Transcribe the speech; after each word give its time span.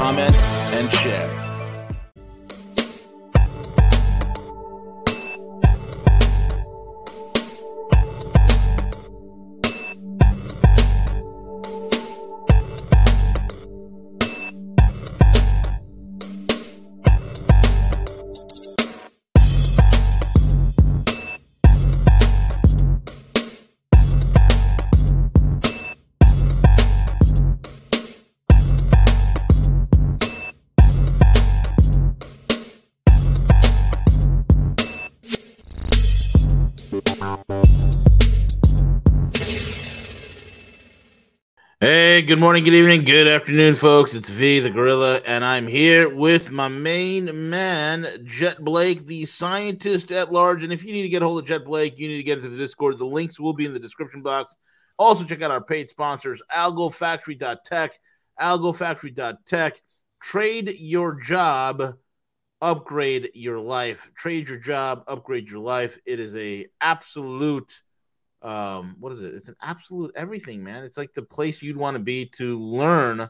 comment, 0.00 0.34
and 0.72 0.90
share. 0.94 1.49
Good 42.30 42.38
morning, 42.38 42.62
good 42.62 42.74
evening, 42.74 43.02
good 43.02 43.26
afternoon, 43.26 43.74
folks. 43.74 44.14
It's 44.14 44.28
V, 44.28 44.60
the 44.60 44.70
Gorilla, 44.70 45.16
and 45.26 45.44
I'm 45.44 45.66
here 45.66 46.08
with 46.08 46.52
my 46.52 46.68
main 46.68 47.50
man, 47.50 48.06
Jet 48.22 48.64
Blake, 48.64 49.04
the 49.04 49.26
scientist 49.26 50.12
at 50.12 50.32
large. 50.32 50.62
And 50.62 50.72
if 50.72 50.84
you 50.84 50.92
need 50.92 51.02
to 51.02 51.08
get 51.08 51.22
a 51.22 51.26
hold 51.26 51.40
of 51.40 51.46
Jet 51.46 51.64
Blake, 51.64 51.98
you 51.98 52.06
need 52.06 52.18
to 52.18 52.22
get 52.22 52.38
into 52.38 52.48
the 52.50 52.56
Discord. 52.56 52.98
The 52.98 53.04
links 53.04 53.40
will 53.40 53.52
be 53.52 53.66
in 53.66 53.72
the 53.72 53.80
description 53.80 54.22
box. 54.22 54.54
Also, 54.96 55.24
check 55.24 55.42
out 55.42 55.50
our 55.50 55.60
paid 55.60 55.90
sponsors, 55.90 56.40
AlgoFactory.tech, 56.54 57.98
AlgoFactory.tech. 58.40 59.82
Trade 60.22 60.76
your 60.78 61.14
job, 61.16 61.96
upgrade 62.62 63.30
your 63.34 63.58
life. 63.58 64.08
Trade 64.14 64.48
your 64.48 64.58
job, 64.58 65.02
upgrade 65.08 65.48
your 65.48 65.58
life. 65.58 65.98
It 66.06 66.20
is 66.20 66.36
a 66.36 66.68
absolute 66.80 67.82
um 68.42 68.96
what 68.98 69.12
is 69.12 69.22
it? 69.22 69.34
It's 69.34 69.48
an 69.48 69.56
absolute 69.60 70.12
everything 70.16 70.64
man. 70.64 70.84
It's 70.84 70.96
like 70.96 71.12
the 71.12 71.22
place 71.22 71.62
you'd 71.62 71.76
want 71.76 71.94
to 71.94 71.98
be 71.98 72.26
to 72.36 72.58
learn 72.58 73.28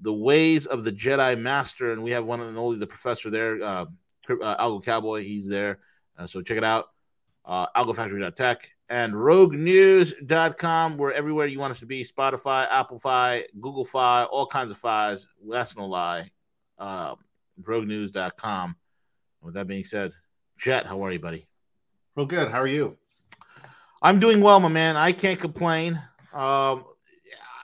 the 0.00 0.12
ways 0.12 0.66
of 0.66 0.84
the 0.84 0.92
jedi 0.92 1.38
master 1.38 1.92
and 1.92 2.02
we 2.02 2.12
have 2.12 2.24
one 2.24 2.40
and 2.40 2.56
only 2.56 2.78
the 2.78 2.86
professor 2.86 3.30
there 3.30 3.62
uh, 3.62 3.86
uh 4.28 4.64
algo 4.64 4.84
cowboy. 4.84 5.22
He's 5.22 5.46
there. 5.46 5.78
Uh, 6.16 6.26
so 6.26 6.42
check 6.42 6.56
it 6.56 6.64
out 6.64 6.86
uh 7.44 7.66
algofactory.tech 7.76 8.70
and 8.88 9.12
roguenews.com 9.12 10.96
we're 10.96 11.12
everywhere 11.12 11.46
you 11.46 11.60
want 11.60 11.70
us 11.70 11.80
to 11.80 11.86
be. 11.86 12.04
Spotify 12.04 12.66
apple 12.68 12.98
fi 12.98 13.44
google 13.60 13.84
fi 13.84 14.24
all 14.24 14.46
kinds 14.46 14.72
of 14.72 14.78
fi's. 14.78 15.28
That's 15.48 15.76
no 15.76 15.86
lie. 15.86 16.30
Uh 16.78 17.14
roguenews.com 17.62 18.76
with 19.42 19.54
that 19.54 19.68
being 19.68 19.84
said 19.84 20.12
jet 20.58 20.84
how 20.84 21.04
are 21.04 21.12
you 21.12 21.20
buddy? 21.20 21.46
Real 22.16 22.26
good. 22.26 22.50
How 22.50 22.60
are 22.60 22.66
you? 22.66 22.96
I'm 24.00 24.20
doing 24.20 24.40
well, 24.40 24.60
my 24.60 24.68
man. 24.68 24.96
I 24.96 25.12
can't 25.12 25.40
complain. 25.40 26.00
Um, 26.32 26.84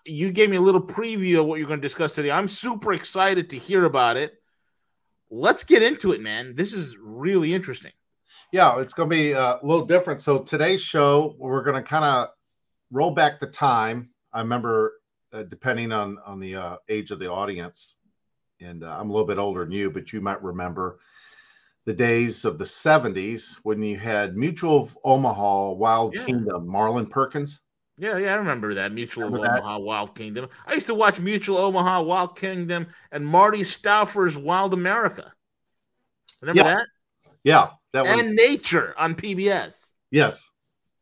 you 0.05 0.33
gave 0.33 0.51
me 0.51 0.57
a 0.57 0.61
little 0.61 0.83
preview 0.83 1.41
of 1.41 1.47
what 1.47 1.59
you're 1.59 1.69
going 1.69 1.81
to 1.81 1.87
discuss 1.87 2.13
today. 2.13 2.31
I'm 2.31 2.49
super 2.49 2.93
excited 2.93 3.51
to 3.51 3.59
hear 3.59 3.85
about 3.85 4.17
it. 4.17 4.35
Let's 5.31 5.63
get 5.65 5.83
into 5.83 6.13
it, 6.13 6.21
man. 6.21 6.55
This 6.57 6.73
is 6.73 6.97
really 7.01 7.55
interesting. 7.55 7.93
Yeah, 8.53 8.81
it's 8.81 8.95
going 8.95 9.09
to 9.09 9.17
be 9.17 9.35
uh, 9.35 9.59
a 9.63 9.67
little 9.67 9.87
different. 9.87 10.21
So 10.21 10.41
today's 10.41 10.83
show, 10.83 11.37
we're 11.39 11.63
going 11.63 11.83
to 11.83 11.89
kind 11.89 12.05
of 12.05 12.29
roll 12.91 13.13
back 13.13 13.41
the 13.41 13.47
time. 13.47 14.11
I 14.33 14.41
remember, 14.41 14.95
uh, 15.33 15.45
depending 15.45 15.93
on 15.93 16.19
on 16.27 16.41
the 16.41 16.57
uh, 16.57 16.77
age 16.89 17.11
of 17.11 17.19
the 17.19 17.31
audience, 17.31 17.97
and 18.61 18.85
uh, 18.85 18.97
I'm 18.99 19.09
a 19.09 19.13
little 19.13 19.27
bit 19.27 19.39
older 19.39 19.65
than 19.65 19.73
you, 19.73 19.91
but 19.91 20.13
you 20.13 20.21
might 20.21 20.43
remember 20.43 20.99
the 21.87 21.93
days 21.95 22.45
of 22.45 22.59
the 22.59 22.67
70s 22.67 23.61
when 23.63 23.83
you 23.83 23.99
had 23.99 24.37
Mutual 24.37 24.83
of 24.83 24.99
Omaha, 25.05 25.73
Wild 25.73 26.13
Yeah. 26.13 26.27
Kingdom, 26.27 26.67
Marlin 26.69 27.07
Perkins. 27.07 27.61
Yeah, 27.97 28.19
yeah, 28.19 28.33
I 28.33 28.37
remember 28.37 28.75
that 28.75 28.93
Mutual 28.93 29.31
Remember 29.31 29.39
that? 29.43 29.63
Omaha 29.63 29.79
Wild 29.79 30.15
Kingdom. 30.17 30.49
I 30.67 30.75
used 30.75 30.87
to 30.89 30.95
watch 30.95 31.21
Mutual 31.21 31.59
Omaha 31.59 32.03
Wild 32.03 32.37
Kingdom 32.37 32.89
and 33.13 33.25
Marty 33.27 33.63
Stouffer's 33.63 34.37
Wild 34.37 34.75
America. 34.75 35.33
Remember 36.41 36.63
Yeah, 36.63 36.65
that? 36.65 36.87
Yeah, 37.45 37.71
that 37.93 38.09
was 38.09 38.23
And 38.23 38.35
Nature 38.37 38.95
on 38.97 39.15
PBS. 39.17 39.91
yes, 40.11 40.51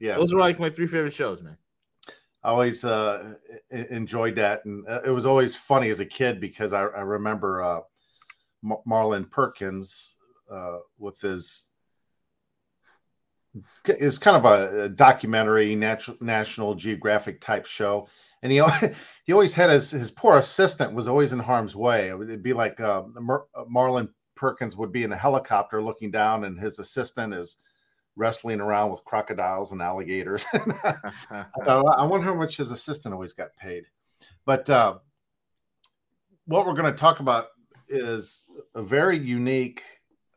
yes. 0.01 0.21
Those 0.21 0.33
were 0.33 0.41
like 0.41 0.59
my 0.59 0.71
three 0.71 0.87
favorite 0.87 1.13
shows, 1.13 1.43
man. 1.43 1.59
I 2.45 2.51
always 2.51 2.85
uh, 2.85 3.35
enjoyed 3.71 4.35
that, 4.37 4.65
and 4.65 4.87
uh, 4.89 5.01
it 5.05 5.11
was 5.11 5.27
always 5.27 5.55
funny 5.55 5.91
as 5.91 6.01
a 6.01 6.07
kid 6.07 6.41
because 6.41 6.73
I, 6.73 6.81
I 6.83 7.01
remember 7.03 7.63
uh, 7.63 7.81
Marlin 8.87 9.27
Perkins 9.27 10.17
uh, 10.53 10.79
with 10.99 11.21
his. 11.21 11.65
It's 13.85 14.19
kind 14.19 14.37
of 14.37 14.45
a, 14.47 14.89
documentary, 14.89 15.75
National 15.77 16.75
Geographic 16.75 17.41
type 17.41 17.67
show, 17.67 18.09
and 18.43 18.51
he 18.51 18.63
he 19.25 19.33
always 19.33 19.55
had 19.55 19.71
his 19.71 19.91
his 19.91 20.11
poor 20.11 20.39
assistant 20.39 20.95
was 20.95 21.09
always 21.09 21.33
in 21.33 21.39
harm's 21.39 21.77
way. 21.77 22.09
It 22.09 22.19
would 22.19 22.43
be 22.43 22.53
like 22.53 22.81
uh, 22.81 23.03
Mar- 23.21 23.47
Marlin 23.69 24.09
Perkins 24.35 24.77
would 24.77 24.91
be 24.91 25.05
in 25.05 25.13
a 25.13 25.17
helicopter 25.17 25.83
looking 25.83 26.11
down, 26.11 26.45
and 26.45 26.59
his 26.59 26.79
assistant 26.79 27.35
is 27.35 27.59
wrestling 28.17 28.61
around 28.61 28.91
with 28.91 29.05
crocodiles 29.05 29.73
and 29.73 29.81
alligators. 29.81 30.47
I 30.53 31.45
thought, 31.65 31.99
I 31.99 32.05
wonder 32.05 32.27
how 32.27 32.35
much 32.35 32.57
his 32.57 32.71
assistant 32.71 33.15
always 33.15 33.33
got 33.33 33.57
paid. 33.57 33.85
But 34.45 34.69
uh, 34.69 34.99
what 36.47 36.67
we're 36.67 36.75
going 36.75 36.93
to 36.93 36.99
talk 36.99 37.21
about 37.21 37.49
is 37.89 38.45
a 38.75 38.83
very 38.83 39.19
unique 39.19 39.83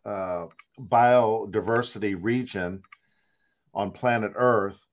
uh, 0.05 0.47
biodiversity 0.79 2.17
region 2.19 2.83
on 3.73 3.91
planet 3.91 4.33
Earth 4.35 4.87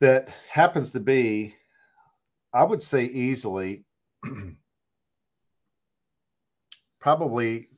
that 0.00 0.28
happens 0.50 0.90
to 0.90 1.00
be, 1.00 1.54
I 2.52 2.64
would 2.64 2.82
say, 2.82 3.04
easily 3.04 3.84
probably 7.00 7.68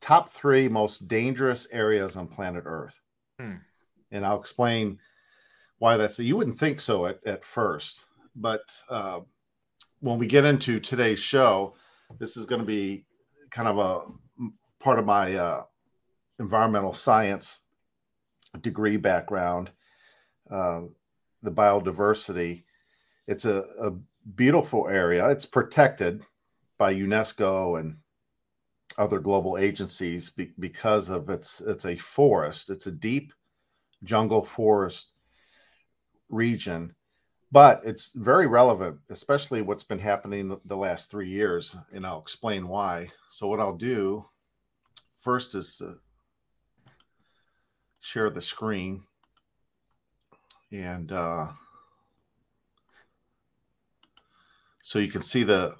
top 0.00 0.28
three 0.28 0.68
most 0.68 1.08
dangerous 1.08 1.66
areas 1.70 2.16
on 2.16 2.26
planet 2.26 2.64
Earth. 2.66 3.00
Hmm. 3.38 3.56
And 4.10 4.26
I'll 4.26 4.40
explain 4.40 4.98
why 5.78 5.96
that's 5.96 6.18
you 6.18 6.36
wouldn't 6.36 6.58
think 6.58 6.78
so 6.78 7.06
at, 7.06 7.18
at 7.26 7.42
first 7.42 8.04
but 8.36 8.62
uh, 8.88 9.20
when 10.00 10.18
we 10.18 10.26
get 10.26 10.44
into 10.44 10.80
today's 10.80 11.18
show 11.18 11.74
this 12.18 12.36
is 12.36 12.46
going 12.46 12.60
to 12.60 12.66
be 12.66 13.04
kind 13.50 13.68
of 13.68 13.78
a 13.78 14.00
part 14.82 14.98
of 14.98 15.06
my 15.06 15.34
uh, 15.34 15.62
environmental 16.38 16.92
science 16.92 17.60
degree 18.60 18.96
background 18.96 19.70
uh, 20.50 20.82
the 21.42 21.50
biodiversity. 21.50 22.64
It's 23.26 23.44
a, 23.44 23.64
a 23.80 23.92
beautiful 24.34 24.88
area. 24.88 25.28
It's 25.30 25.46
protected 25.46 26.22
by 26.78 26.94
unesco 26.94 27.78
and 27.78 27.98
other 28.98 29.20
global 29.20 29.56
agencies 29.56 30.30
be- 30.30 30.52
because 30.58 31.08
of 31.08 31.30
its 31.30 31.60
it's 31.60 31.86
a 31.86 31.96
forest. 31.96 32.68
It's 32.68 32.86
a 32.86 32.92
deep 32.92 33.32
jungle 34.04 34.42
forest 34.42 35.12
region 36.28 36.94
but 37.52 37.82
it's 37.84 38.12
very 38.14 38.46
relevant 38.48 38.98
especially 39.10 39.62
what's 39.62 39.84
been 39.84 39.98
happening 39.98 40.58
the 40.64 40.76
last 40.76 41.08
three 41.10 41.28
years 41.28 41.76
and 41.92 42.04
i'll 42.04 42.18
explain 42.18 42.66
why. 42.66 43.08
So 43.28 43.46
what 43.46 43.60
i'll 43.60 43.76
do 43.76 44.24
first 45.22 45.54
is 45.54 45.76
to 45.76 45.96
share 48.00 48.28
the 48.28 48.42
screen 48.42 49.02
and 50.72 51.12
uh, 51.12 51.46
so 54.82 54.98
you 54.98 55.08
can 55.08 55.22
see 55.22 55.44
the 55.44 55.74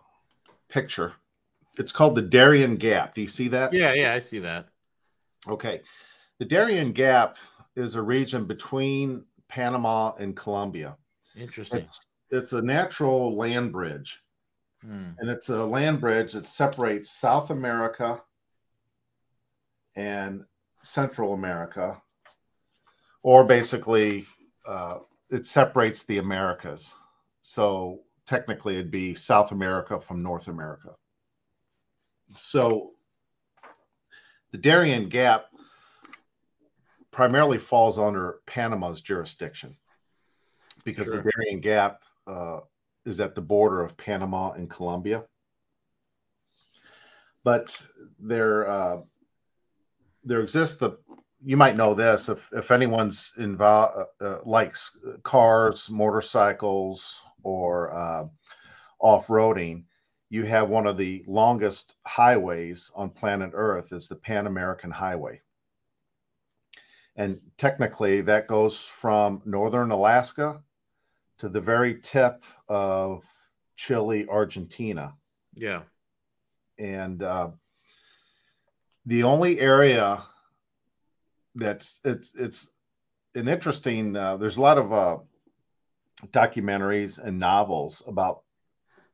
picture 0.69 1.15
it's 1.79 1.93
called 1.93 2.15
the 2.15 2.23
darien 2.23 2.77
gap 2.77 3.15
do 3.15 3.21
you 3.21 3.29
see 3.29 3.49
that 3.49 3.73
yeah, 3.73 3.93
yeah, 3.93 4.15
I 4.15 4.21
see 4.21 4.39
that. 4.41 4.69
Okay. 5.49 5.81
The 6.39 6.45
Darien 6.45 6.93
Gap 6.93 7.37
is 7.75 7.97
a 7.97 8.03
region 8.03 8.45
between 8.47 9.25
Panama 9.49 10.13
and 10.19 10.37
Colombia. 10.37 10.97
Interesting. 11.37 11.81
It's 11.81 12.07
it's 12.31 12.53
a 12.53 12.63
natural 12.63 13.37
land 13.37 13.73
bridge 13.73 14.23
Mm. 14.87 15.15
And 15.19 15.31
it's 15.31 15.49
a 15.49 15.65
land 15.65 16.01
bridge 16.01 16.33
that 16.33 16.47
separates 16.47 17.11
South 17.11 17.51
America 17.51 18.21
and 19.95 20.45
Central 20.83 21.35
America, 21.35 22.01
or 23.23 23.45
basically 23.45 24.27
uh, 24.67 24.99
it 25.31 25.47
separates 25.47 26.05
the 26.05 26.19
Americas. 26.19 26.95
So 27.43 28.01
technically, 28.27 28.75
it'd 28.75 28.91
be 28.91 29.15
South 29.15 29.53
America 29.53 29.99
from 29.99 30.23
North 30.23 30.49
America. 30.49 30.95
So 32.35 32.93
the 34.51 34.59
Darien 34.59 35.09
Gap 35.09 35.47
primarily 37.11 37.59
falls 37.59 37.99
under 37.99 38.41
Panama's 38.47 39.01
jurisdiction 39.01 39.77
because 40.85 41.09
sure. 41.09 41.23
the 41.23 41.31
Darien 41.31 41.61
Gap 41.61 42.03
uh, 42.27 42.61
is 43.05 43.21
at 43.21 43.35
the 43.35 43.43
border 43.43 43.83
of 43.83 43.97
Panama 43.97 44.53
and 44.53 44.71
Colombia. 44.71 45.25
But 47.45 47.81
there, 48.19 48.69
uh, 48.69 48.97
there 50.25 50.41
exists 50.41 50.77
the. 50.77 50.99
You 51.45 51.57
might 51.57 51.77
know 51.77 51.93
this 51.95 52.29
if 52.29 52.49
if 52.53 52.71
anyone's 52.71 53.33
involved 53.37 53.97
uh, 54.21 54.25
uh, 54.25 54.39
likes 54.45 54.97
cars, 55.25 55.91
motorcycles, 55.91 57.21
or 57.43 57.93
uh, 57.93 58.27
off 59.01 59.27
roading. 59.27 59.85
You 60.31 60.45
have 60.45 60.71
one 60.71 60.87
of 60.87 60.97
the 60.97 61.25
longest 61.27 61.97
highways 62.07 62.91
on 62.95 63.11
planet 63.11 63.51
Earth 63.53 63.93
is 63.93 64.09
the 64.09 64.17
Pan 64.17 64.47
American 64.47 64.91
Highway. 64.91 65.43
And 67.17 67.41
technically, 67.59 68.23
that 68.23 68.47
goes 68.47 68.79
from 68.79 69.43
northern 69.45 69.91
Alaska 69.91 70.63
to 71.39 71.49
the 71.49 71.61
very 71.61 72.01
tip 72.01 72.45
of 72.69 73.25
Chile, 73.77 74.27
Argentina. 74.29 75.15
Yeah. 75.55 75.83
And 76.79 77.23
uh, 77.23 77.51
the 79.07 79.25
only 79.25 79.61
area 79.61 80.23
that's 81.55 82.01
it's 82.05 82.35
it's 82.35 82.71
an 83.35 83.49
interesting. 83.49 84.17
Uh, 84.17 84.37
there's 84.37 84.57
a 84.57 84.63
lot 84.63 84.79
of 84.79 84.93
uh, 84.93 85.19
documentaries 86.29 87.23
and 87.23 87.39
novels 87.39 88.03
about 88.07 88.43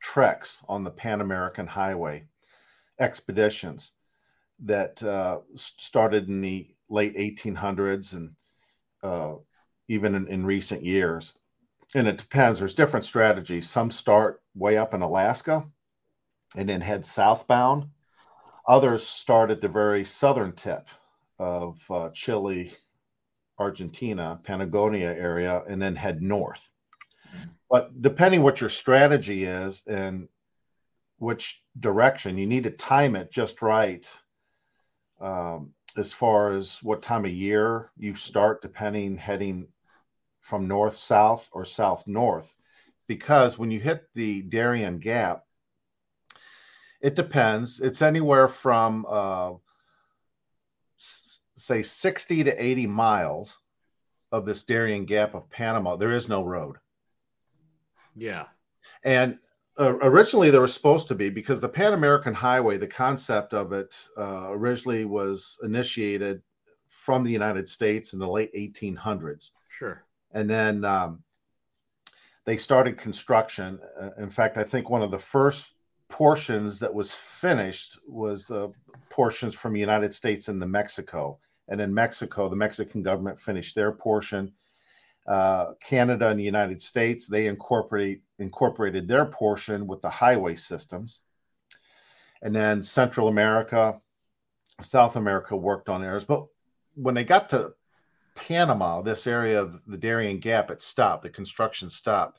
treks 0.00 0.62
on 0.68 0.84
the 0.84 0.90
Pan 0.90 1.20
American 1.20 1.66
Highway 1.66 2.24
expeditions 3.00 3.92
that 4.60 5.02
uh, 5.02 5.40
started 5.54 6.28
in 6.28 6.40
the 6.40 6.68
late 6.90 7.16
1800s 7.16 8.12
and 8.12 8.32
uh, 9.02 9.34
even 9.88 10.14
in, 10.14 10.26
in, 10.26 10.44
recent 10.44 10.84
years. 10.84 11.38
And 11.94 12.08
it 12.08 12.18
depends. 12.18 12.58
There's 12.58 12.74
different 12.74 13.04
strategies. 13.04 13.70
Some 13.70 13.90
start 13.90 14.42
way 14.54 14.76
up 14.76 14.94
in 14.94 15.02
Alaska 15.02 15.64
and 16.56 16.68
then 16.68 16.80
head 16.80 17.06
southbound. 17.06 17.88
Others 18.68 19.06
start 19.06 19.50
at 19.50 19.62
the 19.62 19.68
very 19.68 20.04
southern 20.04 20.52
tip 20.52 20.88
of 21.38 21.80
uh, 21.90 22.10
Chile, 22.10 22.70
Argentina, 23.58 24.38
Patagonia 24.44 25.08
area, 25.08 25.64
and 25.66 25.80
then 25.80 25.96
head 25.96 26.20
north. 26.20 26.70
But 27.70 28.00
depending 28.00 28.42
what 28.42 28.60
your 28.60 28.70
strategy 28.70 29.44
is 29.44 29.86
and 29.86 30.28
which 31.18 31.62
direction, 31.80 32.38
you 32.38 32.46
need 32.46 32.64
to 32.64 32.70
time 32.70 33.16
it 33.16 33.32
just 33.32 33.62
right. 33.62 34.08
Um, 35.20 35.72
as 35.96 36.12
far 36.12 36.52
as 36.52 36.78
what 36.82 37.02
time 37.02 37.24
of 37.24 37.32
year 37.32 37.90
you 37.96 38.14
start, 38.14 38.62
depending 38.62 39.16
heading 39.16 39.68
from 40.40 40.68
north 40.68 40.96
south 40.96 41.48
or 41.52 41.64
south 41.64 42.06
north, 42.06 42.56
because 43.08 43.58
when 43.58 43.70
you 43.70 43.80
hit 43.80 44.04
the 44.14 44.42
Darien 44.42 44.98
Gap, 44.98 45.44
it 47.00 47.14
depends. 47.14 47.80
It's 47.80 48.02
anywhere 48.02 48.48
from 48.48 49.06
uh, 49.08 49.52
s- 50.98 51.40
say 51.56 51.82
60 51.82 52.44
to 52.44 52.62
80 52.64 52.86
miles 52.86 53.58
of 54.32 54.44
this 54.44 54.62
Darien 54.64 55.04
Gap 55.04 55.34
of 55.34 55.50
Panama. 55.50 55.96
There 55.96 56.12
is 56.12 56.28
no 56.28 56.44
road. 56.44 56.76
Yeah. 58.14 58.46
And 59.04 59.38
uh, 59.78 59.94
originally 59.98 60.50
there 60.50 60.60
was 60.60 60.74
supposed 60.74 61.08
to 61.08 61.14
be 61.14 61.30
because 61.30 61.60
the 61.60 61.68
Pan 61.68 61.92
American 61.92 62.34
Highway, 62.34 62.78
the 62.78 62.86
concept 62.86 63.54
of 63.54 63.72
it 63.72 63.96
uh, 64.16 64.48
originally 64.50 65.04
was 65.04 65.58
initiated 65.62 66.42
from 66.88 67.22
the 67.22 67.30
United 67.30 67.68
States 67.68 68.12
in 68.12 68.18
the 68.18 68.26
late 68.26 68.52
1800s. 68.54 69.50
Sure. 69.68 70.04
And 70.32 70.50
then 70.50 70.84
um, 70.84 71.22
they 72.44 72.56
started 72.56 72.98
construction. 72.98 73.78
Uh, 73.98 74.10
in 74.18 74.30
fact, 74.30 74.56
I 74.58 74.64
think 74.64 74.90
one 74.90 75.02
of 75.02 75.10
the 75.10 75.18
first 75.18 75.74
portions 76.08 76.78
that 76.80 76.92
was 76.92 77.12
finished 77.12 77.98
was 78.06 78.50
uh, 78.50 78.68
portions 79.10 79.54
from 79.54 79.76
United 79.76 80.14
States 80.14 80.48
and 80.48 80.60
the 80.60 80.66
Mexico. 80.66 81.38
And 81.68 81.80
in 81.80 81.92
Mexico, 81.92 82.48
the 82.48 82.56
Mexican 82.56 83.02
government 83.02 83.38
finished 83.38 83.74
their 83.74 83.92
portion 83.92 84.52
uh, 85.28 85.74
Canada 85.80 86.28
and 86.28 86.40
the 86.40 86.44
United 86.44 86.80
States, 86.80 87.28
they 87.28 87.46
incorporate 87.48 88.22
incorporated 88.38 89.06
their 89.06 89.26
portion 89.26 89.86
with 89.86 90.00
the 90.00 90.08
highway 90.08 90.54
systems. 90.54 91.20
And 92.40 92.56
then 92.56 92.80
Central 92.80 93.28
America, 93.28 94.00
South 94.80 95.16
America 95.16 95.54
worked 95.54 95.90
on 95.90 96.00
theirs. 96.00 96.24
But 96.24 96.46
when 96.94 97.14
they 97.14 97.24
got 97.24 97.50
to 97.50 97.74
Panama, 98.36 99.02
this 99.02 99.26
area 99.26 99.60
of 99.60 99.82
the 99.86 99.98
Darien 99.98 100.38
Gap, 100.38 100.70
it 100.70 100.80
stopped. 100.80 101.24
The 101.24 101.30
construction 101.30 101.90
stopped. 101.90 102.38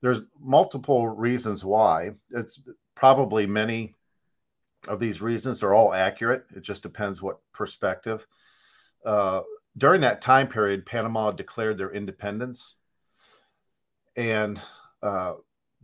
There's 0.00 0.22
multiple 0.40 1.08
reasons 1.08 1.64
why. 1.64 2.12
It's 2.30 2.60
probably 2.94 3.46
many 3.46 3.94
of 4.86 5.00
these 5.00 5.20
reasons 5.20 5.62
are 5.62 5.74
all 5.74 5.92
accurate. 5.92 6.44
It 6.54 6.60
just 6.60 6.82
depends 6.82 7.20
what 7.20 7.40
perspective. 7.52 8.26
Uh, 9.04 9.42
during 9.76 10.00
that 10.02 10.20
time 10.20 10.48
period, 10.48 10.86
Panama 10.86 11.32
declared 11.32 11.78
their 11.78 11.90
independence. 11.90 12.76
And 14.16 14.60
uh, 15.02 15.34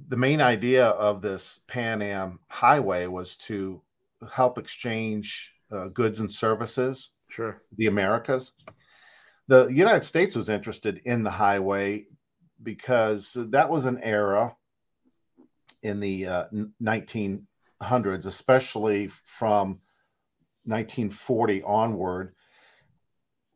the 0.09 0.17
main 0.17 0.41
idea 0.41 0.87
of 0.87 1.23
this 1.23 1.61
Pan 1.69 2.03
Am 2.03 2.41
highway 2.49 3.07
was 3.07 3.37
to 3.37 3.83
help 4.33 4.59
exchange 4.59 5.53
uh, 5.71 5.89
goods 5.89 6.21
and 6.21 6.31
services. 6.31 7.11
Sure. 7.29 7.63
The 7.77 7.87
Americas. 7.87 8.53
The 9.49 9.67
United 9.67 10.05
States 10.05 10.35
was 10.35 10.49
interested 10.49 11.03
in 11.05 11.23
the 11.23 11.31
highway 11.31 12.07
because 12.65 13.37
that 13.51 13.71
was 13.71 13.85
an 13.85 14.01
era 14.03 14.57
in 15.83 16.01
the 16.01 16.27
uh, 16.27 16.45
1900s, 16.83 18.27
especially 18.27 19.09
from 19.09 19.81
1940 20.65 21.63
onward, 21.63 22.35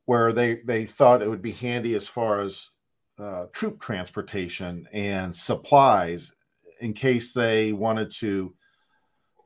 where 0.04 0.32
they 0.32 0.56
they 0.64 0.87
thought 0.87 1.23
it 1.23 1.28
would 1.28 1.42
be 1.42 1.52
handy 1.52 1.94
as 1.94 2.06
far 2.06 2.40
as 2.40 2.71
uh, 3.18 3.47
troop 3.52 3.80
transportation 3.80 4.87
and 4.92 5.35
supplies 5.35 6.32
in 6.80 6.92
case 6.92 7.32
they 7.32 7.73
wanted 7.73 8.11
to 8.11 8.54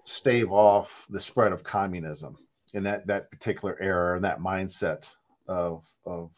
stave 0.05 0.51
off 0.51 1.07
the 1.09 1.21
spread 1.21 1.53
of 1.53 1.63
communism 1.63 2.37
in 2.75 2.83
that 2.83 3.07
that 3.07 3.31
particular 3.31 3.77
era 3.81 4.17
and 4.17 4.25
that 4.25 4.41
mindset 4.41 5.15
of 5.49 5.85
of 6.05 6.31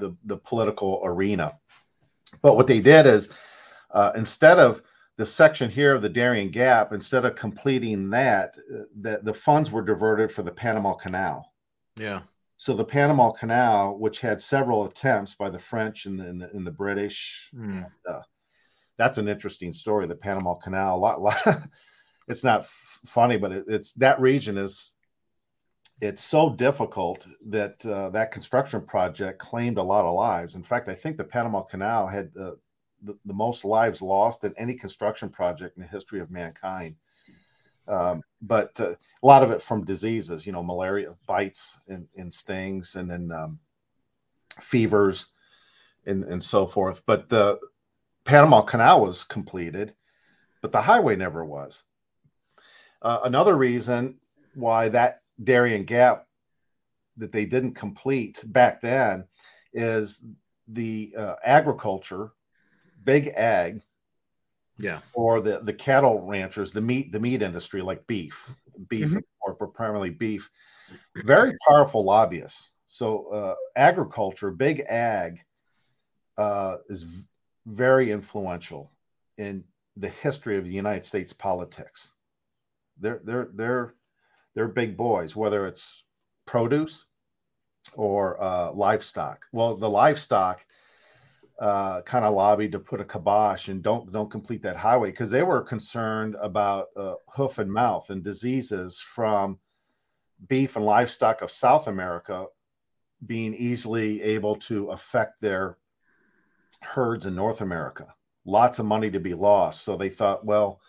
the 0.00 0.16
the 0.24 0.36
political 0.36 1.00
arena. 1.04 1.58
But 2.42 2.56
what 2.56 2.66
they 2.66 2.80
did 2.80 3.06
is 3.06 3.32
uh, 3.90 4.12
instead 4.14 4.58
of 4.58 4.82
the 5.16 5.26
section 5.26 5.70
here 5.70 5.94
of 5.94 6.00
the 6.00 6.08
Darien 6.08 6.50
Gap, 6.50 6.92
instead 6.92 7.24
of 7.24 7.34
completing 7.34 8.08
that, 8.10 8.56
uh, 8.56 8.84
the, 8.98 9.20
the 9.22 9.34
funds 9.34 9.70
were 9.70 9.82
diverted 9.82 10.32
for 10.32 10.42
the 10.42 10.50
Panama 10.50 10.94
Canal. 10.94 11.52
Yeah. 11.96 12.20
So 12.56 12.74
the 12.74 12.84
Panama 12.84 13.30
Canal, 13.30 13.98
which 13.98 14.20
had 14.20 14.40
several 14.40 14.84
attempts 14.84 15.34
by 15.34 15.50
the 15.50 15.58
French 15.58 16.06
and 16.06 16.18
the, 16.18 16.24
and 16.24 16.40
the, 16.40 16.50
and 16.50 16.66
the 16.66 16.70
British, 16.70 17.50
mm. 17.54 17.84
uh, 18.08 18.20
that's 18.96 19.18
an 19.18 19.28
interesting 19.28 19.72
story. 19.72 20.06
The 20.06 20.16
Panama 20.16 20.54
Canal, 20.54 20.96
a 20.96 20.98
lot, 20.98 21.20
lot 21.20 21.36
it's 22.28 22.44
not 22.44 22.60
f- 22.60 23.00
funny, 23.04 23.36
but 23.36 23.52
it, 23.52 23.64
it's 23.66 23.92
that 23.94 24.20
region 24.20 24.56
is 24.56 24.92
it's 26.00 26.22
so 26.22 26.50
difficult 26.50 27.26
that 27.46 27.84
uh, 27.84 28.08
that 28.10 28.32
construction 28.32 28.80
project 28.80 29.38
claimed 29.38 29.78
a 29.78 29.82
lot 29.82 30.04
of 30.04 30.14
lives. 30.14 30.54
In 30.54 30.62
fact, 30.62 30.88
I 30.88 30.94
think 30.94 31.16
the 31.16 31.24
Panama 31.24 31.62
Canal 31.62 32.06
had 32.06 32.32
the, 32.32 32.56
the, 33.02 33.18
the 33.26 33.34
most 33.34 33.64
lives 33.64 34.00
lost 34.00 34.44
in 34.44 34.54
any 34.56 34.74
construction 34.74 35.28
project 35.28 35.76
in 35.76 35.82
the 35.82 35.88
history 35.88 36.20
of 36.20 36.30
mankind. 36.30 36.96
Um, 37.86 38.22
but 38.40 38.78
uh, 38.80 38.92
a 38.92 39.26
lot 39.26 39.42
of 39.42 39.50
it 39.50 39.60
from 39.60 39.84
diseases, 39.84 40.46
you 40.46 40.52
know, 40.52 40.62
malaria 40.62 41.14
bites 41.26 41.80
and, 41.88 42.06
and 42.16 42.32
stings, 42.32 42.96
and 42.96 43.10
then 43.10 43.30
um, 43.32 43.58
fevers 44.60 45.26
and, 46.06 46.24
and 46.24 46.42
so 46.42 46.66
forth. 46.66 47.04
But 47.04 47.28
the 47.28 47.58
Panama 48.24 48.62
Canal 48.62 49.02
was 49.02 49.24
completed, 49.24 49.94
but 50.62 50.72
the 50.72 50.82
highway 50.82 51.16
never 51.16 51.44
was. 51.44 51.82
Uh, 53.02 53.20
another 53.24 53.56
reason 53.56 54.16
why 54.54 54.88
that 54.90 55.19
Darien 55.42 55.84
Gap 55.84 56.26
that 57.16 57.32
they 57.32 57.44
didn't 57.44 57.74
complete 57.74 58.42
back 58.46 58.80
then 58.80 59.24
is 59.72 60.24
the 60.68 61.14
uh, 61.16 61.34
agriculture, 61.44 62.32
big 63.04 63.28
ag, 63.28 63.82
Yeah. 64.78 65.00
Or 65.12 65.40
the 65.40 65.58
the 65.62 65.74
cattle 65.74 66.20
ranchers, 66.22 66.72
the 66.72 66.80
meat 66.80 67.12
the 67.12 67.20
meat 67.20 67.42
industry 67.42 67.82
like 67.82 68.06
beef, 68.06 68.50
beef 68.88 69.08
mm-hmm. 69.10 69.18
or, 69.40 69.56
or 69.60 69.68
primarily 69.68 70.10
beef. 70.10 70.50
Very 71.14 71.52
powerful 71.68 72.02
lobbyists. 72.02 72.72
So 72.86 73.26
uh, 73.28 73.54
agriculture, 73.76 74.50
big 74.50 74.80
ag, 74.88 75.40
uh, 76.38 76.76
is 76.88 77.02
v- 77.02 77.24
very 77.66 78.10
influential 78.10 78.90
in 79.36 79.64
the 79.96 80.08
history 80.08 80.56
of 80.56 80.64
the 80.64 80.72
United 80.72 81.04
States 81.04 81.32
politics. 81.32 82.12
They're 82.98 83.20
they're 83.22 83.48
they're 83.52 83.94
they're 84.54 84.68
big 84.68 84.96
boys, 84.96 85.36
whether 85.36 85.66
it's 85.66 86.04
produce 86.46 87.06
or 87.94 88.42
uh, 88.42 88.72
livestock. 88.72 89.46
Well, 89.52 89.76
the 89.76 89.88
livestock 89.88 90.64
uh, 91.60 92.00
kind 92.02 92.24
of 92.24 92.34
lobbied 92.34 92.72
to 92.72 92.78
put 92.78 93.00
a 93.00 93.04
kibosh 93.04 93.68
and 93.68 93.82
don't 93.82 94.10
don't 94.12 94.30
complete 94.30 94.62
that 94.62 94.76
highway 94.76 95.10
because 95.10 95.30
they 95.30 95.42
were 95.42 95.60
concerned 95.60 96.34
about 96.40 96.86
uh, 96.96 97.14
hoof 97.28 97.58
and 97.58 97.70
mouth 97.70 98.08
and 98.10 98.24
diseases 98.24 98.98
from 98.98 99.58
beef 100.48 100.76
and 100.76 100.86
livestock 100.86 101.42
of 101.42 101.50
South 101.50 101.86
America 101.86 102.46
being 103.26 103.54
easily 103.54 104.22
able 104.22 104.56
to 104.56 104.88
affect 104.88 105.40
their 105.40 105.76
herds 106.80 107.26
in 107.26 107.34
North 107.34 107.60
America. 107.60 108.06
Lots 108.46 108.78
of 108.78 108.86
money 108.86 109.10
to 109.10 109.20
be 109.20 109.34
lost, 109.34 109.82
so 109.82 109.96
they 109.96 110.08
thought, 110.08 110.46
well, 110.46 110.80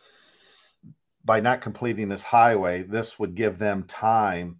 by 1.23 1.39
not 1.39 1.61
completing 1.61 2.09
this 2.09 2.23
highway, 2.23 2.83
this 2.83 3.19
would 3.19 3.35
give 3.35 3.57
them 3.57 3.83
time 3.83 4.59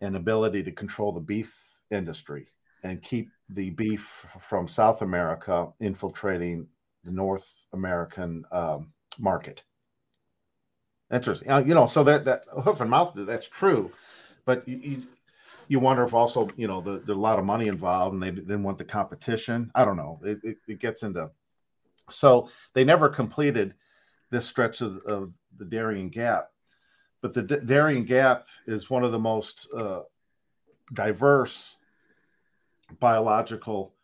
and 0.00 0.16
ability 0.16 0.62
to 0.64 0.72
control 0.72 1.12
the 1.12 1.20
beef 1.20 1.56
industry 1.90 2.48
and 2.82 3.02
keep 3.02 3.30
the 3.48 3.70
beef 3.70 4.26
from 4.40 4.66
South 4.66 5.02
America 5.02 5.68
infiltrating 5.80 6.66
the 7.04 7.12
North 7.12 7.66
American 7.72 8.44
um, 8.50 8.92
market. 9.18 9.62
Interesting. 11.12 11.48
You 11.66 11.74
know, 11.74 11.86
so 11.86 12.04
that 12.04 12.24
that 12.24 12.44
hoof 12.64 12.80
and 12.80 12.90
mouth 12.90 13.12
that's 13.14 13.48
true, 13.48 13.90
but 14.44 14.66
you, 14.68 14.76
you, 14.76 15.02
you 15.66 15.80
wonder 15.80 16.04
if 16.04 16.14
also 16.14 16.48
you 16.56 16.68
know 16.68 16.80
the, 16.80 17.02
there's 17.04 17.18
a 17.18 17.20
lot 17.20 17.38
of 17.38 17.44
money 17.44 17.66
involved 17.66 18.14
and 18.14 18.22
they 18.22 18.30
didn't 18.30 18.62
want 18.62 18.78
the 18.78 18.84
competition. 18.84 19.72
I 19.74 19.84
don't 19.84 19.96
know. 19.96 20.20
It, 20.22 20.38
it, 20.44 20.56
it 20.68 20.78
gets 20.78 21.02
into 21.02 21.30
so 22.08 22.48
they 22.74 22.84
never 22.84 23.08
completed 23.08 23.74
this 24.30 24.46
stretch 24.46 24.80
of, 24.80 24.98
of 24.98 25.36
the 25.56 25.64
Darien 25.64 26.08
Gap, 26.08 26.50
but 27.20 27.34
the 27.34 27.42
D- 27.42 27.58
Darien 27.64 28.04
Gap 28.04 28.46
is 28.66 28.88
one 28.88 29.04
of 29.04 29.12
the 29.12 29.18
most 29.18 29.68
uh, 29.76 30.02
diverse 30.94 31.76
biological 32.98 33.94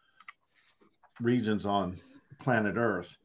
regions 1.21 1.67
on 1.67 2.01
planet 2.41 2.77
Earth. 2.77 3.19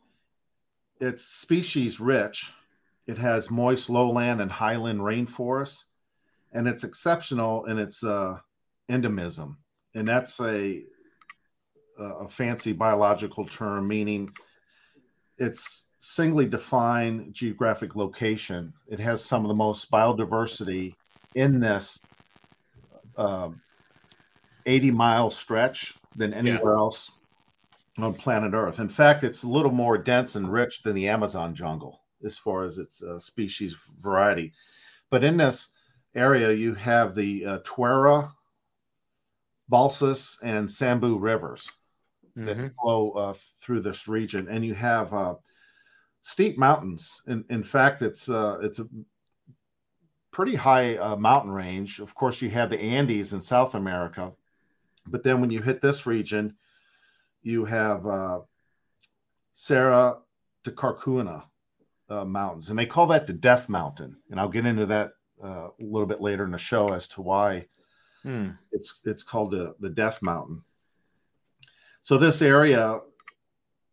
It's 0.99 1.23
species 1.23 1.99
rich. 1.99 2.51
It 3.07 3.17
has 3.17 3.49
moist 3.49 3.89
lowland 3.89 4.41
and 4.41 4.51
highland 4.51 4.99
rainforests, 4.99 5.85
and 6.53 6.67
it's 6.67 6.83
exceptional 6.83 7.65
in 7.65 7.79
its 7.79 8.03
uh, 8.03 8.37
endemism. 8.89 9.57
And 9.95 10.07
that's 10.07 10.39
a, 10.39 10.83
a 11.97 12.29
fancy 12.29 12.71
biological 12.71 13.45
term 13.45 13.87
meaning 13.87 14.31
it's 15.37 15.90
singly 16.03 16.47
defined 16.47 17.31
geographic 17.31 17.95
location. 17.95 18.73
It 18.87 18.99
has 18.99 19.23
some 19.23 19.45
of 19.45 19.49
the 19.49 19.55
most 19.55 19.91
biodiversity 19.91 20.95
in 21.35 21.59
this 21.59 22.01
uh, 23.15 23.49
80 24.65 24.91
mile 24.91 25.29
stretch 25.29 25.93
than 26.15 26.33
anywhere 26.33 26.73
yeah. 26.73 26.79
else 26.79 27.11
on 27.99 28.15
planet 28.15 28.55
Earth. 28.55 28.79
In 28.79 28.89
fact, 28.89 29.23
it's 29.23 29.43
a 29.43 29.47
little 29.47 29.71
more 29.71 29.95
dense 29.95 30.35
and 30.35 30.51
rich 30.51 30.81
than 30.81 30.95
the 30.95 31.07
Amazon 31.07 31.53
jungle 31.53 32.01
as 32.25 32.35
far 32.35 32.65
as 32.65 32.79
its 32.79 33.03
uh, 33.03 33.19
species 33.19 33.75
variety. 33.99 34.53
But 35.11 35.23
in 35.23 35.37
this 35.37 35.69
area, 36.15 36.51
you 36.51 36.73
have 36.73 37.13
the 37.13 37.45
uh, 37.45 37.59
Tuira, 37.59 38.31
Balsas, 39.71 40.39
and 40.41 40.67
Sambu 40.67 41.21
rivers 41.21 41.69
mm-hmm. 42.35 42.47
that 42.47 42.73
flow 42.81 43.11
uh, 43.11 43.33
through 43.35 43.81
this 43.81 44.07
region, 44.07 44.47
and 44.49 44.65
you 44.65 44.73
have 44.73 45.13
uh, 45.13 45.35
steep 46.21 46.57
mountains. 46.57 47.21
In, 47.27 47.45
in 47.49 47.63
fact, 47.63 48.01
it's 48.01 48.29
uh, 48.29 48.59
it's 48.61 48.79
a 48.79 48.87
pretty 50.31 50.55
high 50.55 50.97
uh, 50.97 51.15
mountain 51.15 51.51
range. 51.51 51.99
Of 51.99 52.15
course, 52.15 52.41
you 52.41 52.49
have 52.49 52.69
the 52.69 52.79
Andes 52.79 53.33
in 53.33 53.41
South 53.41 53.75
America, 53.75 54.33
but 55.07 55.23
then 55.23 55.41
when 55.41 55.51
you 55.51 55.61
hit 55.61 55.81
this 55.81 56.05
region, 56.05 56.55
you 57.41 57.65
have 57.65 58.05
uh, 58.05 58.41
Serra 59.53 60.17
de 60.63 60.71
Carcuna 60.71 61.45
uh, 62.09 62.25
mountains, 62.25 62.69
and 62.69 62.77
they 62.77 62.85
call 62.85 63.07
that 63.07 63.27
the 63.27 63.33
Death 63.33 63.69
Mountain. 63.69 64.17
And 64.29 64.39
I'll 64.39 64.49
get 64.49 64.65
into 64.65 64.85
that 64.87 65.11
uh, 65.43 65.69
a 65.69 65.83
little 65.83 66.07
bit 66.07 66.21
later 66.21 66.45
in 66.45 66.51
the 66.51 66.57
show 66.57 66.93
as 66.93 67.07
to 67.09 67.21
why 67.21 67.67
hmm. 68.23 68.49
it's 68.71 69.01
it's 69.05 69.23
called 69.23 69.51
the, 69.51 69.75
the 69.79 69.89
Death 69.89 70.21
Mountain. 70.21 70.63
So 72.03 72.17
this 72.17 72.41
area 72.41 72.99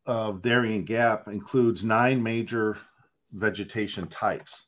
of 0.09 0.43
Darien 0.43 0.85
Gap 0.85 1.29
includes 1.29 1.85
nine 1.85 2.23
major 2.23 2.79
vegetation 3.33 4.09
types. 4.09 4.65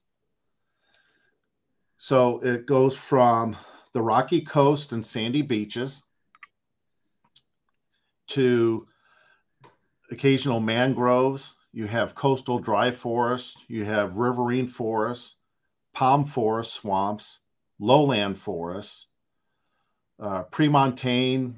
So 1.97 2.39
it 2.41 2.67
goes 2.67 2.97
from 2.97 3.57
the 3.93 4.03
rocky 4.03 4.43
coast 4.43 4.93
and 4.93 5.05
sandy 5.05 5.43
beaches 5.43 6.03
to 8.29 8.87
occasional 10.11 10.61
mangroves. 10.61 11.55
You 11.73 11.87
have 11.87 12.15
coastal 12.15 12.59
dry 12.59 12.91
forest. 12.91 13.59
You 13.69 13.85
have 13.85 14.17
riverine 14.17 14.67
forests, 14.67 15.37
palm 15.95 16.25
forest 16.25 16.75
swamps, 16.75 17.41
lowland 17.79 18.39
forests, 18.39 19.07
uh, 20.19 20.45
premontane 20.45 21.55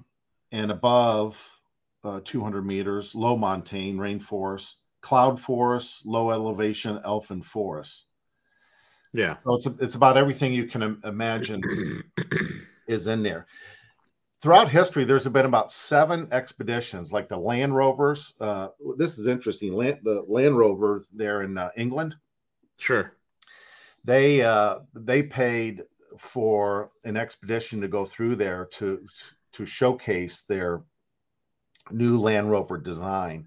and 0.50 0.70
above 0.70 1.61
uh, 2.04 2.20
200 2.24 2.64
meters, 2.66 3.14
low 3.14 3.36
montane 3.36 3.96
rainforest, 3.96 4.76
cloud 5.00 5.40
forest, 5.40 6.06
low 6.06 6.30
elevation 6.30 7.00
elfin 7.04 7.42
forest. 7.42 8.06
Yeah. 9.12 9.36
So 9.44 9.54
it's, 9.54 9.66
it's 9.66 9.94
about 9.94 10.16
everything 10.16 10.52
you 10.54 10.66
can 10.66 11.00
imagine 11.04 12.02
is 12.86 13.06
in 13.06 13.22
there 13.22 13.46
throughout 14.42 14.68
history, 14.68 15.04
there's 15.04 15.26
been 15.28 15.46
about 15.46 15.70
seven 15.70 16.28
expeditions, 16.32 17.12
like 17.12 17.28
the 17.28 17.36
Land 17.36 17.74
Rovers. 17.74 18.34
Uh, 18.40 18.68
this 18.98 19.16
is 19.16 19.28
interesting. 19.28 19.72
Land, 19.72 20.00
the 20.02 20.24
Land 20.26 20.58
Rover 20.58 21.02
there 21.12 21.42
in 21.42 21.56
uh, 21.56 21.70
England. 21.76 22.16
Sure. 22.76 23.14
They 24.04 24.42
uh, 24.42 24.80
they 24.94 25.22
paid 25.22 25.84
for 26.18 26.90
an 27.04 27.16
expedition 27.16 27.80
to 27.80 27.88
go 27.88 28.04
through 28.04 28.36
there 28.36 28.66
to 28.72 29.06
to 29.52 29.64
showcase 29.64 30.42
their 30.42 30.82
new 31.90 32.18
Land 32.18 32.50
Rover 32.50 32.78
design, 32.78 33.46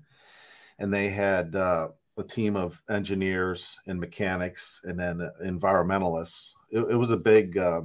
and 0.80 0.94
they 0.94 1.10
had 1.10 1.56
uh, 1.56 1.90
a 2.18 2.24
team 2.24 2.56
of 2.56 2.82
engineers 2.90 3.78
and 3.88 4.00
mechanics, 4.00 4.82
and 4.84 5.00
then 5.00 5.30
environmentalists. 5.44 6.54
It, 6.72 6.80
it 6.80 6.96
was 6.96 7.12
a 7.12 7.18
big 7.18 7.58
uh, 7.58 7.82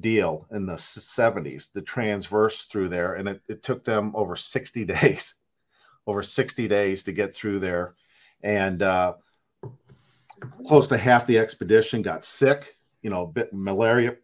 deal 0.00 0.46
in 0.50 0.66
the 0.66 0.74
70s, 0.74 1.72
the 1.72 1.82
transverse 1.82 2.62
through 2.62 2.88
there, 2.88 3.14
and 3.14 3.28
it, 3.28 3.42
it 3.48 3.62
took 3.62 3.84
them 3.84 4.12
over 4.14 4.36
60 4.36 4.84
days, 4.86 5.34
over 6.06 6.22
60 6.22 6.68
days 6.68 7.02
to 7.04 7.12
get 7.12 7.34
through 7.34 7.60
there. 7.60 7.94
And 8.42 8.82
uh, 8.82 9.14
close 10.66 10.88
to 10.88 10.98
half 10.98 11.26
the 11.26 11.38
expedition 11.38 12.02
got 12.02 12.24
sick, 12.24 12.76
you 13.02 13.10
know, 13.10 13.32
malaria, 13.52 14.16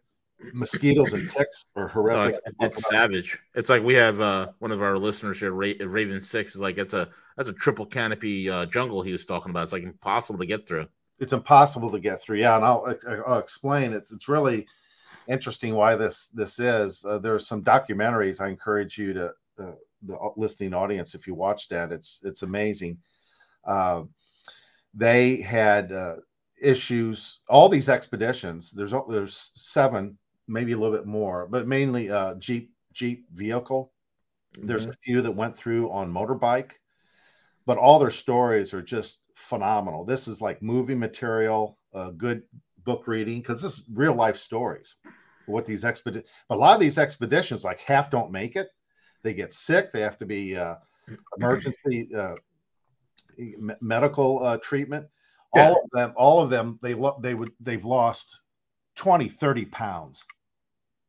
mosquitoes 0.53 1.13
and 1.13 1.29
ticks 1.29 1.65
are 1.75 1.87
horrific. 1.89 2.17
No, 2.17 2.23
it's, 2.25 2.39
it's 2.77 2.89
savage. 2.89 3.37
It's 3.55 3.69
like 3.69 3.83
we 3.83 3.93
have 3.95 4.21
uh, 4.21 4.47
one 4.59 4.71
of 4.71 4.81
our 4.81 4.97
listeners 4.97 5.39
here, 5.39 5.51
Ra- 5.51 5.73
Raven 5.79 6.21
Six, 6.21 6.55
is 6.55 6.61
like 6.61 6.77
it's 6.77 6.93
a 6.93 7.09
that's 7.37 7.49
a 7.49 7.53
triple 7.53 7.85
canopy 7.85 8.49
uh, 8.49 8.65
jungle 8.65 9.01
he 9.01 9.11
was 9.11 9.25
talking 9.25 9.49
about. 9.49 9.63
It's 9.63 9.73
like 9.73 9.83
impossible 9.83 10.39
to 10.39 10.45
get 10.45 10.67
through. 10.67 10.87
It's 11.19 11.33
impossible 11.33 11.89
to 11.91 11.99
get 11.99 12.21
through. 12.21 12.37
Yeah, 12.37 12.55
and 12.55 12.65
I'll, 12.65 12.95
I'll 13.25 13.39
explain. 13.39 13.93
It's 13.93 14.11
it's 14.11 14.27
really 14.27 14.67
interesting 15.27 15.75
why 15.75 15.95
this 15.95 16.27
this 16.27 16.59
is. 16.59 17.05
Uh, 17.05 17.19
there's 17.19 17.47
some 17.47 17.63
documentaries. 17.63 18.41
I 18.41 18.49
encourage 18.49 18.97
you 18.97 19.13
to 19.13 19.33
uh, 19.59 19.71
the 20.03 20.17
listening 20.35 20.73
audience 20.73 21.13
if 21.15 21.27
you 21.27 21.33
watch 21.35 21.69
that. 21.69 21.91
It's 21.91 22.21
it's 22.23 22.43
amazing. 22.43 22.97
Uh, 23.65 24.03
they 24.93 25.37
had 25.37 25.91
uh, 25.91 26.15
issues. 26.61 27.39
All 27.47 27.69
these 27.69 27.89
expeditions. 27.89 28.71
There's 28.71 28.93
there's 29.09 29.51
seven, 29.55 30.17
maybe 30.49 30.73
a 30.73 30.77
little 30.77 30.95
bit 30.95 31.05
more, 31.05 31.47
but 31.49 31.67
mainly 31.67 32.09
uh, 32.09 32.35
Jeep 32.35 32.71
Jeep 32.91 33.27
vehicle. 33.31 33.93
Mm-hmm. 34.55 34.67
There's 34.67 34.85
a 34.85 34.93
few 35.03 35.21
that 35.21 35.31
went 35.31 35.55
through 35.55 35.91
on 35.91 36.11
motorbike, 36.11 36.71
but 37.65 37.77
all 37.77 37.99
their 37.99 38.09
stories 38.09 38.73
are 38.73 38.81
just 38.81 39.21
phenomenal. 39.35 40.05
This 40.05 40.27
is 40.27 40.41
like 40.41 40.61
movie 40.61 40.95
material, 40.95 41.77
uh, 41.93 42.11
good 42.11 42.43
book 42.83 43.07
reading 43.07 43.39
because 43.39 43.61
this 43.61 43.77
is 43.79 43.85
real 43.93 44.15
life 44.15 44.37
stories 44.37 44.95
what 45.49 45.65
these 45.65 45.83
expeditions, 45.83 46.29
but 46.47 46.55
a 46.55 46.57
lot 46.57 46.75
of 46.75 46.79
these 46.79 46.97
expeditions, 46.97 47.63
like 47.63 47.79
half 47.81 48.09
don't 48.09 48.31
make 48.31 48.55
it. 48.55 48.69
They 49.23 49.33
get 49.33 49.53
sick. 49.53 49.91
They 49.91 50.01
have 50.01 50.17
to 50.19 50.25
be 50.25 50.55
uh, 50.55 50.75
emergency 51.37 52.09
uh, 52.15 52.35
medical 53.81 54.43
uh, 54.45 54.57
treatment. 54.57 55.07
Yeah. 55.55 55.69
All 55.69 55.83
of 55.83 55.89
them, 55.91 56.13
all 56.15 56.39
of 56.41 56.49
them, 56.49 56.79
they 56.81 56.93
lo- 56.93 57.19
they 57.21 57.33
would 57.33 57.51
they've 57.59 57.83
lost 57.83 58.41
20, 58.95 59.27
30 59.27 59.65
pounds, 59.65 60.23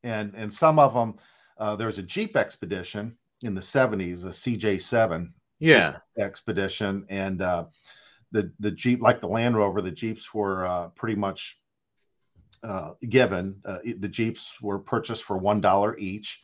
and 0.02 0.34
and 0.34 0.52
some 0.52 0.78
of 0.78 0.94
them. 0.94 1.16
Uh, 1.58 1.76
was 1.78 1.98
a 1.98 2.02
Jeep 2.02 2.38
expedition 2.38 3.18
in 3.42 3.54
the 3.54 3.60
70s, 3.60 4.24
a 4.24 4.28
CJ7 4.28 5.30
yeah 5.58 5.98
expedition, 6.18 7.04
and 7.08 7.42
uh, 7.42 7.66
the 8.32 8.52
the 8.58 8.70
Jeep, 8.70 9.00
like 9.02 9.20
the 9.20 9.28
Land 9.28 9.56
Rover, 9.56 9.82
the 9.82 9.90
Jeeps 9.90 10.34
were 10.34 10.66
uh, 10.66 10.88
pretty 10.88 11.16
much 11.16 11.60
uh, 12.62 12.92
given. 13.08 13.60
Uh, 13.64 13.78
the 13.98 14.08
Jeeps 14.08 14.60
were 14.60 14.78
purchased 14.78 15.24
for 15.24 15.38
one 15.38 15.60
dollar 15.60 15.96
each, 15.98 16.42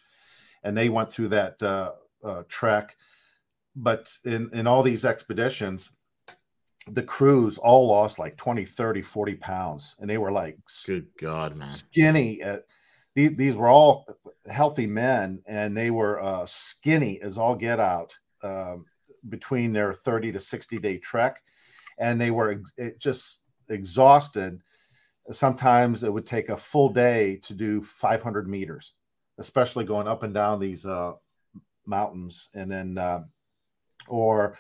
and 0.63 0.77
they 0.77 0.89
went 0.89 1.11
through 1.11 1.29
that 1.29 1.63
uh, 1.63 1.93
uh, 2.23 2.43
trek. 2.49 2.97
But 3.75 4.13
in 4.25 4.51
in 4.53 4.67
all 4.67 4.83
these 4.83 5.05
expeditions, 5.05 5.91
the 6.89 7.03
crews 7.03 7.59
all 7.59 7.89
lost 7.89 8.19
like 8.19 8.37
20 8.37 8.65
30 8.65 9.03
40 9.03 9.35
pounds 9.35 9.97
and 9.99 10.09
they 10.09 10.19
were 10.19 10.31
like 10.31 10.57
good 10.87 11.09
god 11.19 11.57
man 11.57 11.69
skinny 11.69 12.43
uh, 12.43 12.59
these, 13.17 13.35
these 13.37 13.57
were 13.57 13.69
all 13.69 14.07
healthy 14.49 14.87
men 14.87 15.43
and 15.47 15.77
they 15.77 15.91
were 15.91 16.23
uh, 16.23 16.47
skinny 16.47 17.21
as 17.21 17.37
all 17.37 17.57
get 17.57 17.81
out 17.81 18.15
um, 18.45 18.85
between 19.29 19.73
their 19.73 19.93
30 19.93 20.33
to 20.33 20.41
60 20.41 20.79
day 20.79 20.99
trek. 20.99 21.43
And 21.99 22.21
they 22.21 22.31
were 22.31 22.63
just 23.01 23.43
exhausted. 23.69 24.61
Sometimes 25.33 26.05
it 26.05 26.13
would 26.13 26.27
take 26.27 26.51
a 26.51 26.57
full 26.57 26.91
day 26.91 27.41
to 27.43 27.55
do 27.55 27.83
500 27.83 28.47
meters 28.47 28.93
especially 29.39 29.85
going 29.85 30.09
up 30.09 30.23
and 30.23 30.35
down 30.35 30.61
these 30.61 30.87
uh, 30.87 31.13
mountains. 31.85 32.49
And 32.55 32.71
then 32.71 32.99
uh, 32.99 33.25
or 34.09 34.59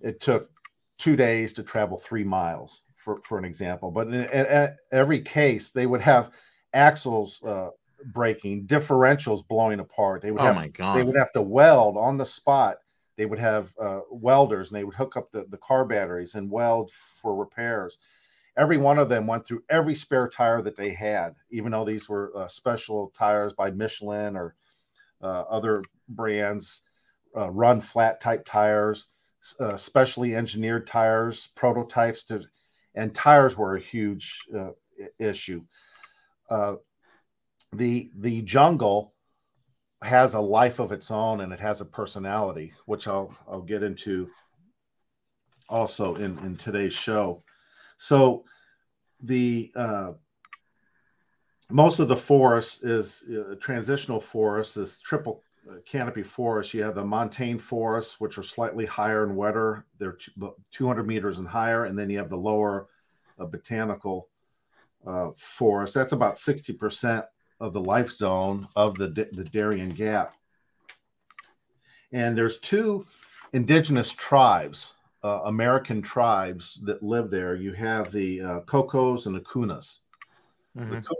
it 0.00 0.20
took 0.20 0.50
two 0.98 1.16
days 1.16 1.52
to 1.54 1.62
travel 1.62 1.96
three 1.96 2.24
miles 2.24 2.82
for, 2.96 3.20
for 3.22 3.38
an 3.38 3.44
example. 3.44 3.90
But 3.90 4.08
in, 4.08 4.14
in, 4.14 4.46
in 4.46 4.76
every 4.92 5.20
case 5.20 5.70
they 5.70 5.86
would 5.86 6.00
have 6.00 6.30
axles 6.72 7.42
uh, 7.42 7.68
breaking 8.06 8.66
differentials 8.66 9.46
blowing 9.46 9.80
apart. 9.80 10.22
They 10.22 10.30
would 10.30 10.40
oh 10.40 10.44
have, 10.44 10.56
my 10.56 10.68
God. 10.68 10.96
they 10.96 11.02
would 11.02 11.16
have 11.16 11.32
to 11.32 11.42
weld 11.42 11.96
on 11.96 12.16
the 12.16 12.26
spot. 12.26 12.78
They 13.16 13.26
would 13.26 13.38
have 13.38 13.74
uh, 13.80 14.00
welders 14.10 14.70
and 14.70 14.76
they 14.76 14.84
would 14.84 14.94
hook 14.94 15.16
up 15.16 15.32
the, 15.32 15.44
the 15.48 15.56
car 15.58 15.84
batteries 15.84 16.34
and 16.34 16.50
weld 16.50 16.90
for 16.92 17.34
repairs. 17.34 17.98
Every 18.56 18.76
one 18.76 18.98
of 18.98 19.08
them 19.08 19.26
went 19.26 19.46
through 19.46 19.62
every 19.68 19.94
spare 19.94 20.28
tire 20.28 20.62
that 20.62 20.76
they 20.76 20.92
had 20.92 21.34
even 21.50 21.72
though 21.72 21.84
these 21.84 22.08
were 22.08 22.32
uh, 22.36 22.48
special 22.48 23.12
tires 23.16 23.52
by 23.52 23.70
michelin 23.70 24.36
or 24.36 24.56
uh, 25.22 25.42
other 25.42 25.84
brands 26.08 26.82
uh, 27.36 27.50
run 27.50 27.80
flat 27.80 28.20
type 28.20 28.44
tires 28.44 29.06
uh, 29.60 29.76
specially 29.76 30.34
engineered 30.34 30.86
tires 30.86 31.48
prototypes 31.54 32.24
to 32.24 32.42
and 32.94 33.14
tires 33.14 33.56
were 33.56 33.76
a 33.76 33.80
huge 33.80 34.44
uh, 34.54 34.70
issue. 35.18 35.62
Uh, 36.50 36.74
the 37.72 38.10
the 38.16 38.42
jungle 38.42 39.14
has 40.02 40.34
a 40.34 40.40
life 40.40 40.78
of 40.78 40.92
its 40.92 41.10
own 41.10 41.40
and 41.40 41.52
it 41.52 41.60
has 41.60 41.80
a 41.80 41.84
personality, 41.84 42.72
which 42.86 43.06
I'll 43.08 43.36
I'll 43.46 43.62
get 43.62 43.82
into 43.82 44.28
also 45.68 46.14
in 46.14 46.38
in 46.38 46.56
today's 46.56 46.94
show. 46.94 47.42
So 47.96 48.44
the 49.20 49.72
uh, 49.74 50.12
most 51.70 51.98
of 51.98 52.08
the 52.08 52.16
forest 52.16 52.84
is 52.84 53.24
uh, 53.28 53.56
transitional 53.60 54.20
forest, 54.20 54.76
this 54.76 54.98
triple 54.98 55.42
uh, 55.68 55.76
canopy 55.84 56.22
forest. 56.22 56.72
You 56.72 56.82
have 56.84 56.94
the 56.94 57.04
montane 57.04 57.58
forests, 57.58 58.20
which 58.20 58.38
are 58.38 58.42
slightly 58.42 58.86
higher 58.86 59.24
and 59.24 59.36
wetter. 59.36 59.84
They're 59.98 60.16
200 60.70 61.06
meters 61.06 61.38
and 61.38 61.48
higher, 61.48 61.84
and 61.84 61.98
then 61.98 62.08
you 62.08 62.18
have 62.18 62.30
the 62.30 62.36
lower 62.36 62.88
uh, 63.38 63.44
botanical 63.44 64.28
uh, 65.06 65.30
forest. 65.36 65.94
That's 65.94 66.12
about 66.12 66.38
60 66.38 66.72
percent 66.74 67.26
of 67.60 67.72
the 67.72 67.80
life 67.80 68.10
zone 68.10 68.68
of 68.76 68.96
the, 68.96 69.08
the 69.32 69.44
Darien 69.44 69.90
Gap. 69.90 70.34
And 72.12 72.36
there's 72.36 72.58
two 72.58 73.04
indigenous 73.52 74.14
tribes, 74.14 74.94
uh, 75.22 75.40
American 75.44 76.00
tribes 76.00 76.80
that 76.84 77.02
live 77.02 77.30
there. 77.30 77.54
You 77.54 77.72
have 77.72 78.12
the 78.12 78.40
uh, 78.40 78.60
Cocos 78.60 79.26
and 79.26 79.34
the 79.34 79.40
Kunas. 79.40 79.98
Mm-hmm. 80.76 80.90
The 80.90 81.16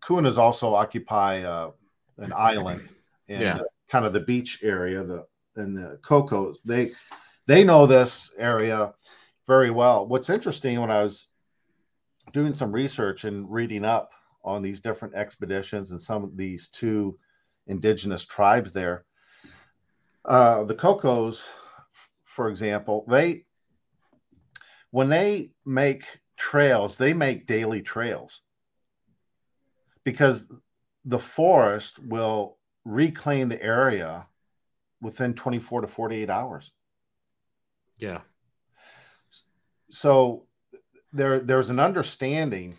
Kunas 0.00 0.38
also 0.38 0.74
occupy 0.74 1.42
uh, 1.42 1.70
an 2.18 2.32
island 2.32 2.88
in 3.28 3.40
yeah. 3.40 3.60
kind 3.88 4.04
of 4.04 4.12
the 4.12 4.20
beach 4.20 4.60
area. 4.62 5.04
The 5.04 5.26
and 5.56 5.76
the 5.76 5.98
Cocos 6.02 6.60
they 6.60 6.92
they 7.46 7.64
know 7.64 7.86
this 7.86 8.32
area 8.38 8.94
very 9.46 9.70
well. 9.70 10.06
What's 10.06 10.30
interesting 10.30 10.80
when 10.80 10.90
I 10.90 11.02
was 11.02 11.28
doing 12.32 12.54
some 12.54 12.72
research 12.72 13.24
and 13.24 13.50
reading 13.50 13.84
up 13.84 14.12
on 14.46 14.62
these 14.62 14.80
different 14.80 15.14
expeditions 15.14 15.90
and 15.90 16.00
some 16.00 16.24
of 16.24 16.36
these 16.36 16.68
two 16.68 17.18
indigenous 17.66 18.24
tribes 18.24 18.72
there. 18.72 19.04
Uh, 20.24 20.64
the 20.64 20.74
Cocos, 20.74 21.44
f- 21.92 22.10
for 22.24 22.48
example, 22.48 23.04
they 23.08 23.44
when 24.90 25.08
they 25.08 25.50
make 25.64 26.20
trails, 26.36 26.96
they 26.96 27.12
make 27.12 27.46
daily 27.46 27.82
trails 27.82 28.40
because 30.04 30.46
the 31.04 31.18
forest 31.18 31.98
will 31.98 32.58
reclaim 32.84 33.48
the 33.48 33.62
area 33.62 34.26
within 35.00 35.34
24 35.34 35.82
to 35.82 35.86
48 35.86 36.30
hours. 36.30 36.70
Yeah. 37.98 38.20
So 39.90 40.46
there 41.12 41.40
there's 41.40 41.70
an 41.70 41.80
understanding 41.80 42.76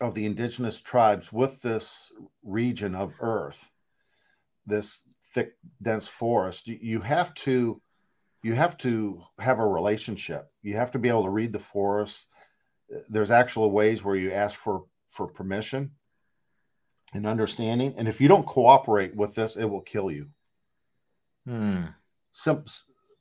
of 0.00 0.14
the 0.14 0.26
indigenous 0.26 0.80
tribes 0.80 1.32
with 1.32 1.62
this 1.62 2.12
region 2.42 2.94
of 2.94 3.14
earth 3.20 3.70
this 4.66 5.02
thick 5.34 5.52
dense 5.82 6.06
forest 6.06 6.66
you, 6.66 7.00
have 7.00 7.34
to 7.34 7.80
you 8.42 8.54
have 8.54 8.78
to 8.78 9.22
have 9.40 9.58
a 9.58 9.66
relationship. 9.66 10.48
You 10.62 10.76
have 10.76 10.92
to 10.92 10.98
be 10.98 11.08
able 11.08 11.24
to 11.24 11.30
read 11.30 11.52
the 11.52 11.58
forest. 11.58 12.28
There's 13.08 13.32
actual 13.32 13.70
ways 13.70 14.04
where 14.04 14.16
you 14.16 14.32
ask 14.32 14.56
for 14.56 14.84
for 15.08 15.26
permission 15.26 15.92
and 17.14 17.26
understanding 17.26 17.94
and 17.96 18.06
if 18.06 18.20
you 18.20 18.28
don't 18.28 18.46
cooperate 18.46 19.16
with 19.16 19.34
this 19.34 19.56
it 19.56 19.64
will 19.64 19.80
kill 19.80 20.10
you. 20.10 20.28
Hmm. 21.46 21.84
Sim- 22.32 22.64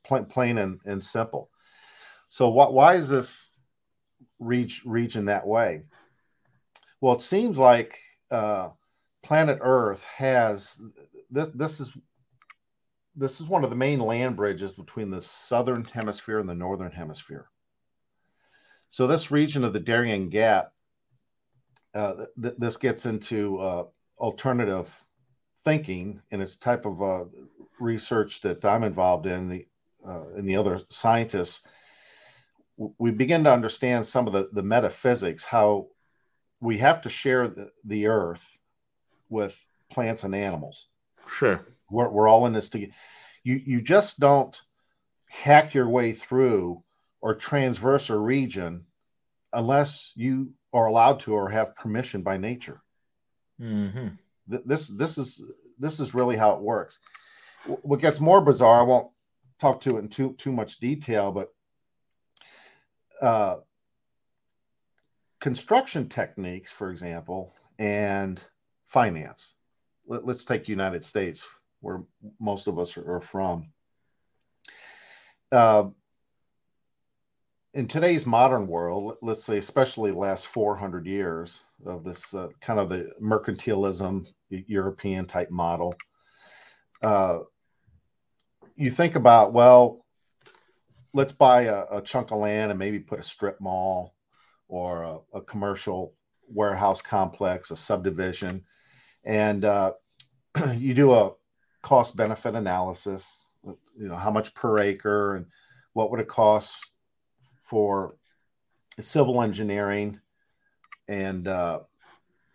plain, 0.06 0.26
plain 0.26 0.58
and, 0.58 0.80
and 0.86 1.04
simple. 1.04 1.50
So 2.30 2.50
what, 2.50 2.74
why 2.74 2.96
is 2.96 3.10
this 3.10 3.50
reach 4.40 4.84
region 4.86 5.26
that 5.26 5.48
way 5.48 5.84
well, 7.02 7.16
it 7.16 7.22
seems 7.22 7.58
like 7.58 7.98
uh, 8.32 8.70
planet 9.24 9.60
Earth 9.62 10.04
has 10.04 10.82
this. 11.30 11.50
This 11.50 11.80
is 11.80 11.96
this 13.16 13.42
is 13.42 13.48
one 13.48 13.64
of 13.64 13.70
the 13.70 13.76
main 13.76 14.00
land 14.00 14.36
bridges 14.36 14.74
between 14.74 15.10
the 15.10 15.22
southern 15.22 15.84
hemisphere 15.86 16.40
and 16.40 16.48
the 16.48 16.56
northern 16.56 16.92
hemisphere. 16.92 17.50
So 18.90 19.08
this 19.08 19.32
region 19.32 19.64
of 19.64 19.74
the 19.74 19.80
Darien 19.80 20.30
Gap, 20.30 20.72
uh, 21.94 22.26
th- 22.42 22.56
this 22.58 22.78
gets 22.78 23.06
into 23.06 23.58
uh, 23.58 23.84
alternative 24.20 25.04
thinking, 25.64 26.22
and 26.32 26.42
it's 26.42 26.56
type 26.56 26.86
of 26.86 27.02
uh, 27.02 27.26
research 27.80 28.42
that 28.42 28.64
I'm 28.64 28.84
involved 28.84 29.26
in. 29.26 29.50
The 29.50 29.68
uh, 30.08 30.28
and 30.36 30.48
the 30.48 30.56
other 30.56 30.80
scientists, 30.90 31.68
we 32.78 33.12
begin 33.12 33.44
to 33.44 33.52
understand 33.52 34.06
some 34.06 34.26
of 34.26 34.32
the, 34.32 34.48
the 34.54 34.64
metaphysics, 34.64 35.44
how 35.44 35.88
we 36.60 36.80
have 36.80 37.02
to 37.02 37.10
share 37.10 37.48
the, 37.48 37.70
the 37.84 38.08
earth 38.08 38.58
with 39.30 39.66
plants 39.92 40.24
and 40.24 40.36
animals. 40.36 40.88
Sure. 41.30 41.66
We're, 41.90 42.10
we're 42.10 42.28
all 42.28 42.46
in 42.46 42.54
this 42.54 42.70
together. 42.70 42.94
You, 43.44 43.62
you 43.64 43.82
just 43.82 44.20
don't 44.20 44.60
hack 45.30 45.74
your 45.74 45.88
way 45.90 46.14
through 46.14 46.84
or 47.22 47.36
transverse 47.36 48.10
a 48.10 48.18
region 48.18 48.86
unless 49.54 50.14
you 50.16 50.54
are 50.74 50.86
allowed 50.86 51.20
to 51.22 51.34
or 51.34 51.50
have 51.50 51.76
permission 51.76 52.22
by 52.22 52.38
nature. 52.38 52.82
Mm-hmm. 53.62 54.08
This 54.48 54.88
this 54.88 55.18
is 55.18 55.42
this 55.78 56.00
is 56.00 56.14
really 56.14 56.38
how 56.38 56.52
it 56.54 56.62
works. 56.62 57.00
What 57.66 58.00
gets 58.00 58.20
more 58.20 58.40
bizarre, 58.40 58.80
I 58.80 58.84
won't 58.84 59.12
talk 59.60 59.82
to 59.82 59.98
it 59.98 60.02
in 60.02 60.10
too 60.10 60.36
too 60.38 60.52
much 60.52 60.80
detail, 60.80 61.32
but 61.32 61.54
uh, 63.22 63.58
construction 65.40 66.10
techniques, 66.10 66.72
for 66.72 66.90
example, 66.90 67.54
and 67.78 68.40
finance. 68.86 69.56
Let, 70.08 70.24
us 70.28 70.46
take 70.46 70.68
United 70.68 71.04
States, 71.04 71.48
where 71.82 72.04
most 72.40 72.68
of 72.68 72.80
us 72.80 72.98
are, 72.98 73.20
from. 73.20 73.70
Uh, 75.52 75.86
in 77.74 77.88
today's 77.88 78.26
modern 78.26 78.68
world, 78.68 79.18
let's 79.22 79.44
say, 79.44 79.58
especially 79.58 80.12
the 80.12 80.18
last 80.18 80.48
400 80.48 81.06
years 81.06 81.64
of 81.86 82.04
this 82.04 82.34
uh, 82.34 82.48
kind 82.62 82.80
of 82.80 82.90
the 82.90 83.12
mercantilism 83.22 84.26
European 84.50 85.26
type 85.26 85.52
model, 85.52 85.94
uh, 87.02 87.40
you 88.76 88.90
think 88.90 89.16
about, 89.16 89.54
well, 89.54 90.06
let's 91.14 91.32
buy 91.32 91.64
a, 91.64 91.84
a, 91.92 92.02
chunk 92.02 92.32
of 92.32 92.38
land 92.38 92.72
and 92.72 92.80
maybe 92.80 93.00
put 93.00 93.20
a 93.20 93.24
strip 93.24 93.60
mall 93.60 94.14
or 94.68 95.04
a, 95.04 95.18
a 95.34 95.42
commercial 95.42 96.14
warehouse 96.48 97.02
complex, 97.02 97.72
a 97.72 97.76
subdivision, 97.76 98.64
and 99.24 99.66
uh, 99.66 99.94
you 100.76 100.94
do 100.94 101.14
a 101.14 101.32
cost 101.82 102.16
benefit 102.16 102.56
analysis. 102.56 103.46
You 103.64 104.08
know 104.08 104.16
how 104.16 104.32
much 104.32 104.54
per 104.54 104.80
acre 104.80 105.36
and 105.36 105.46
what 105.94 106.12
would 106.12 106.20
it 106.20 106.28
cost 106.28 106.92
for 107.64 108.16
civil 109.00 109.42
engineering 109.42 110.20
and 111.08 111.48
uh, 111.48 111.82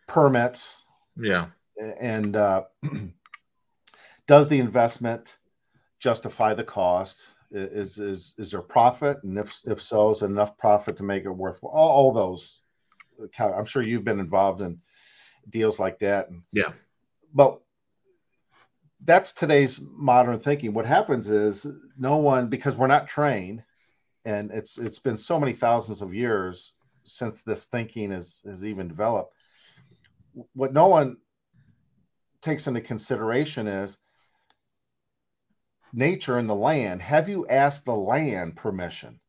permits. 0.06 0.84
Yeah, 1.16 1.46
and 2.00 2.36
uh, 2.36 2.64
does 4.26 4.48
the 4.48 4.60
investment 4.60 5.38
justify 5.98 6.54
the 6.54 6.64
cost? 6.64 7.31
Is 7.54 7.98
is 7.98 8.34
is 8.38 8.50
there 8.50 8.62
profit, 8.62 9.18
and 9.24 9.38
if 9.38 9.60
if 9.66 9.82
so, 9.82 10.10
is 10.10 10.22
enough 10.22 10.56
profit 10.56 10.96
to 10.96 11.02
make 11.02 11.24
it 11.24 11.30
worthwhile? 11.30 11.72
All, 11.74 11.90
all 11.90 12.12
those. 12.12 12.62
Uh, 13.38 13.52
I'm 13.52 13.66
sure 13.66 13.82
you've 13.82 14.04
been 14.04 14.20
involved 14.20 14.62
in 14.62 14.80
deals 15.50 15.78
like 15.78 15.98
that. 15.98 16.30
And, 16.30 16.42
yeah, 16.52 16.72
but 17.34 17.60
that's 19.04 19.34
today's 19.34 19.80
modern 19.82 20.38
thinking. 20.38 20.72
What 20.72 20.86
happens 20.86 21.28
is 21.28 21.66
no 21.98 22.16
one 22.16 22.48
because 22.48 22.74
we're 22.74 22.86
not 22.86 23.06
trained, 23.06 23.62
and 24.24 24.50
it's 24.50 24.78
it's 24.78 24.98
been 24.98 25.18
so 25.18 25.38
many 25.38 25.52
thousands 25.52 26.00
of 26.00 26.14
years 26.14 26.72
since 27.04 27.42
this 27.42 27.66
thinking 27.66 28.12
has 28.12 28.42
has 28.46 28.64
even 28.64 28.88
developed. 28.88 29.34
What 30.54 30.72
no 30.72 30.86
one 30.86 31.18
takes 32.40 32.66
into 32.66 32.80
consideration 32.80 33.66
is 33.66 33.98
nature 35.92 36.38
and 36.38 36.48
the 36.48 36.54
land. 36.54 37.02
Have 37.02 37.28
you 37.28 37.46
asked 37.48 37.84
the 37.84 37.94
land 37.94 38.56
permission 38.56 39.20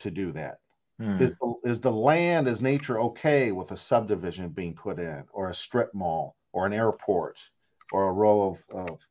to 0.00 0.10
do 0.10 0.32
that? 0.32 0.58
Hmm. 0.98 1.20
Is 1.20 1.34
the, 1.34 1.54
is 1.64 1.80
the 1.80 1.92
land, 1.92 2.48
is 2.48 2.62
nature 2.62 3.00
okay 3.00 3.52
with 3.52 3.70
a 3.70 3.76
subdivision 3.76 4.48
being 4.48 4.74
put 4.74 4.98
in, 4.98 5.24
or 5.32 5.48
a 5.48 5.54
strip 5.54 5.92
mall, 5.94 6.36
or 6.52 6.66
an 6.66 6.72
airport, 6.72 7.38
or 7.92 8.08
a 8.08 8.12
row 8.12 8.48
of, 8.48 8.64
of 8.70 9.06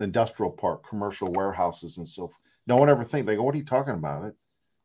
industrial 0.00 0.50
park, 0.50 0.88
commercial 0.88 1.32
warehouses, 1.32 1.96
and 1.96 2.08
so 2.08 2.22
forth? 2.22 2.40
No 2.66 2.76
one 2.76 2.90
ever 2.90 3.04
think 3.04 3.26
they 3.26 3.36
go, 3.36 3.42
"What 3.42 3.54
are 3.54 3.58
you 3.58 3.64
talking 3.64 3.94
about?" 3.94 4.24
It 4.24 4.36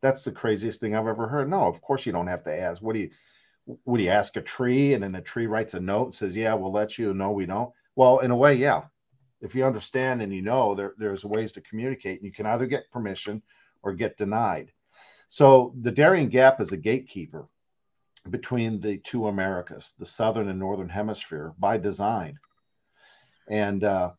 that's 0.01 0.23
the 0.23 0.31
craziest 0.31 0.81
thing 0.81 0.95
I've 0.95 1.07
ever 1.07 1.27
heard. 1.27 1.49
No, 1.49 1.65
of 1.65 1.81
course 1.81 2.05
you 2.05 2.11
don't 2.11 2.27
have 2.27 2.43
to 2.43 2.55
ask. 2.55 2.81
What 2.81 2.93
do 2.93 3.01
you? 3.01 3.09
Would 3.85 4.01
you 4.01 4.09
ask 4.09 4.35
a 4.35 4.41
tree, 4.41 4.93
and 4.93 5.01
then 5.01 5.13
the 5.13 5.21
tree 5.21 5.47
writes 5.47 5.73
a 5.73 5.79
note 5.79 6.05
and 6.05 6.15
says, 6.15 6.35
"Yeah, 6.35 6.53
we'll 6.53 6.71
let 6.71 6.99
you." 6.99 7.13
No, 7.13 7.31
we 7.31 7.45
don't. 7.45 7.71
Well, 7.95 8.19
in 8.19 8.29
a 8.29 8.35
way, 8.35 8.55
yeah 8.55 8.83
if 9.43 9.53
you 9.53 9.65
understand 9.65 10.21
and 10.21 10.33
you 10.33 10.41
know 10.41 10.73
there, 10.73 10.93
there's 10.97 11.25
ways 11.25 11.51
to 11.51 11.61
communicate 11.61 12.17
and 12.17 12.25
you 12.25 12.31
can 12.31 12.45
either 12.47 12.65
get 12.65 12.89
permission 12.89 13.43
or 13.83 13.93
get 13.93 14.17
denied 14.17 14.71
so 15.27 15.75
the 15.81 15.91
darien 15.91 16.29
gap 16.29 16.59
is 16.59 16.71
a 16.71 16.77
gatekeeper 16.77 17.47
between 18.29 18.79
the 18.79 18.97
two 18.99 19.27
americas 19.27 19.93
the 19.99 20.05
southern 20.05 20.47
and 20.47 20.57
northern 20.57 20.89
hemisphere 20.89 21.53
by 21.59 21.77
design 21.77 22.39
and 23.49 23.83
uh, 23.83 24.11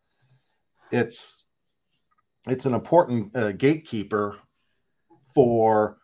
it's 0.93 1.45
it's 2.47 2.67
an 2.67 2.75
important 2.75 3.35
uh, 3.35 3.53
gatekeeper 3.53 4.37
for 5.35 5.97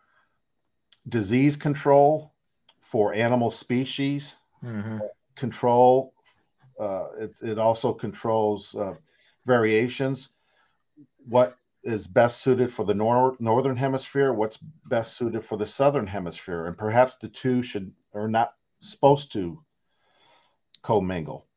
disease 1.07 1.55
control 1.55 2.33
for 2.79 3.13
animal 3.13 3.51
species 3.51 4.37
mm-hmm. 4.63 4.97
control 5.35 6.13
uh, 6.79 7.09
it, 7.19 7.37
it 7.43 7.59
also 7.59 7.93
controls 7.93 8.73
uh, 8.75 8.95
variations. 9.45 10.29
What 11.27 11.57
is 11.83 12.07
best 12.07 12.41
suited 12.41 12.71
for 12.71 12.85
the 12.85 12.93
nor- 12.93 13.35
northern 13.39 13.77
hemisphere? 13.77 14.33
What's 14.33 14.57
best 14.57 15.15
suited 15.15 15.43
for 15.43 15.57
the 15.57 15.65
southern 15.65 16.07
hemisphere? 16.07 16.65
And 16.65 16.77
perhaps 16.77 17.15
the 17.15 17.27
two 17.27 17.61
should 17.61 17.93
are 18.13 18.27
not 18.27 18.53
supposed 18.79 19.31
to 19.33 19.63
commingle 20.81 21.47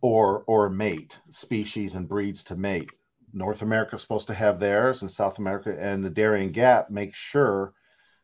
or 0.00 0.44
or 0.46 0.70
mate 0.70 1.20
species 1.30 1.94
and 1.94 2.08
breeds 2.08 2.44
to 2.44 2.56
mate. 2.56 2.90
North 3.32 3.62
America 3.62 3.96
is 3.96 4.02
supposed 4.02 4.26
to 4.28 4.34
have 4.34 4.58
theirs, 4.58 5.02
and 5.02 5.10
South 5.10 5.38
America 5.38 5.76
and 5.78 6.02
the 6.02 6.10
Darien 6.10 6.50
Gap 6.50 6.90
make 6.90 7.14
sure 7.14 7.74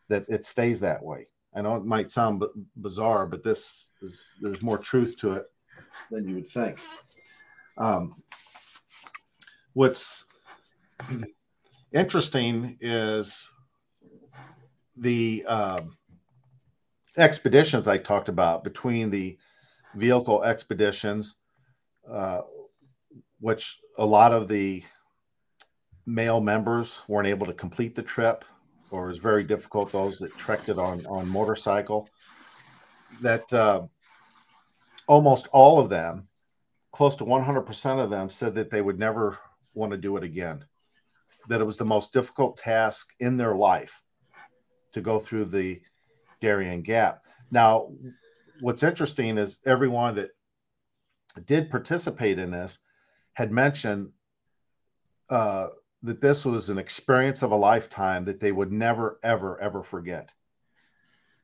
that 0.09 0.25
it 0.29 0.45
stays 0.45 0.81
that 0.81 1.03
way. 1.03 1.29
I 1.55 1.63
know 1.63 1.77
it 1.77 1.85
might 1.85 2.11
sound 2.11 2.41
b- 2.41 2.47
bizarre, 2.77 3.27
but 3.27 3.43
this 3.43 3.89
is 4.03 4.33
there's 4.41 4.63
more 4.63 4.79
truth 4.79 5.17
to 5.19 5.33
it 5.33 5.47
than 6.11 6.29
you 6.29 6.37
would 6.37 6.49
think. 6.49 6.79
Um, 7.77 8.15
what's 9.73 10.25
interesting 11.93 12.77
is 12.81 13.51
the 14.97 15.45
uh, 15.47 15.81
expeditions 17.17 17.89
I 17.89 17.99
talked 17.99 18.29
about 18.29 18.65
between 18.65 19.11
the 19.11 19.39
vehicle 19.95 20.45
expeditions, 20.45 21.37
uh, 22.09 22.43
which 23.41 23.79
a 23.99 24.07
lot 24.07 24.33
of 24.33 24.49
the 24.49 24.83
male 26.07 26.41
members 26.41 27.03
weren't 27.09 27.29
able 27.29 27.47
to 27.47 27.53
complete 27.53 27.95
the 27.95 28.03
trip, 28.03 28.45
or 28.91 29.07
it 29.07 29.09
was 29.09 29.19
very 29.19 29.43
difficult. 29.43 29.91
Those 29.91 30.19
that 30.19 30.37
trekked 30.37 30.69
it 30.69 30.79
on 30.79 31.05
on 31.07 31.29
motorcycle, 31.29 32.09
that 33.21 33.53
uh, 33.53 33.83
almost 35.07 35.49
all 35.53 35.81
of 35.81 35.89
them 35.89 36.29
close 36.95 37.17
to 37.17 37.25
100% 37.25 38.01
of 38.01 38.09
them 38.09 38.29
said 38.29 38.55
that 38.55 38.71
they 38.71 38.81
would 38.81 39.01
never 39.01 39.37
want 39.75 39.91
to 39.91 39.99
do 39.99 40.17
it 40.17 40.23
again. 40.23 40.65
That 41.49 41.61
it 41.61 41.65
was 41.65 41.77
the 41.77 41.85
most 41.85 42.13
difficult 42.13 42.57
task 42.57 43.15
in 43.19 43.37
their 43.37 43.57
life 43.57 44.01
to 44.93 45.01
go 45.01 45.19
through 45.19 45.47
the 45.47 45.81
Darien 46.41 46.83
Gap. 46.83 47.25
Now, 47.51 47.91
what's 48.61 48.85
interesting 48.85 49.39
is 49.39 49.59
everyone 49.67 50.15
that 50.15 50.31
did 51.47 51.69
participate 51.69 52.39
in 52.39 52.53
this 52.53 52.79
had 53.33 53.51
mentioned 53.51 54.11
uh, 55.29 55.71
that 56.05 56.21
this 56.21 56.45
was 56.45 56.71
an 56.71 56.79
experience 56.79 57.43
of 57.43 57.51
a 57.51 57.57
lifetime 57.57 58.25
that 58.27 58.39
they 58.39 58.53
would 58.53 58.71
never, 58.71 59.19
ever, 59.25 59.61
ever 59.61 59.83
forget. 59.83 60.33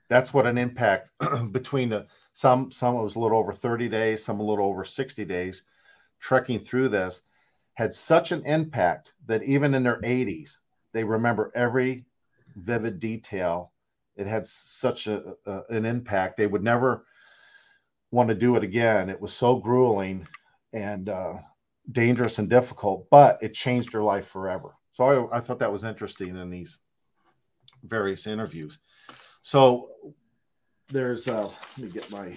That's 0.09 0.33
what 0.33 0.47
an 0.47 0.59
impact 0.59 1.11
between 1.51 1.89
the 1.89 2.07
some 2.33 2.71
some 2.71 2.97
it 2.97 3.03
was 3.03 3.17
a 3.17 3.21
little 3.21 3.39
over 3.39 3.53
30 3.53 3.89
days, 3.89 4.25
some 4.25 4.41
a 4.41 4.45
little 4.45 4.67
over 4.67 4.85
60 4.85 5.25
days, 5.25 5.65
trekking 6.19 6.61
through 6.61 6.89
this 6.89 7.23
had 7.75 7.93
such 7.93 8.31
an 8.31 8.45
impact 8.45 9.15
that 9.27 9.43
even 9.43 9.75
in 9.75 9.83
their 9.83 10.01
80s, 10.03 10.59
they 10.93 11.03
remember 11.03 11.51
every 11.55 12.05
vivid 12.57 13.01
detail. 13.01 13.73
It 14.17 14.27
had 14.27 14.47
such 14.47 15.07
a, 15.07 15.35
a, 15.47 15.63
an 15.71 15.87
impact. 15.87 16.37
They 16.37 16.47
would 16.47 16.63
never 16.63 17.07
want 18.11 18.29
to 18.29 18.35
do 18.35 18.57
it 18.57 18.65
again. 18.65 19.09
It 19.09 19.21
was 19.21 19.33
so 19.33 19.57
grueling 19.57 20.27
and 20.73 21.09
uh, 21.09 21.35
dangerous 21.91 22.39
and 22.39 22.51
difficult, 22.51 23.09
but 23.11 23.39
it 23.41 23.55
changed 23.55 23.93
their 23.93 24.03
life 24.03 24.27
forever. 24.27 24.75
So 24.93 25.29
I, 25.31 25.39
I 25.39 25.41
thought 25.41 25.61
that 25.61 25.73
was 25.73 25.85
interesting 25.85 26.37
in 26.37 26.51
these 26.51 26.81
various 27.85 28.27
interviews. 28.27 28.79
So 29.43 29.89
there's 30.91 31.29
uh 31.29 31.45
let 31.45 31.79
me 31.79 31.89
get 31.89 32.11
my 32.11 32.37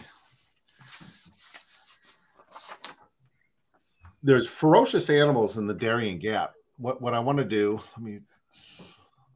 there's 4.23 4.47
ferocious 4.47 5.09
animals 5.09 5.57
in 5.57 5.67
the 5.67 5.73
Darien 5.73 6.17
Gap. 6.17 6.53
What 6.77 7.01
what 7.01 7.13
I 7.13 7.19
want 7.19 7.37
to 7.39 7.43
do, 7.43 7.81
let 7.97 8.03
me 8.03 8.19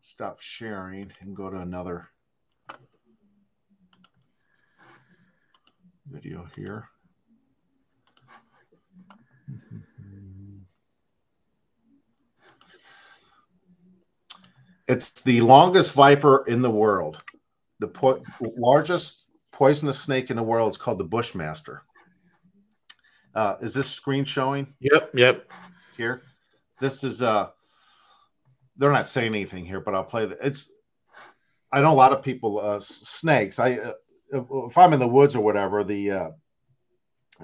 stop 0.01 0.39
sharing 0.39 1.11
and 1.19 1.35
go 1.35 1.49
to 1.49 1.57
another 1.57 2.09
video 6.09 6.47
here. 6.55 6.87
It's 14.87 15.09
the 15.21 15.41
longest 15.41 15.91
viper 15.91 16.45
in 16.47 16.61
the 16.61 16.71
world 16.71 17.21
the 17.79 17.87
po- 17.87 18.23
largest 18.39 19.27
poisonous 19.51 19.99
snake 19.99 20.29
in 20.29 20.37
the 20.37 20.43
world 20.43 20.69
is 20.71 20.77
called 20.77 20.99
the 20.99 21.03
Bushmaster. 21.03 21.83
Uh, 23.33 23.55
is 23.61 23.73
this 23.73 23.89
screen 23.89 24.25
showing? 24.25 24.73
Yep, 24.79 25.11
yep. 25.13 25.51
Here, 25.95 26.21
this 26.79 27.03
is. 27.03 27.21
Uh, 27.21 27.49
they're 28.77 28.91
not 28.91 29.07
saying 29.07 29.33
anything 29.33 29.65
here, 29.65 29.79
but 29.79 29.95
I'll 29.95 30.03
play 30.03 30.25
the. 30.25 30.37
It's. 30.45 30.71
I 31.71 31.81
know 31.81 31.91
a 31.91 31.93
lot 31.93 32.13
of 32.13 32.23
people 32.23 32.59
uh, 32.59 32.79
snakes. 32.79 33.59
I 33.59 33.73
uh, 33.73 33.93
if 34.31 34.77
I'm 34.77 34.93
in 34.93 34.99
the 34.99 35.07
woods 35.07 35.35
or 35.35 35.43
whatever, 35.43 35.83
the 35.83 36.11
uh, 36.11 36.29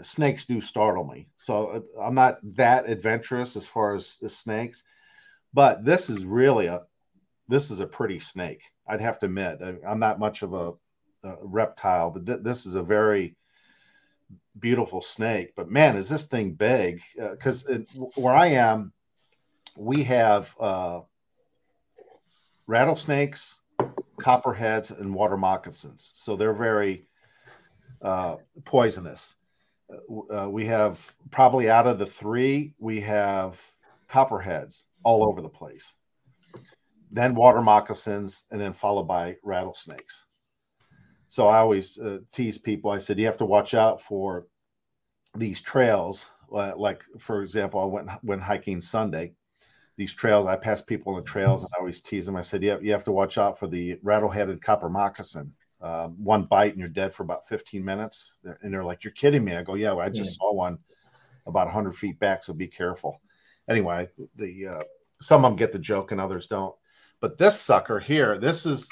snakes 0.02 0.46
do 0.46 0.62
startle 0.62 1.06
me. 1.06 1.28
So 1.38 1.68
uh, 1.68 2.02
I'm 2.02 2.16
not 2.16 2.38
that 2.56 2.90
adventurous 2.90 3.56
as 3.56 3.68
far 3.68 3.96
as, 3.96 4.18
as 4.24 4.36
snakes, 4.36 4.84
but 5.54 5.86
this 5.86 6.10
is 6.10 6.26
really 6.26 6.68
a 6.68 6.82
this 7.48 7.72
is 7.72 7.80
a 7.80 7.88
pretty 7.88 8.20
snake. 8.20 8.64
I'd 8.88 9.02
have 9.02 9.20
to 9.20 9.26
admit, 9.26 9.60
I'm 9.88 10.00
not 10.00 10.20
much 10.20 10.42
of 10.42 10.54
a, 10.54 10.74
a 11.24 11.36
reptile, 11.42 12.12
but 12.12 12.26
th- 12.26 12.44
this 12.44 12.66
is 12.66 12.76
a 12.76 12.84
very 12.84 13.36
beautiful 14.60 15.02
snake. 15.02 15.54
But 15.56 15.70
man, 15.70 15.96
is 15.96 16.10
this 16.10 16.26
thing 16.26 16.54
big? 16.54 17.02
Because 17.18 17.66
uh, 17.68 17.80
where 18.16 18.34
I 18.36 18.48
am, 18.48 18.94
we 19.78 20.04
have 20.04 20.56
uh, 20.60 21.02
rattlesnakes, 22.68 23.60
copperheads, 24.20 24.92
and 24.92 25.14
water 25.14 25.38
moccasins. 25.38 26.12
So 26.16 26.36
they're 26.36 26.54
very 26.54 27.08
uh, 28.02 28.38
poisonous. 28.66 29.36
Uh, 30.34 30.50
we 30.50 30.66
have 30.68 31.16
probably 31.32 31.70
out 31.70 31.88
of 31.88 32.00
the 32.00 32.06
three, 32.06 32.74
we 32.80 33.02
have 33.02 33.62
copperheads 34.08 34.86
all 35.04 35.24
over 35.24 35.42
the 35.42 35.50
place. 35.50 35.94
Then 37.14 37.36
water 37.36 37.62
moccasins, 37.62 38.46
and 38.52 38.60
then 38.60 38.74
followed 38.74 39.08
by 39.08 39.38
rattlesnakes. 39.44 40.26
So 41.30 41.48
I 41.48 41.60
always 41.60 42.00
uh, 42.00 42.20
tease 42.32 42.58
people. 42.58 42.92
I 42.92 42.98
said 42.98 43.20
you 43.20 43.26
have 43.28 43.38
to 43.38 43.46
watch 43.46 43.74
out 43.74 44.02
for 44.02 44.48
these 45.36 45.62
trails. 45.62 46.30
Uh, 46.52 46.74
like 46.76 47.04
for 47.20 47.42
example, 47.42 47.80
I 47.80 47.86
went 47.86 48.10
went 48.24 48.42
hiking 48.42 48.82
Sunday. 48.82 49.34
These 49.96 50.16
trails, 50.16 50.48
I 50.48 50.56
pass 50.56 50.82
people 50.82 51.14
on 51.14 51.20
the 51.20 51.26
trails, 51.26 51.62
and 51.62 51.72
I 51.76 51.80
always 51.80 52.02
tease 52.02 52.26
them. 52.26 52.36
I 52.36 52.42
said, 52.42 52.64
"Yeah, 52.64 52.78
you 52.82 52.92
have 52.92 53.04
to 53.06 53.12
watch 53.12 53.38
out 53.38 53.60
for 53.60 53.68
the 53.68 54.00
rattle-headed 54.02 54.62
copper 54.62 54.90
moccasin. 54.90 55.54
Uh, 55.80 56.08
one 56.10 56.46
bite 56.46 56.72
and 56.72 56.80
you're 56.80 56.88
dead 56.88 57.14
for 57.14 57.22
about 57.22 57.48
15 57.48 57.86
minutes." 57.86 58.36
And 58.44 58.74
they're 58.74 58.84
like, 58.84 59.04
"You're 59.04 59.14
kidding 59.14 59.44
me?" 59.44 59.56
I 59.56 59.62
go, 59.62 59.76
"Yeah, 59.76 59.92
well, 59.92 60.06
I 60.06 60.10
just 60.10 60.32
yeah. 60.32 60.38
saw 60.38 60.54
one 60.54 60.80
about 61.46 61.68
100 61.68 61.96
feet 61.96 62.18
back, 62.20 62.44
so 62.44 62.54
be 62.54 62.68
careful." 62.68 63.22
Anyway, 63.70 64.10
the 64.36 64.68
uh, 64.68 64.84
some 65.22 65.46
of 65.46 65.52
them 65.52 65.58
get 65.58 65.72
the 65.72 65.80
joke 65.80 66.12
and 66.12 66.20
others 66.20 66.48
don't. 66.48 66.76
But 67.24 67.38
this 67.38 67.58
sucker 67.58 68.02
here, 68.02 68.38
this 68.38 68.66
is 68.66 68.90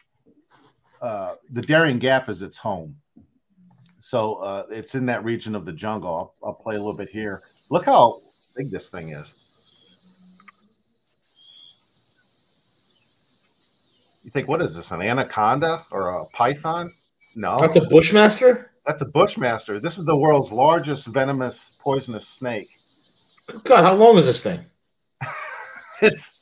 uh, 1.02 1.34
the 1.50 1.62
Darien 1.62 2.00
Gap 2.00 2.30
is 2.30 2.42
its 2.42 2.58
home. 2.58 2.96
So 4.00 4.36
uh, 4.36 4.64
it's 4.70 4.96
in 4.96 5.06
that 5.08 5.26
region 5.26 5.54
of 5.54 5.66
the 5.66 5.74
jungle. 5.74 6.16
I'll, 6.16 6.34
I'll 6.42 6.54
play 6.54 6.76
a 6.76 6.78
little 6.78 6.98
bit 6.98 7.10
here. 7.10 7.42
Look 7.70 7.84
how 7.84 8.20
big 8.56 8.72
this 8.72 8.88
thing 8.88 9.10
is. 9.10 9.34
You 14.24 14.32
think 14.32 14.48
what 14.48 14.62
is 14.62 14.78
this? 14.78 14.92
An 14.92 15.02
anaconda 15.02 15.84
or 15.92 16.22
a 16.22 16.26
python? 16.28 16.90
No, 17.36 17.60
that's 17.60 17.76
a 17.76 17.82
bushmaster. 17.82 18.72
That's 18.88 19.02
a 19.02 19.08
bushmaster. 19.08 19.78
This 19.78 19.98
is 19.98 20.06
the 20.06 20.16
world's 20.16 20.54
largest 20.54 21.06
venomous 21.08 21.78
poisonous 21.84 22.30
snake. 22.30 22.70
God, 23.66 23.84
how 23.84 23.94
long 23.94 24.18
is 24.18 24.26
this 24.26 24.42
thing? 24.42 24.62
it's 26.02 26.41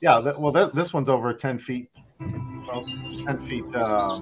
yeah. 0.00 0.20
Th- 0.20 0.36
well, 0.36 0.52
th- 0.52 0.72
this 0.72 0.92
one's 0.92 1.08
over 1.08 1.32
ten 1.34 1.58
feet. 1.58 1.90
Well, 2.20 2.84
ten 3.26 3.38
feet. 3.46 3.64
Uh, 3.74 4.20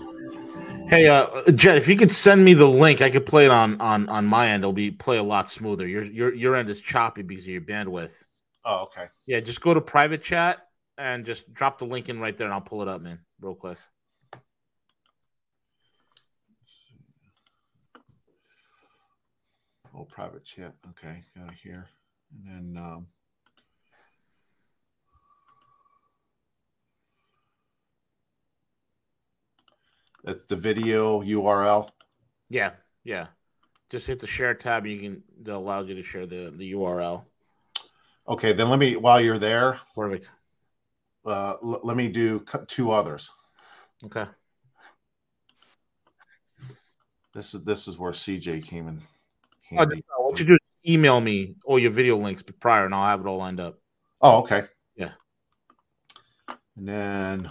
Hey, 0.89 1.07
uh, 1.07 1.43
Jet, 1.51 1.77
if 1.77 1.87
you 1.87 1.97
could 1.97 2.11
send 2.11 2.43
me 2.43 2.55
the 2.55 2.67
link, 2.67 3.03
I 3.03 3.11
could 3.11 3.27
play 3.27 3.45
it 3.45 3.51
on 3.51 3.79
on 3.79 4.09
on 4.09 4.25
my 4.25 4.49
end. 4.49 4.63
It'll 4.63 4.73
be 4.73 4.91
play 4.91 5.19
a 5.19 5.23
lot 5.23 5.51
smoother. 5.51 5.87
Your 5.87 6.03
your 6.03 6.35
your 6.35 6.57
end 6.57 6.71
is 6.71 6.81
choppy 6.81 7.21
because 7.21 7.45
of 7.45 7.51
your 7.51 7.61
bandwidth. 7.61 8.09
Oh, 8.65 8.85
okay. 8.85 9.05
Yeah, 9.27 9.41
just 9.41 9.61
go 9.61 9.75
to 9.75 9.83
private 9.83 10.23
chat 10.23 10.67
and 10.97 11.27
just 11.27 11.53
drop 11.53 11.79
the 11.79 11.85
link 11.85 12.09
in 12.09 12.19
right 12.19 12.35
there, 12.35 12.47
and 12.47 12.55
I'll 12.55 12.63
pull 12.63 12.81
it 12.81 12.89
up, 12.89 13.03
man, 13.03 13.19
real 13.39 13.55
quick. 13.55 13.77
Oh, 19.95 20.05
private 20.05 20.45
chat. 20.47 20.73
Okay, 20.89 21.23
got 21.37 21.53
it 21.53 21.59
here, 21.63 21.87
and 22.47 22.75
then. 22.75 22.83
Um... 22.83 23.07
That's 30.25 30.47
the 30.47 30.57
video 30.57 31.23
URL. 31.23 31.89
Yeah, 32.51 32.73
yeah. 33.05 33.29
Just 33.91 34.07
hit 34.07 34.21
the 34.21 34.27
share 34.27 34.55
tab. 34.55 34.87
You 34.87 34.99
can 34.99 35.23
that 35.43 35.55
allows 35.55 35.89
you 35.89 35.95
to 35.95 36.03
share 36.03 36.27
the 36.27 36.53
the 36.55 36.73
URL. 36.73 37.25
Okay, 38.29 38.53
then 38.53 38.69
let 38.69 38.79
me 38.79 38.97
while 38.97 39.21
you're 39.21 39.39
there. 39.39 39.81
Perfect. 39.95 40.31
Uh, 41.25 41.55
l- 41.63 41.81
let 41.83 41.97
me 41.97 42.09
do 42.09 42.45
two 42.67 42.91
others. 42.91 43.31
Okay. 44.05 44.27
This 47.35 47.55
is 47.55 47.63
this 47.65 47.89
is 47.89 47.99
where 47.99 48.13
CJ 48.13 48.65
came 48.65 48.89
in. 48.89 49.03
Oh, 49.79 49.87
what 50.19 50.39
you 50.39 50.47
do? 50.47 50.59
Email 50.87 51.21
me 51.21 51.55
all 51.65 51.79
your 51.79 51.91
video 51.91 52.17
links 52.17 52.43
prior, 52.61 52.87
and 52.87 52.95
I'll 52.95 53.07
have 53.07 53.21
it 53.21 53.27
all 53.27 53.37
lined 53.37 53.61
up. 53.61 53.79
Oh, 54.21 54.39
okay. 54.39 54.65
Yeah. 54.97 55.13
And 56.77 56.89
then 56.89 57.51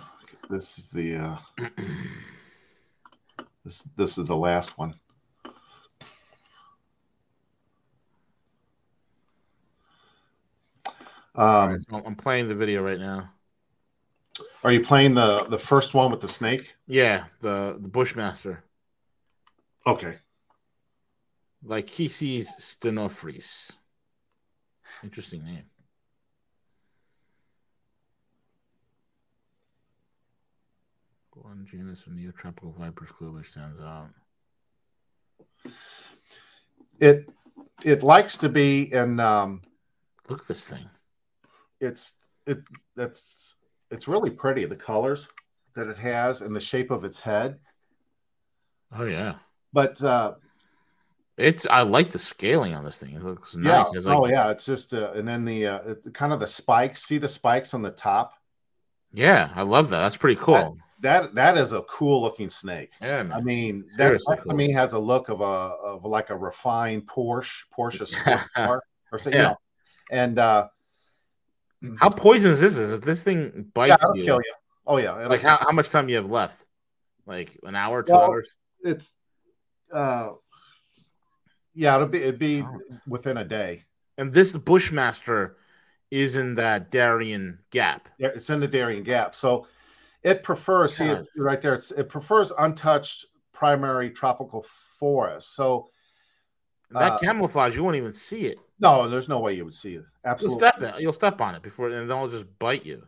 this 0.50 0.78
is 0.78 0.90
the. 0.90 1.16
Uh... 1.16 1.38
This 3.68 3.84
this 3.98 4.18
is 4.18 4.28
the 4.28 4.38
last 4.38 4.78
one. 4.78 4.94
Um, 11.36 11.72
right, 11.72 11.80
so 11.82 12.02
I'm 12.06 12.16
playing 12.16 12.48
the 12.48 12.56
video 12.56 12.82
right 12.82 12.98
now. 12.98 13.30
Are 14.64 14.72
you 14.72 14.80
playing 14.80 15.16
the 15.16 15.44
the 15.50 15.60
first 15.60 15.94
one 15.94 16.12
with 16.12 16.22
the 16.22 16.30
snake? 16.30 16.76
Yeah, 16.88 17.26
the 17.42 17.76
the 17.78 17.90
Bushmaster. 17.90 18.64
Okay. 19.86 20.16
Like 21.62 21.90
he 21.90 22.08
sees 22.08 22.50
Stenofris. 22.56 23.72
Interesting 25.04 25.44
name. 25.44 25.66
One 31.42 31.68
genus 31.70 32.06
of 32.08 32.14
neotropical 32.14 32.78
vipers 32.78 33.10
clearly 33.18 33.44
stands 33.44 33.82
out. 33.82 34.10
It 37.00 37.30
it 37.84 38.04
likes 38.04 38.38
to 38.38 38.50
be 38.50 38.92
in. 38.94 39.20
Um, 39.20 39.62
Look 40.30 40.42
at 40.42 40.48
this 40.48 40.66
thing. 40.66 40.90
It's 41.80 42.14
it 42.46 42.60
that's 42.96 43.56
it's 43.92 44.08
really 44.08 44.30
pretty. 44.30 44.66
The 44.66 44.76
colors 44.76 45.28
that 45.76 45.88
it 45.88 45.98
has 45.98 46.42
and 46.42 46.56
the 46.56 46.60
shape 46.60 46.92
of 46.92 47.06
its 47.06 47.20
head. 47.20 47.60
Oh 48.92 49.06
yeah. 49.06 49.36
But 49.74 50.02
uh, 50.04 50.36
it's 51.38 51.68
I 51.68 51.84
like 51.84 52.12
the 52.12 52.20
scaling 52.20 52.74
on 52.74 52.84
this 52.84 52.98
thing. 52.98 53.14
It 53.14 53.24
looks 53.24 53.56
yeah. 53.56 53.84
nice. 53.84 53.94
Like, 53.94 54.18
oh 54.18 54.28
yeah, 54.28 54.50
it's 54.52 54.66
just 54.66 54.94
uh, 54.94 55.12
and 55.14 55.28
then 55.28 55.46
the 55.46 55.68
uh, 55.68 55.96
kind 56.14 56.34
of 56.34 56.40
the 56.40 56.48
spikes. 56.48 57.04
See 57.04 57.20
the 57.20 57.28
spikes 57.28 57.74
on 57.74 57.82
the 57.82 57.92
top. 57.92 58.34
Yeah, 59.14 59.52
I 59.56 59.62
love 59.62 59.90
that. 59.90 60.02
That's 60.02 60.18
pretty 60.18 60.40
cool. 60.42 60.78
That, 61.02 61.36
that 61.36 61.36
that 61.36 61.58
is 61.58 61.74
a 61.74 61.82
cool 61.84 62.22
looking 62.22 62.50
snake. 62.50 62.92
Yeah, 63.02 63.24
man. 63.24 63.38
I 63.38 63.42
mean 63.42 63.86
that 63.98 64.20
cool. 64.26 64.38
I 64.50 64.54
mean 64.54 64.74
has 64.74 64.94
a 64.94 65.00
look 65.00 65.30
of 65.30 65.42
a 65.42 65.44
of 65.44 66.06
like 66.06 66.30
a 66.30 66.36
refined 66.36 67.08
Porsche 67.08 67.64
Porsche 67.76 68.48
car 68.56 68.84
or 69.12 69.20
so, 69.20 69.30
yeah. 69.30 69.36
You 69.36 69.44
know, 69.44 69.56
and 70.12 70.40
uh 70.40 70.68
how 72.00 72.10
poisonous 72.10 72.62
is 72.62 72.76
this? 72.76 72.92
If 72.92 73.02
this 73.02 73.24
thing 73.24 73.70
bites 73.74 74.02
yeah, 74.02 74.10
you, 74.16 74.24
kill 74.24 74.38
you. 74.38 74.54
Oh 74.86 74.98
yeah. 74.98 75.28
Like 75.28 75.42
how, 75.42 75.58
how 75.58 75.72
much 75.72 75.90
time 75.90 76.10
you 76.10 76.16
have 76.16 76.30
left? 76.30 76.66
Like 77.26 77.58
an 77.64 77.76
hour, 77.76 78.04
two 78.04 78.14
well, 78.14 78.22
hours? 78.22 78.50
It's 78.82 79.16
uh 79.92 80.32
yeah, 81.76 81.96
it'll 81.96 82.08
be 82.08 82.24
it'd 82.24 82.40
be 82.40 82.64
oh. 82.64 82.80
within 83.08 83.38
a 83.38 83.46
day. 83.46 83.84
And 84.18 84.34
this 84.34 84.58
Bushmaster 84.58 85.58
is 86.10 86.36
in 86.36 86.56
that 86.56 86.90
Darien 86.90 87.60
Gap. 87.70 88.10
Yeah, 88.18 88.30
it's 88.30 88.50
in 88.50 88.60
the 88.60 88.68
Darien 88.68 89.04
Gap. 89.04 89.36
So 89.36 89.68
it 90.24 90.44
prefers, 90.44 90.96
see, 90.96 91.06
it's 91.06 91.30
right 91.38 91.62
there. 91.62 91.74
It's, 91.74 91.92
it 91.92 92.10
prefers 92.10 92.52
untouched 92.58 93.26
primary 93.54 94.10
tropical 94.10 94.62
forest. 94.62 95.56
So 95.56 95.88
that 96.92 97.14
uh, 97.14 97.20
camouflage, 97.20 97.76
you 97.76 97.84
won't 97.84 97.96
even 97.96 98.14
see 98.14 98.46
it. 98.46 98.58
No, 98.80 99.08
there's 99.10 99.28
no 99.28 99.40
way 99.40 99.54
you 99.54 99.66
would 99.66 99.74
see 99.74 99.96
it. 99.96 100.06
Absolutely, 100.26 100.64
you'll 100.64 100.72
step, 100.72 101.00
you'll 101.00 101.14
step 101.14 101.42
on 101.42 101.56
it 101.56 101.62
before, 101.62 101.88
and 101.88 102.10
then 102.10 102.18
it'll 102.18 102.30
just 102.30 102.46
bite 102.60 102.86
you. 102.86 103.06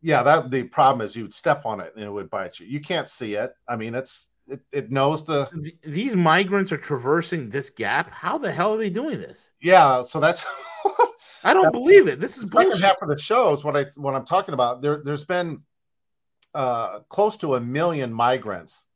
Yeah, 0.00 0.22
that 0.24 0.50
the 0.50 0.64
problem 0.64 1.04
is 1.04 1.14
you'd 1.14 1.32
step 1.32 1.64
on 1.64 1.80
it 1.80 1.92
and 1.94 2.04
it 2.04 2.10
would 2.10 2.28
bite 2.28 2.58
you. 2.58 2.66
You 2.66 2.80
can't 2.80 3.08
see 3.08 3.34
it. 3.34 3.54
I 3.68 3.76
mean, 3.76 3.94
it's 3.94 4.28
it, 4.48 4.60
it 4.72 4.90
knows 4.90 5.24
the 5.24 5.48
these 5.84 6.16
migrants 6.16 6.72
are 6.72 6.76
traversing 6.76 7.48
this 7.48 7.70
gap. 7.70 8.10
How 8.10 8.36
the 8.36 8.50
hell 8.50 8.74
are 8.74 8.78
they 8.78 8.90
doing 8.90 9.20
this? 9.20 9.52
Yeah, 9.60 10.02
so 10.02 10.18
that's 10.18 10.44
I 11.44 11.54
don't 11.54 11.72
believe 11.72 12.08
it. 12.08 12.18
This 12.18 12.36
is 12.36 12.50
the 12.50 12.62
second 12.62 12.80
half 12.80 12.96
of 13.00 13.08
the 13.08 13.18
show 13.18 13.52
is 13.52 13.62
what 13.62 13.76
I 13.76 13.86
what 13.96 14.16
I'm 14.16 14.26
talking 14.26 14.54
about. 14.54 14.82
There 14.82 15.02
there's 15.04 15.24
been 15.24 15.62
uh, 16.54 17.00
close 17.08 17.36
to 17.38 17.54
a 17.54 17.60
million 17.60 18.12
migrants 18.12 18.86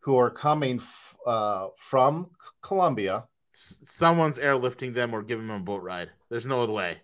who 0.00 0.16
are 0.16 0.30
coming 0.30 0.76
f- 0.76 1.16
uh, 1.26 1.68
from 1.76 2.30
Colombia. 2.62 3.24
Someone's 3.52 4.38
airlifting 4.38 4.94
them 4.94 5.14
or 5.14 5.22
giving 5.22 5.46
them 5.46 5.56
a 5.56 5.64
boat 5.64 5.82
ride. 5.82 6.10
There's 6.28 6.46
no 6.46 6.62
other 6.62 6.72
way. 6.72 6.98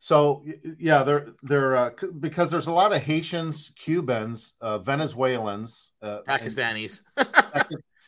So 0.00 0.44
yeah, 0.78 1.02
they're 1.02 1.26
they're 1.42 1.76
uh, 1.76 1.90
because 2.18 2.50
there's 2.50 2.68
a 2.68 2.72
lot 2.72 2.92
of 2.94 3.02
Haitians, 3.02 3.70
Cubans, 3.76 4.54
uh, 4.60 4.78
Venezuelans, 4.78 5.92
uh, 6.00 6.20
Pakistanis. 6.26 7.02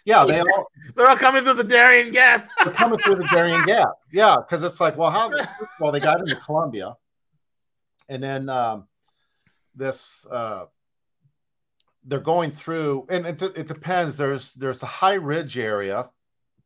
yeah, 0.06 0.24
they 0.24 0.40
all 0.56 0.70
they're 0.96 1.06
all 1.06 1.16
coming 1.16 1.44
through 1.44 1.54
the 1.54 1.64
Darien 1.64 2.10
Gap. 2.10 2.48
they're 2.64 2.72
coming 2.72 2.98
through 2.98 3.16
the 3.16 3.28
Darien 3.30 3.64
Gap. 3.66 3.90
Yeah, 4.10 4.36
because 4.36 4.62
it's 4.62 4.80
like, 4.80 4.96
well, 4.96 5.10
how? 5.10 5.30
Well, 5.80 5.92
they 5.92 6.00
got 6.00 6.20
into 6.20 6.36
Colombia, 6.36 6.96
and 8.08 8.22
then 8.22 8.48
um, 8.48 8.88
this 9.74 10.26
uh, 10.30 10.66
they're 12.04 12.20
going 12.20 12.50
through, 12.50 13.06
and 13.08 13.26
it, 13.26 13.42
it 13.42 13.66
depends. 13.66 14.16
There's 14.16 14.54
there's 14.54 14.78
the 14.78 14.86
high 14.86 15.14
ridge 15.14 15.58
area, 15.58 16.10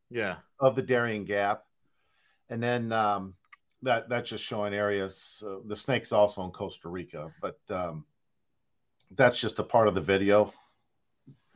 yeah, 0.09 0.37
of 0.59 0.75
the 0.75 0.81
Darien 0.81 1.25
Gap, 1.25 1.63
and 2.49 2.61
then 2.61 2.91
um, 2.91 3.35
that 3.83 4.09
that's 4.09 4.29
just 4.29 4.43
showing 4.43 4.73
areas. 4.73 5.43
Uh, 5.45 5.57
the 5.65 5.75
snake's 5.75 6.11
also 6.11 6.43
in 6.43 6.51
Costa 6.51 6.89
Rica, 6.89 7.31
but 7.41 7.59
um, 7.69 8.05
that's 9.11 9.39
just 9.39 9.59
a 9.59 9.63
part 9.63 9.87
of 9.87 9.95
the 9.95 10.01
video 10.01 10.53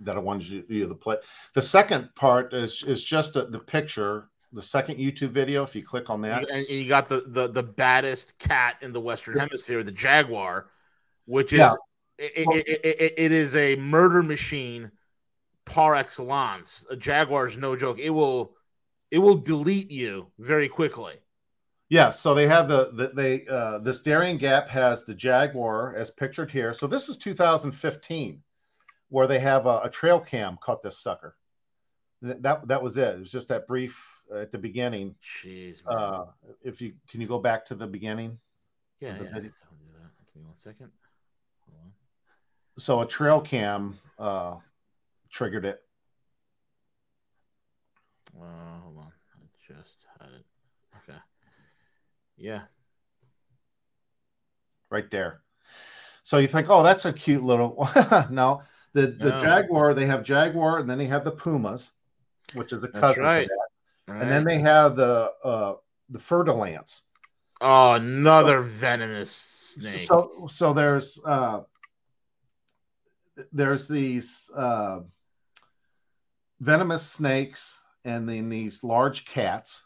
that 0.02 0.16
I 0.16 0.20
wanted 0.20 0.48
you, 0.48 0.64
you 0.68 0.88
to 0.88 0.96
play. 0.96 1.18
The 1.54 1.62
second 1.62 2.14
part 2.16 2.54
is 2.54 2.84
is 2.84 3.04
just 3.04 3.36
a, 3.36 3.46
the 3.46 3.60
picture. 3.60 4.28
The 4.54 4.62
second 4.62 4.98
YouTube 4.98 5.30
video, 5.30 5.64
if 5.64 5.74
you 5.78 5.82
click 5.82 6.10
on 6.10 6.20
that, 6.22 6.50
and 6.50 6.68
you 6.68 6.86
got 6.86 7.08
the 7.08 7.24
the 7.26 7.48
the 7.48 7.64
baddest 7.64 8.38
cat 8.38 8.76
in 8.82 8.92
the 8.92 9.00
Western 9.00 9.40
Hemisphere, 9.40 9.82
the 9.82 9.94
jaguar, 9.94 10.68
which 11.26 11.54
is 11.54 11.60
yeah. 11.60 11.74
it, 12.18 12.48
it, 12.68 12.80
it, 12.84 13.14
it 13.18 13.32
is 13.32 13.56
a 13.56 13.76
murder 13.76 14.24
machine 14.24 14.92
par 15.66 15.96
excellence. 15.96 16.86
A 16.90 16.96
jaguar 16.96 17.48
is 17.48 17.58
no 17.58 17.76
joke. 17.76 18.00
It 18.00 18.10
will 18.10 18.56
it 19.10 19.20
will 19.20 19.38
delete 19.38 19.92
you 19.92 20.28
very 20.40 20.70
quickly. 20.70 21.16
Yeah, 21.90 22.10
so 22.10 22.34
they 22.34 22.48
have 22.48 22.70
the, 22.70 22.92
the 22.94 23.12
they 23.14 23.46
uh, 23.48 23.80
this 23.80 24.02
Darien 24.02 24.38
Gap 24.38 24.70
has 24.70 25.04
the 25.04 25.14
Jaguar 25.14 25.94
as 25.96 26.10
pictured 26.10 26.50
here. 26.50 26.74
So 26.74 26.88
this 26.88 27.10
is 27.10 27.18
2015 27.18 28.44
where 29.10 29.28
they 29.28 29.40
have 29.40 29.66
a, 29.66 29.82
a 29.84 29.90
trail 29.90 30.20
cam 30.22 30.58
cut 30.64 30.82
this 30.82 30.98
sucker. 30.98 31.36
That, 32.22 32.42
that, 32.44 32.68
that 32.70 32.82
was 32.82 32.96
it. 32.98 33.16
It 33.16 33.20
was 33.20 33.32
just 33.32 33.50
that 33.50 33.68
brief 33.68 34.24
uh, 34.34 34.38
at 34.38 34.52
the 34.54 34.58
beginning. 34.58 35.16
Jeez. 35.44 35.82
Uh, 35.86 36.28
if 36.64 36.82
you 36.82 36.94
can 37.10 37.20
you 37.20 37.28
go 37.28 37.40
back 37.40 37.66
to 37.66 37.76
the 37.76 37.88
beginning? 37.88 38.40
Yeah, 39.02 39.18
yeah. 39.22 39.34
Give 39.34 39.44
me 39.44 39.52
one 40.44 40.54
second. 40.60 40.92
So 42.82 43.00
a 43.02 43.06
trail 43.06 43.40
cam 43.40 44.00
uh, 44.18 44.56
triggered 45.30 45.66
it. 45.66 45.84
Uh, 48.36 48.80
hold 48.82 48.98
on. 48.98 49.12
I 49.36 49.46
just 49.68 49.94
had 50.20 50.30
it. 50.30 50.46
Okay. 50.98 51.20
Yeah. 52.38 52.62
Right 54.90 55.12
there. 55.12 55.42
So 56.24 56.40
you 56.40 56.48
think, 56.48 56.72
oh, 56.72 56.82
that's 56.82 57.06
a 57.06 57.14
cute 57.14 57.44
little. 57.44 57.88
no, 58.32 58.64
the 58.94 59.08
the 59.08 59.30
no. 59.30 59.40
Jaguar, 59.40 59.94
they 59.94 60.08
have 60.08 60.24
Jaguar, 60.24 60.80
and 60.80 60.90
then 60.90 60.98
they 60.98 61.06
have 61.06 61.24
the 61.24 61.32
Pumas, 61.32 61.92
which 62.56 62.74
is 62.74 62.84
a 62.84 62.88
cousin 62.88 63.24
right. 63.24 63.48
right. 64.08 64.22
and 64.24 64.32
then 64.32 64.44
they 64.44 64.58
have 64.58 64.96
the 64.96 65.32
uh 65.44 65.76
the 66.10 66.20
Fer-de-lance. 66.20 67.04
Oh, 67.62 67.92
another 67.94 68.64
so, 68.64 68.70
venomous 68.70 69.30
snake. 69.78 70.00
So 70.00 70.48
so 70.50 70.74
there's 70.74 71.20
uh 71.24 71.62
there's 73.52 73.88
these 73.88 74.50
uh 74.56 75.00
venomous 76.60 77.06
snakes 77.06 77.82
and 78.06 78.28
then 78.28 78.50
these 78.50 78.84
large 78.84 79.26
cats 79.26 79.86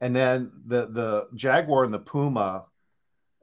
and 0.00 0.14
then 0.14 0.50
the 0.66 0.86
the 0.86 1.28
jaguar 1.34 1.84
and 1.84 1.94
the 1.94 1.98
puma 1.98 2.64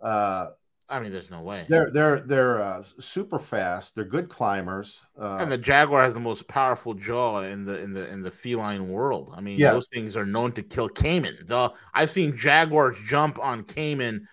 uh 0.02 0.48
I 0.88 1.00
mean, 1.00 1.12
there's 1.12 1.32
no 1.32 1.42
way. 1.42 1.66
They're 1.68 1.90
they're 1.90 2.22
they're 2.22 2.62
uh, 2.62 2.82
super 2.82 3.40
fast. 3.40 3.96
They're 3.96 4.06
good 4.06 4.30
climbers. 4.30 5.02
Uh, 5.20 5.38
and 5.40 5.52
the 5.52 5.58
jaguar 5.58 6.04
has 6.04 6.14
the 6.14 6.20
most 6.20 6.48
powerful 6.48 6.94
jaw 6.94 7.42
in 7.42 7.66
the 7.66 7.82
in 7.82 7.94
the 7.94 8.08
in 8.12 8.22
the 8.22 8.30
feline 8.30 8.90
world. 8.90 9.34
I 9.36 9.42
mean, 9.42 9.58
yes. 9.58 9.74
those 9.74 9.88
things 9.88 10.16
are 10.16 10.26
known 10.26 10.52
to 10.54 10.62
kill 10.62 10.90
caiman. 10.90 11.38
The 11.46 11.72
I've 11.94 12.12
seen 12.12 12.38
jaguars 12.38 12.98
jump 13.08 13.40
on 13.40 13.64
caiman, 13.64 14.28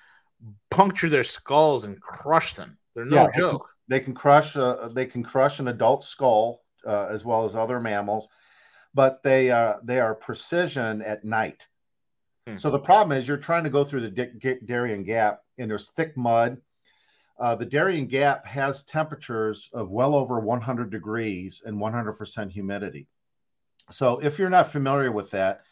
puncture 0.70 1.08
their 1.08 1.24
skulls, 1.24 1.84
and 1.84 1.98
crush 2.00 2.54
them. 2.54 2.76
They're 2.94 3.06
no 3.06 3.22
yeah, 3.22 3.30
joke. 3.34 3.71
They 3.88 4.00
can, 4.00 4.14
crush. 4.14 4.56
Uh, 4.56 4.88
they 4.92 5.06
can 5.06 5.22
crush 5.22 5.58
an 5.58 5.68
adult 5.68 6.04
skull 6.04 6.62
uh, 6.86 7.08
as 7.10 7.24
well 7.24 7.44
as 7.44 7.56
other 7.56 7.80
mammals, 7.80 8.28
but 8.94 9.22
they 9.22 9.50
uh, 9.50 9.74
they 9.82 10.00
are 10.00 10.14
precision 10.14 11.02
at 11.02 11.24
night. 11.24 11.68
Hmm. 12.46 12.56
So 12.56 12.70
the 12.70 12.78
problem 12.78 13.16
is 13.16 13.28
you're 13.28 13.36
trying 13.36 13.64
to 13.64 13.70
go 13.70 13.84
through 13.84 14.08
the 14.08 14.58
Darien 14.64 15.04
Gap 15.04 15.42
and 15.58 15.70
there's 15.70 15.88
thick 15.88 16.16
mud. 16.16 16.58
Uh, 17.38 17.56
the 17.56 17.66
Darien 17.66 18.06
Gap 18.06 18.46
has 18.46 18.84
temperatures 18.84 19.70
of 19.72 19.90
well 19.90 20.14
over 20.14 20.38
100 20.38 20.90
degrees 20.90 21.62
and 21.64 21.78
100% 21.78 22.52
humidity. 22.52 23.08
So 23.90 24.18
if 24.18 24.38
you're 24.38 24.50
not 24.50 24.70
familiar 24.70 25.10
with 25.10 25.30
that, 25.30 25.62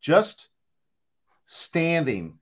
just 0.00 0.48
standing 1.46 2.38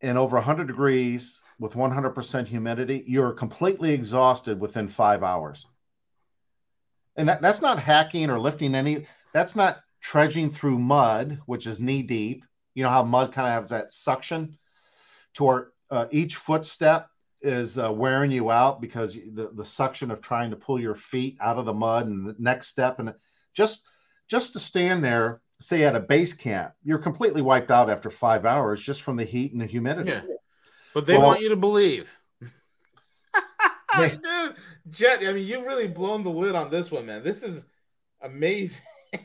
in 0.00 0.16
over 0.16 0.36
100 0.36 0.66
degrees 0.66 1.42
with 1.60 1.74
100% 1.74 2.46
humidity, 2.48 3.04
you're 3.06 3.32
completely 3.32 3.92
exhausted 3.92 4.58
within 4.58 4.88
five 4.88 5.22
hours. 5.22 5.66
And 7.16 7.28
that, 7.28 7.42
that's 7.42 7.60
not 7.60 7.78
hacking 7.78 8.30
or 8.30 8.40
lifting 8.40 8.74
any, 8.74 9.06
that's 9.32 9.54
not 9.54 9.80
trudging 10.00 10.50
through 10.50 10.78
mud, 10.78 11.38
which 11.44 11.66
is 11.66 11.78
knee 11.78 12.02
deep. 12.02 12.44
You 12.74 12.82
know 12.82 12.88
how 12.88 13.02
mud 13.02 13.32
kind 13.32 13.46
of 13.46 13.54
has 13.54 13.68
that 13.70 13.92
suction 13.92 14.56
toward 15.34 15.70
uh, 15.90 16.06
each 16.10 16.36
footstep 16.36 17.08
is 17.42 17.78
uh, 17.78 17.92
wearing 17.92 18.30
you 18.30 18.50
out 18.50 18.80
because 18.80 19.14
the, 19.14 19.50
the 19.54 19.64
suction 19.64 20.10
of 20.10 20.20
trying 20.20 20.50
to 20.50 20.56
pull 20.56 20.80
your 20.80 20.94
feet 20.94 21.36
out 21.40 21.58
of 21.58 21.66
the 21.66 21.72
mud 21.74 22.06
and 22.06 22.26
the 22.26 22.36
next 22.38 22.68
step 22.68 22.98
and 22.98 23.14
just 23.54 23.86
just 24.28 24.52
to 24.52 24.58
stand 24.58 25.02
there 25.02 25.40
say 25.60 25.82
at 25.84 25.96
a 25.96 26.00
base 26.00 26.34
camp 26.34 26.72
you're 26.84 26.98
completely 26.98 27.40
wiped 27.40 27.70
out 27.70 27.88
after 27.88 28.10
five 28.10 28.44
hours 28.44 28.80
just 28.80 29.02
from 29.02 29.16
the 29.16 29.24
heat 29.24 29.52
and 29.52 29.60
the 29.60 29.66
humidity 29.66 30.10
yeah. 30.10 30.20
But 30.94 31.06
they 31.06 31.16
well, 31.16 31.28
want 31.28 31.40
you 31.40 31.48
to 31.48 31.56
believe 31.56 32.18
dude 33.96 34.54
jet 34.90 35.20
i 35.22 35.32
mean 35.32 35.46
you've 35.46 35.64
really 35.64 35.88
blown 35.88 36.22
the 36.24 36.30
lid 36.30 36.54
on 36.54 36.70
this 36.70 36.90
one 36.90 37.06
man 37.06 37.22
this 37.22 37.42
is 37.42 37.64
amazing 38.22 38.82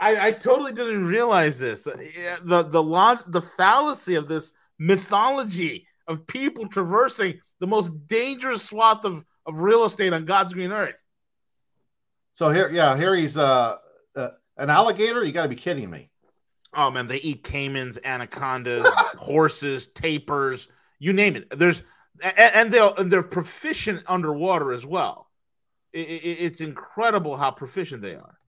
I, 0.00 0.28
I 0.28 0.32
totally 0.32 0.72
didn't 0.72 1.06
realize 1.06 1.58
this 1.58 1.82
the 1.82 2.40
the 2.44 3.22
the 3.26 3.42
fallacy 3.42 4.14
of 4.14 4.28
this 4.28 4.52
mythology 4.78 5.86
of 6.06 6.26
people 6.26 6.68
traversing 6.68 7.40
the 7.60 7.66
most 7.66 8.06
dangerous 8.06 8.62
swath 8.62 9.04
of, 9.04 9.24
of 9.44 9.58
real 9.58 9.84
estate 9.84 10.12
on 10.12 10.24
God's 10.24 10.52
green 10.52 10.72
earth. 10.72 11.04
So 12.32 12.50
here, 12.50 12.70
yeah, 12.70 12.96
here 12.96 13.14
he's 13.14 13.36
uh, 13.36 13.76
uh 14.14 14.28
an 14.56 14.70
alligator. 14.70 15.24
You 15.24 15.32
got 15.32 15.42
to 15.42 15.48
be 15.48 15.56
kidding 15.56 15.90
me. 15.90 16.10
Oh 16.74 16.90
man, 16.90 17.06
they 17.06 17.16
eat 17.16 17.42
caimans, 17.42 17.98
anacondas, 18.04 18.86
horses, 19.18 19.88
tapirs, 19.88 20.68
you 20.98 21.12
name 21.12 21.36
it. 21.36 21.58
There's 21.58 21.82
and, 22.22 22.38
and 22.38 22.72
they 22.72 22.80
and 22.98 23.10
they're 23.10 23.22
proficient 23.22 24.02
underwater 24.06 24.72
as 24.72 24.84
well. 24.84 25.30
It, 25.92 26.08
it, 26.08 26.38
it's 26.40 26.60
incredible 26.60 27.36
how 27.36 27.50
proficient 27.50 28.02
they 28.02 28.14
are. 28.14 28.38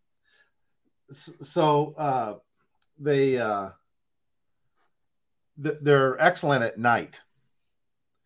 So 1.11 1.95
uh, 1.97 2.35
they 2.99 3.39
uh, 3.39 3.71
they're 5.57 6.21
excellent 6.21 6.65
at 6.65 6.79
night. 6.79 7.21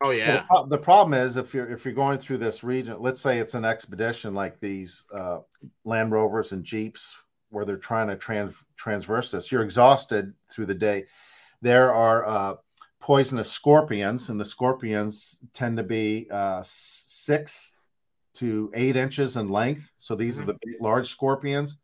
Oh 0.02 0.10
yeah. 0.10 0.44
The, 0.50 0.66
the, 0.66 0.78
problem 0.78 1.14
is 1.14 1.36
if 1.36 1.54
you're 1.54 1.70
if 1.70 1.84
you're 1.84 1.94
going 1.94 2.18
through 2.18 2.38
this 2.38 2.62
region, 2.62 2.96
let's 2.98 3.20
say 3.20 3.38
it's 3.38 3.54
an 3.54 3.64
expedition 3.64 4.34
like 4.34 4.60
these 4.60 5.06
uh, 5.14 5.38
Land 5.84 6.12
Rovers 6.12 6.52
and 6.52 6.62
Jeeps, 6.62 7.16
where 7.50 7.64
they're 7.64 7.76
trying 7.76 8.08
to 8.08 8.16
trans 8.16 8.62
transverse 8.76 9.30
this. 9.30 9.50
You're 9.50 9.62
exhausted 9.62 10.34
through 10.50 10.66
the 10.66 10.74
day. 10.74 11.06
There 11.62 11.94
are 11.94 12.26
uh, 12.26 12.54
poisonous 13.04 13.52
scorpions, 13.52 14.30
and 14.30 14.40
the 14.40 14.44
scorpions 14.46 15.38
tend 15.52 15.76
to 15.76 15.82
be 15.82 16.26
uh, 16.30 16.62
six 16.64 17.80
to 18.32 18.70
eight 18.72 18.96
inches 18.96 19.36
in 19.36 19.50
length. 19.50 19.92
So 19.98 20.14
these 20.14 20.36
mm-hmm. 20.38 20.44
are 20.44 20.46
the 20.46 20.58
big, 20.64 20.76
large 20.80 21.08
scorpions, 21.08 21.80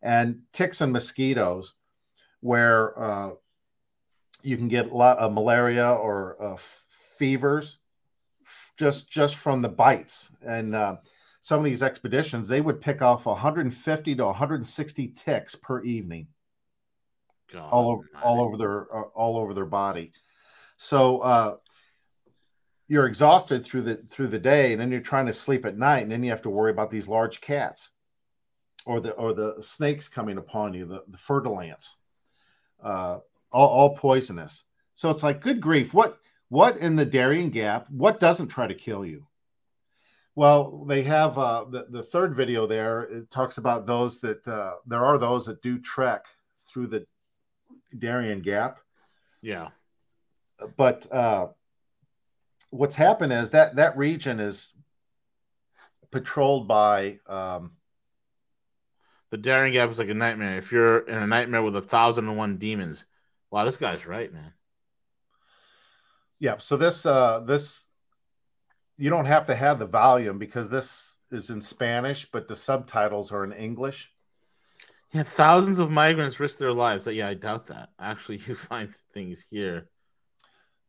and 0.00 0.42
ticks 0.52 0.80
and 0.80 0.92
mosquitoes, 0.92 1.74
where 2.38 2.96
uh, 2.96 3.30
you 4.44 4.56
can 4.56 4.68
get 4.68 4.92
a 4.92 4.96
lot 4.96 5.18
of 5.18 5.32
malaria 5.32 5.90
or 5.90 6.40
uh, 6.40 6.56
fevers 6.56 7.78
just 8.78 9.10
just 9.10 9.34
from 9.34 9.60
the 9.60 9.68
bites. 9.68 10.30
And 10.46 10.76
uh, 10.76 10.98
some 11.40 11.58
of 11.58 11.64
these 11.64 11.82
expeditions 11.82 12.46
they 12.46 12.60
would 12.60 12.80
pick 12.80 13.02
off 13.02 13.26
150 13.26 14.14
to 14.14 14.24
160 14.24 15.08
ticks 15.08 15.56
per 15.56 15.82
evening. 15.82 16.28
God, 17.52 17.70
all 17.72 17.90
over 17.90 18.04
all 18.22 18.40
over 18.40 18.56
their 18.56 18.96
uh, 18.96 19.08
all 19.16 19.36
over 19.36 19.52
their 19.52 19.66
body 19.66 20.12
so 20.76 21.18
uh, 21.20 21.56
you're 22.88 23.06
exhausted 23.06 23.64
through 23.64 23.82
the 23.82 23.96
through 23.96 24.28
the 24.28 24.38
day 24.38 24.72
and 24.72 24.80
then 24.80 24.90
you're 24.90 25.00
trying 25.00 25.26
to 25.26 25.32
sleep 25.32 25.64
at 25.64 25.78
night 25.78 26.02
and 26.02 26.12
then 26.12 26.22
you 26.22 26.30
have 26.30 26.42
to 26.42 26.50
worry 26.50 26.70
about 26.70 26.90
these 26.90 27.08
large 27.08 27.40
cats 27.40 27.90
or 28.86 29.00
the 29.00 29.12
or 29.12 29.32
the 29.32 29.56
snakes 29.60 30.08
coming 30.08 30.38
upon 30.38 30.74
you 30.74 30.84
the, 30.84 31.02
the 31.08 31.18
fer-de-lance 31.18 31.96
uh, 32.82 33.18
all, 33.50 33.68
all 33.68 33.96
poisonous. 33.96 34.64
So 34.94 35.10
it's 35.10 35.22
like, 35.22 35.40
good 35.40 35.60
grief, 35.60 35.94
what 35.94 36.18
what 36.48 36.76
in 36.76 36.96
the 36.96 37.06
Darien 37.06 37.50
Gap? 37.50 37.88
What 37.90 38.20
doesn't 38.20 38.48
try 38.48 38.66
to 38.66 38.74
kill 38.74 39.04
you? 39.04 39.26
Well, 40.36 40.84
they 40.84 41.02
have 41.02 41.38
uh, 41.38 41.64
the 41.70 41.86
the 41.88 42.02
third 42.02 42.34
video 42.34 42.66
there. 42.66 43.02
It 43.02 43.30
talks 43.30 43.58
about 43.58 43.86
those 43.86 44.20
that 44.20 44.46
uh, 44.46 44.74
there 44.86 45.04
are 45.04 45.18
those 45.18 45.46
that 45.46 45.62
do 45.62 45.78
trek 45.78 46.26
through 46.68 46.88
the 46.88 47.06
Darien 47.96 48.40
Gap. 48.40 48.78
Yeah, 49.42 49.68
but 50.76 51.10
uh, 51.12 51.48
what's 52.70 52.96
happened 52.96 53.32
is 53.32 53.50
that 53.50 53.76
that 53.76 53.96
region 53.96 54.40
is 54.40 54.72
patrolled 56.10 56.68
by 56.68 57.18
um, 57.26 57.72
the 59.30 59.38
Darien 59.38 59.72
Gap 59.72 59.90
is 59.90 59.98
like 59.98 60.08
a 60.08 60.14
nightmare. 60.14 60.58
If 60.58 60.72
you're 60.72 61.00
in 61.00 61.18
a 61.18 61.26
nightmare 61.26 61.62
with 61.62 61.76
a 61.76 61.82
thousand 61.82 62.28
and 62.28 62.36
one 62.36 62.56
demons, 62.56 63.04
Wow, 63.54 63.64
this 63.64 63.76
guy's 63.76 64.04
right, 64.04 64.32
man. 64.32 64.52
Yeah. 66.40 66.56
So 66.58 66.76
this 66.76 67.06
uh 67.06 67.38
this 67.38 67.84
you 68.96 69.10
don't 69.10 69.26
have 69.26 69.46
to 69.46 69.54
have 69.54 69.78
the 69.78 69.86
volume 69.86 70.40
because 70.40 70.70
this 70.70 71.14
is 71.30 71.50
in 71.50 71.62
Spanish, 71.62 72.28
but 72.28 72.48
the 72.48 72.56
subtitles 72.56 73.30
are 73.30 73.44
in 73.44 73.52
English. 73.52 74.12
Yeah, 75.12 75.22
thousands 75.22 75.78
of 75.78 75.92
migrants 75.92 76.40
risk 76.40 76.58
their 76.58 76.72
lives. 76.72 77.06
Yeah, 77.06 77.28
I 77.28 77.34
doubt 77.34 77.66
that. 77.66 77.90
Actually, 77.96 78.38
you 78.48 78.56
find 78.56 78.92
things 79.12 79.46
here. 79.48 79.88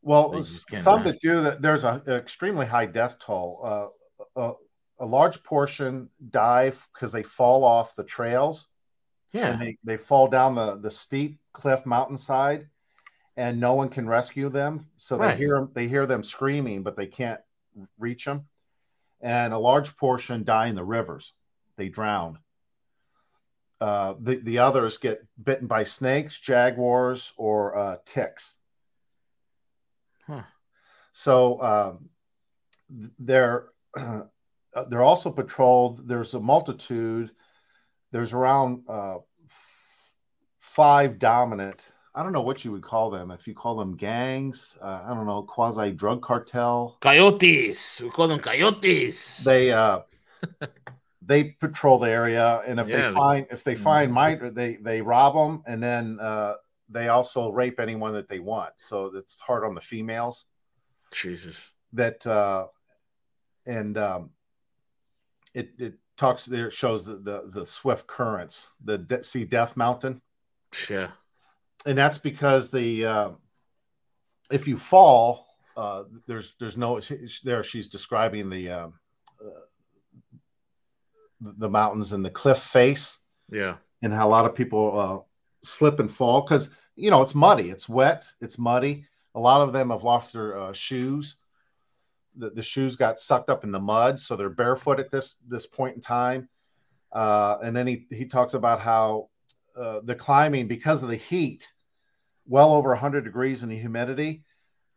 Well, 0.05 0.39
some 0.43 1.03
that 1.03 1.19
do 1.19 1.41
that. 1.41 1.63
There's 1.63 1.83
a, 1.83 1.99
an 2.05 2.13
extremely 2.13 2.67
high 2.67 2.85
death 2.85 3.17
toll. 3.17 3.59
Uh, 3.63 3.87
a, 4.35 4.53
a 4.99 5.05
large 5.05 5.41
portion 5.41 6.09
die 6.29 6.71
because 6.93 7.11
they 7.11 7.23
fall 7.23 7.63
off 7.63 7.95
the 7.95 8.03
trails. 8.03 8.67
Yeah, 9.33 9.47
and 9.47 9.61
they, 9.61 9.77
they 9.83 9.97
fall 9.97 10.27
down 10.27 10.53
the 10.53 10.77
the 10.77 10.91
steep 10.91 11.39
cliff 11.53 11.87
mountainside, 11.87 12.69
and 13.35 13.59
no 13.59 13.73
one 13.73 13.89
can 13.89 14.07
rescue 14.07 14.47
them. 14.49 14.85
So 14.97 15.17
right. 15.17 15.31
they 15.31 15.37
hear 15.37 15.67
they 15.73 15.87
hear 15.87 16.05
them 16.05 16.21
screaming, 16.21 16.83
but 16.83 16.95
they 16.95 17.07
can't 17.07 17.41
reach 17.97 18.25
them. 18.25 18.45
And 19.21 19.53
a 19.53 19.57
large 19.57 19.97
portion 19.97 20.43
die 20.43 20.67
in 20.67 20.75
the 20.75 20.83
rivers; 20.83 21.33
they 21.77 21.89
drown. 21.89 22.37
Uh, 23.81 24.13
the 24.19 24.35
the 24.35 24.59
others 24.59 24.99
get 24.99 25.25
bitten 25.43 25.65
by 25.65 25.83
snakes, 25.83 26.39
jaguars, 26.39 27.33
or 27.37 27.75
uh, 27.75 27.97
ticks. 28.05 28.54
So 31.17 31.61
um, 31.61 32.09
they're 33.17 33.69
uh, 33.97 34.23
they're 34.89 35.01
also 35.01 35.31
patrolled. 35.31 36.05
There's 36.09 36.33
a 36.33 36.41
multitude. 36.41 37.31
There's 38.11 38.33
around 38.33 38.83
uh, 38.89 39.19
f- 39.45 40.13
five 40.59 41.17
dominant. 41.17 41.89
I 42.13 42.21
don't 42.21 42.33
know 42.33 42.41
what 42.41 42.65
you 42.65 42.73
would 42.73 42.83
call 42.83 43.11
them. 43.11 43.31
If 43.31 43.47
you 43.47 43.53
call 43.53 43.77
them 43.77 43.95
gangs, 43.95 44.77
uh, 44.81 45.03
I 45.05 45.13
don't 45.13 45.25
know, 45.25 45.43
quasi 45.43 45.93
drug 45.93 46.21
cartel. 46.21 46.97
Coyotes. 46.99 48.01
We 48.01 48.09
call 48.09 48.27
them 48.27 48.39
coyotes. 48.39 49.37
They 49.37 49.71
uh, 49.71 49.99
they 51.21 51.45
patrol 51.45 51.97
the 51.97 52.11
area, 52.11 52.61
and 52.67 52.77
if 52.77 52.89
yeah, 52.89 53.07
they 53.07 53.13
find 53.13 53.47
if 53.51 53.63
they 53.63 53.75
find 53.75 54.07
mm-hmm. 54.07 54.43
might 54.43 54.53
they 54.53 54.75
they 54.75 55.01
rob 55.01 55.33
them, 55.33 55.63
and 55.65 55.81
then 55.81 56.19
uh, 56.19 56.55
they 56.89 57.07
also 57.07 57.51
rape 57.51 57.79
anyone 57.79 58.11
that 58.13 58.27
they 58.27 58.39
want. 58.39 58.73
So 58.75 59.11
it's 59.15 59.39
hard 59.39 59.63
on 59.63 59.75
the 59.75 59.81
females. 59.81 60.43
Jesus. 61.15 61.57
That 61.93 62.25
uh, 62.27 62.67
and 63.65 63.97
um, 63.97 64.29
it 65.53 65.71
it 65.77 65.93
talks 66.17 66.45
there 66.45 66.71
shows 66.71 67.05
the, 67.05 67.15
the 67.15 67.43
the 67.53 67.65
swift 67.65 68.07
currents, 68.07 68.69
the 68.83 68.97
de- 68.97 69.23
see 69.23 69.45
Death 69.45 69.77
Mountain. 69.77 70.21
Yeah. 70.89 71.09
And 71.85 71.97
that's 71.97 72.17
because 72.17 72.71
the 72.71 73.05
uh, 73.05 73.29
if 74.51 74.67
you 74.67 74.77
fall, 74.77 75.47
uh, 75.77 76.03
there's 76.27 76.55
there's 76.59 76.77
no 76.77 76.99
there. 77.43 77.63
She's 77.63 77.87
describing 77.87 78.49
the 78.49 78.69
uh, 78.69 78.87
the 81.39 81.69
mountains 81.69 82.13
and 82.13 82.25
the 82.25 82.29
cliff 82.29 82.59
face. 82.59 83.19
Yeah. 83.51 83.75
And 84.01 84.13
how 84.13 84.27
a 84.27 84.29
lot 84.29 84.45
of 84.45 84.55
people 84.55 84.99
uh, 84.99 85.19
slip 85.65 85.99
and 85.99 86.11
fall 86.11 86.41
because 86.41 86.69
you 86.95 87.11
know 87.11 87.21
it's 87.21 87.35
muddy, 87.35 87.69
it's 87.69 87.89
wet, 87.89 88.25
it's 88.41 88.57
muddy. 88.57 89.05
A 89.35 89.39
lot 89.39 89.61
of 89.61 89.73
them 89.73 89.91
have 89.91 90.03
lost 90.03 90.33
their 90.33 90.57
uh, 90.57 90.73
shoes. 90.73 91.35
The, 92.35 92.49
the 92.49 92.63
shoes 92.63 92.95
got 92.95 93.19
sucked 93.19 93.49
up 93.49 93.63
in 93.63 93.71
the 93.71 93.79
mud, 93.79 94.19
so 94.19 94.35
they're 94.35 94.49
barefoot 94.49 94.99
at 94.99 95.11
this 95.11 95.35
this 95.47 95.65
point 95.65 95.95
in 95.95 96.01
time. 96.01 96.49
Uh, 97.11 97.57
and 97.63 97.75
then 97.75 97.87
he 97.87 98.07
he 98.09 98.25
talks 98.25 98.53
about 98.53 98.81
how 98.81 99.29
uh, 99.77 99.99
the 100.03 100.15
climbing 100.15 100.67
because 100.67 101.03
of 101.03 101.09
the 101.09 101.15
heat, 101.15 101.71
well 102.47 102.73
over 102.73 102.89
100 102.89 103.23
degrees 103.23 103.61
in 103.61 103.69
the 103.69 103.77
humidity, 103.77 104.43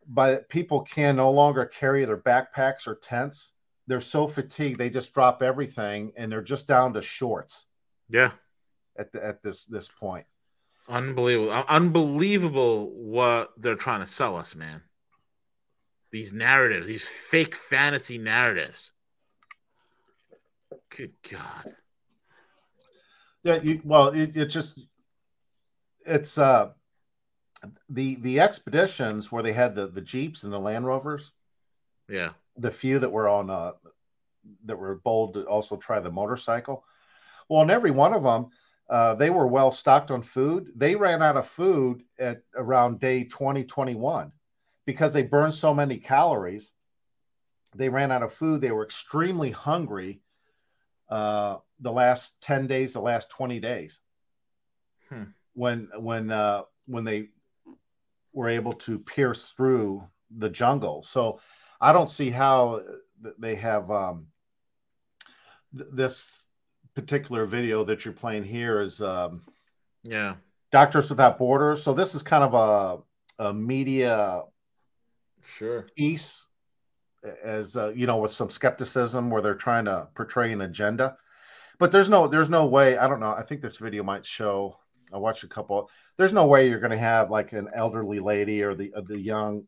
but 0.07 0.49
people 0.49 0.81
can 0.81 1.17
no 1.17 1.31
longer 1.31 1.65
carry 1.65 2.03
their 2.05 2.17
backpacks 2.17 2.87
or 2.87 2.95
tents 2.95 3.53
they're 3.89 3.99
so 3.99 4.27
fatigued 4.27 4.79
they 4.79 4.91
just 4.91 5.15
drop 5.15 5.41
everything 5.41 6.13
and 6.15 6.31
they're 6.31 6.43
just 6.43 6.67
down 6.67 6.93
to 6.93 7.01
shorts. 7.01 7.65
Yeah. 8.07 8.31
At 8.95 9.11
the, 9.11 9.25
at 9.25 9.41
this 9.41 9.65
this 9.65 9.89
point. 9.89 10.25
Unbelievable. 10.89 11.51
Unbelievable 11.51 12.89
what 12.91 13.51
they're 13.57 13.75
trying 13.75 13.99
to 13.99 14.07
sell 14.07 14.35
us, 14.35 14.55
man. 14.55 14.81
These 16.11 16.33
narratives, 16.33 16.87
these 16.87 17.05
fake 17.05 17.55
fantasy 17.55 18.17
narratives. 18.17 18.91
Good 20.95 21.13
God. 21.29 21.75
Yeah, 23.43 23.61
you, 23.61 23.81
well, 23.83 24.09
it, 24.09 24.35
it 24.35 24.45
just 24.47 24.79
it's 26.05 26.37
uh 26.39 26.71
the 27.87 28.15
the 28.15 28.39
expeditions 28.39 29.31
where 29.31 29.43
they 29.43 29.53
had 29.53 29.75
the 29.75 29.87
the 29.87 30.01
jeeps 30.01 30.43
and 30.43 30.51
the 30.51 30.59
Land 30.59 30.87
Rovers. 30.87 31.31
Yeah, 32.09 32.31
the 32.57 32.71
few 32.71 32.97
that 32.99 33.11
were 33.11 33.29
on 33.29 33.51
uh, 33.51 33.73
that 34.65 34.77
were 34.77 34.95
bold 34.95 35.35
to 35.35 35.43
also 35.43 35.77
try 35.77 35.99
the 35.99 36.11
motorcycle. 36.11 36.83
Well, 37.47 37.61
in 37.61 37.69
every 37.69 37.91
one 37.91 38.13
of 38.13 38.23
them, 38.23 38.47
uh, 38.89 39.15
they 39.15 39.29
were 39.29 39.47
well 39.47 39.71
stocked 39.71 40.09
on 40.09 40.21
food. 40.21 40.71
They 40.75 40.95
ran 40.95 41.21
out 41.21 41.37
of 41.37 41.47
food 41.47 42.03
at 42.17 42.41
around 42.55 42.99
day 42.99 43.23
2021 43.23 44.31
because 44.85 45.13
they 45.13 45.21
burned 45.21 45.53
so 45.53 45.73
many 45.73 45.97
calories. 45.97 46.71
They 47.75 47.89
ran 47.89 48.11
out 48.11 48.23
of 48.23 48.33
food. 48.33 48.61
They 48.61 48.71
were 48.71 48.83
extremely 48.83 49.51
hungry 49.51 50.21
uh, 51.07 51.57
the 51.79 51.91
last 51.91 52.41
10 52.41 52.65
days, 52.65 52.93
the 52.93 53.01
last 53.01 53.29
20 53.29 53.59
days. 53.59 54.01
Hmm. 55.09 55.23
When 55.53 55.89
when 55.97 56.31
uh, 56.31 56.63
when 56.85 57.03
they 57.03 57.29
were 58.33 58.49
able 58.49 58.73
to 58.73 58.99
pierce 58.99 59.47
through 59.47 60.07
the 60.35 60.49
jungle. 60.49 61.03
So 61.03 61.39
I 61.81 61.93
don't 61.93 62.09
see 62.09 62.29
how 62.29 62.81
they 63.37 63.55
have 63.55 63.89
um, 63.91 64.27
th- 65.75 65.89
this 65.91 66.45
particular 66.95 67.45
video 67.45 67.83
that 67.83 68.05
you're 68.05 68.13
playing 68.13 68.43
here 68.43 68.81
is 68.81 69.01
um, 69.01 69.43
yeah. 70.03 70.35
Doctors 70.71 71.09
Without 71.09 71.37
Borders. 71.37 71.81
So 71.81 71.93
this 71.93 72.15
is 72.15 72.23
kind 72.23 72.43
of 72.43 72.53
a, 72.53 73.43
a 73.43 73.53
media 73.53 74.43
sure. 75.57 75.87
piece 75.95 76.47
as 77.43 77.75
uh, 77.75 77.89
you 77.89 78.07
know 78.07 78.17
with 78.17 78.31
some 78.31 78.49
skepticism 78.49 79.29
where 79.29 79.41
they're 79.41 79.55
trying 79.55 79.85
to 79.85 80.07
portray 80.15 80.51
an 80.51 80.61
agenda. 80.61 81.17
But 81.79 81.91
there's 81.91 82.09
no 82.09 82.27
there's 82.27 82.49
no 82.49 82.65
way 82.65 82.97
i 82.97 83.07
don't 83.07 83.21
know 83.21 83.31
i 83.31 83.41
think 83.41 83.61
this 83.61 83.77
video 83.77 84.03
might 84.03 84.25
show 84.25 84.77
i 85.13 85.17
watched 85.17 85.45
a 85.45 85.47
couple 85.47 85.89
there's 86.17 86.33
no 86.33 86.45
way 86.45 86.67
you're 86.67 86.81
going 86.81 86.91
to 86.91 86.97
have 86.97 87.31
like 87.31 87.53
an 87.53 87.69
elderly 87.73 88.19
lady 88.19 88.63
or 88.63 88.75
the 88.75 88.93
uh, 88.93 89.01
the 89.01 89.17
young 89.17 89.65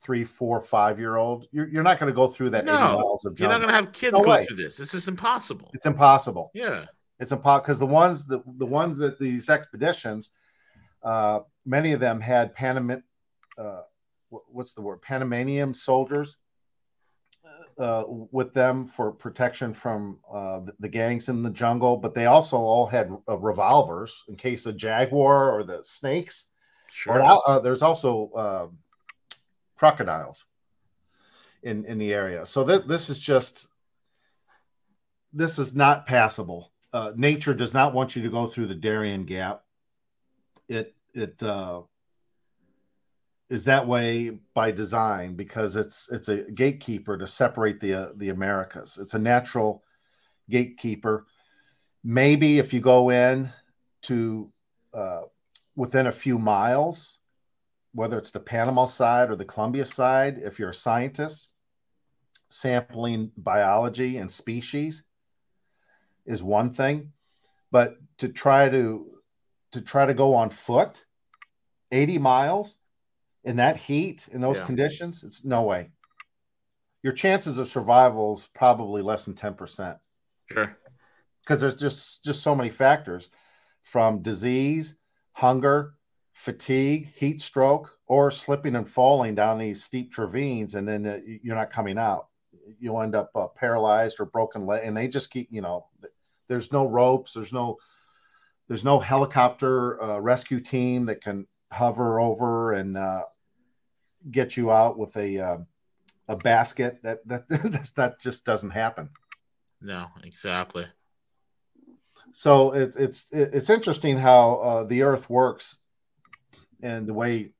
three, 0.00 0.24
four, 0.24 0.60
five 0.60 0.98
year 0.98 1.16
old, 1.16 1.46
you're, 1.52 1.68
you're 1.68 1.82
not 1.82 1.98
going 1.98 2.10
to 2.10 2.16
go 2.16 2.26
through 2.26 2.50
that 2.50 2.64
no, 2.64 2.72
80 2.72 2.80
miles 2.80 3.24
of 3.24 3.38
You're 3.38 3.48
not 3.48 3.58
going 3.58 3.68
to 3.68 3.74
have 3.74 3.92
kids 3.92 4.12
no 4.14 4.22
go 4.22 4.30
way. 4.30 4.46
through 4.46 4.56
this. 4.56 4.76
This 4.76 4.94
is 4.94 5.08
impossible. 5.08 5.70
It's 5.74 5.86
impossible. 5.86 6.50
Yeah. 6.54 6.86
It's 7.18 7.32
impossible 7.32 7.62
because 7.62 7.78
the 7.78 7.86
ones 7.86 8.26
that 8.26 8.42
the 8.58 8.66
ones 8.66 8.96
that 8.98 9.18
these 9.18 9.50
expeditions, 9.50 10.30
uh, 11.02 11.40
many 11.66 11.92
of 11.92 12.00
them 12.00 12.20
had 12.20 12.54
Panam, 12.54 13.02
uh, 13.58 13.80
what's 14.30 14.72
the 14.72 14.80
word, 14.80 15.02
Panamanian 15.02 15.74
soldiers 15.74 16.38
uh, 17.80 18.04
with 18.06 18.52
them 18.52 18.84
for 18.84 19.10
protection 19.10 19.72
from 19.72 20.18
uh, 20.30 20.60
the, 20.60 20.72
the, 20.80 20.88
gangs 20.88 21.30
in 21.30 21.42
the 21.42 21.50
jungle, 21.50 21.96
but 21.96 22.14
they 22.14 22.26
also 22.26 22.58
all 22.58 22.86
had 22.86 23.10
uh, 23.28 23.38
revolvers 23.38 24.22
in 24.28 24.36
case 24.36 24.66
of 24.66 24.76
jaguar 24.76 25.50
or 25.50 25.64
the 25.64 25.82
snakes. 25.82 26.46
Sure. 26.92 27.22
Or, 27.22 27.40
uh, 27.46 27.58
there's 27.60 27.82
also 27.82 28.30
uh, 28.36 28.66
crocodiles 29.80 30.44
in 31.62 31.86
in 31.86 31.96
the 31.96 32.12
area. 32.12 32.44
So 32.44 32.64
this 32.64 32.82
this 32.82 33.10
is 33.10 33.20
just 33.20 33.66
this 35.32 35.58
is 35.58 35.74
not 35.74 36.06
passable. 36.06 36.70
Uh, 36.92 37.12
nature 37.16 37.54
does 37.54 37.72
not 37.72 37.94
want 37.94 38.14
you 38.14 38.22
to 38.22 38.28
go 38.28 38.46
through 38.46 38.66
the 38.66 38.74
Darien 38.74 39.24
Gap. 39.24 39.64
It 40.68 40.94
it 41.14 41.42
uh, 41.42 41.82
is 43.48 43.64
that 43.64 43.86
way 43.86 44.38
by 44.54 44.70
design 44.70 45.34
because 45.34 45.76
it's 45.76 46.12
it's 46.12 46.28
a 46.28 46.50
gatekeeper 46.50 47.16
to 47.16 47.26
separate 47.26 47.80
the 47.80 47.94
uh, 47.94 48.08
the 48.16 48.28
Americas. 48.28 48.98
It's 49.00 49.14
a 49.14 49.18
natural 49.18 49.82
gatekeeper. 50.50 51.26
Maybe 52.04 52.58
if 52.58 52.74
you 52.74 52.80
go 52.80 53.10
in 53.10 53.50
to 54.02 54.52
uh, 54.92 55.22
within 55.74 56.06
a 56.06 56.12
few 56.12 56.38
miles, 56.38 57.19
whether 57.92 58.18
it's 58.18 58.30
the 58.30 58.40
Panama 58.40 58.84
side 58.84 59.30
or 59.30 59.36
the 59.36 59.44
Colombia 59.44 59.84
side, 59.84 60.38
if 60.42 60.58
you're 60.58 60.70
a 60.70 60.74
scientist, 60.74 61.48
sampling 62.48 63.30
biology 63.36 64.16
and 64.16 64.30
species 64.30 65.04
is 66.26 66.42
one 66.42 66.70
thing, 66.70 67.12
but 67.70 67.96
to 68.18 68.28
try 68.28 68.68
to 68.68 69.06
to 69.72 69.80
try 69.80 70.04
to 70.04 70.14
go 70.14 70.34
on 70.34 70.50
foot 70.50 71.04
80 71.92 72.18
miles 72.18 72.76
in 73.44 73.56
that 73.56 73.76
heat 73.76 74.26
in 74.32 74.40
those 74.40 74.58
yeah. 74.58 74.66
conditions, 74.66 75.22
it's 75.22 75.44
no 75.44 75.62
way. 75.62 75.90
Your 77.02 77.12
chances 77.12 77.58
of 77.58 77.68
survival 77.68 78.34
is 78.34 78.48
probably 78.52 79.00
less 79.00 79.24
than 79.24 79.34
10%. 79.34 79.98
Sure. 80.52 80.76
Because 81.40 81.60
there's 81.60 81.76
just 81.76 82.24
just 82.24 82.42
so 82.42 82.54
many 82.54 82.70
factors 82.70 83.28
from 83.82 84.22
disease, 84.22 84.96
hunger, 85.32 85.94
fatigue, 86.40 87.12
heat 87.14 87.42
stroke, 87.42 87.98
or 88.06 88.30
slipping 88.30 88.74
and 88.74 88.88
falling 88.88 89.34
down 89.34 89.58
these 89.58 89.84
steep 89.84 90.16
ravines, 90.16 90.74
and 90.74 90.88
then 90.88 91.06
uh, 91.06 91.18
you're 91.42 91.54
not 91.54 91.68
coming 91.68 91.98
out. 91.98 92.28
You'll 92.78 93.02
end 93.02 93.14
up 93.14 93.30
uh, 93.34 93.48
paralyzed 93.48 94.20
or 94.20 94.24
broken 94.24 94.64
leg, 94.64 94.80
and 94.84 94.96
they 94.96 95.06
just 95.06 95.30
keep, 95.30 95.48
you 95.50 95.60
know, 95.60 95.88
there's 96.48 96.72
no 96.72 96.86
ropes, 96.86 97.34
there's 97.34 97.52
no, 97.52 97.76
there's 98.68 98.84
no 98.84 98.98
helicopter 98.98 100.02
uh, 100.02 100.18
rescue 100.18 100.60
team 100.60 101.04
that 101.06 101.20
can 101.20 101.46
hover 101.70 102.18
over 102.18 102.72
and 102.72 102.96
uh, 102.96 103.24
get 104.30 104.56
you 104.56 104.70
out 104.70 104.96
with 104.96 105.14
a 105.18 105.38
uh, 105.38 105.58
a 106.28 106.36
basket. 106.36 107.00
That 107.02 107.18
that 107.28 107.48
that's 107.50 107.92
that 107.92 108.18
just 108.18 108.46
doesn't 108.46 108.70
happen. 108.70 109.10
No, 109.82 110.06
exactly. 110.24 110.86
So 112.32 112.72
it's 112.72 112.96
it's 112.96 113.30
it's 113.30 113.68
interesting 113.68 114.16
how 114.16 114.54
uh, 114.54 114.84
the 114.84 115.02
Earth 115.02 115.28
works 115.28 115.80
and 116.82 117.06
the 117.06 117.14
way 117.14 117.52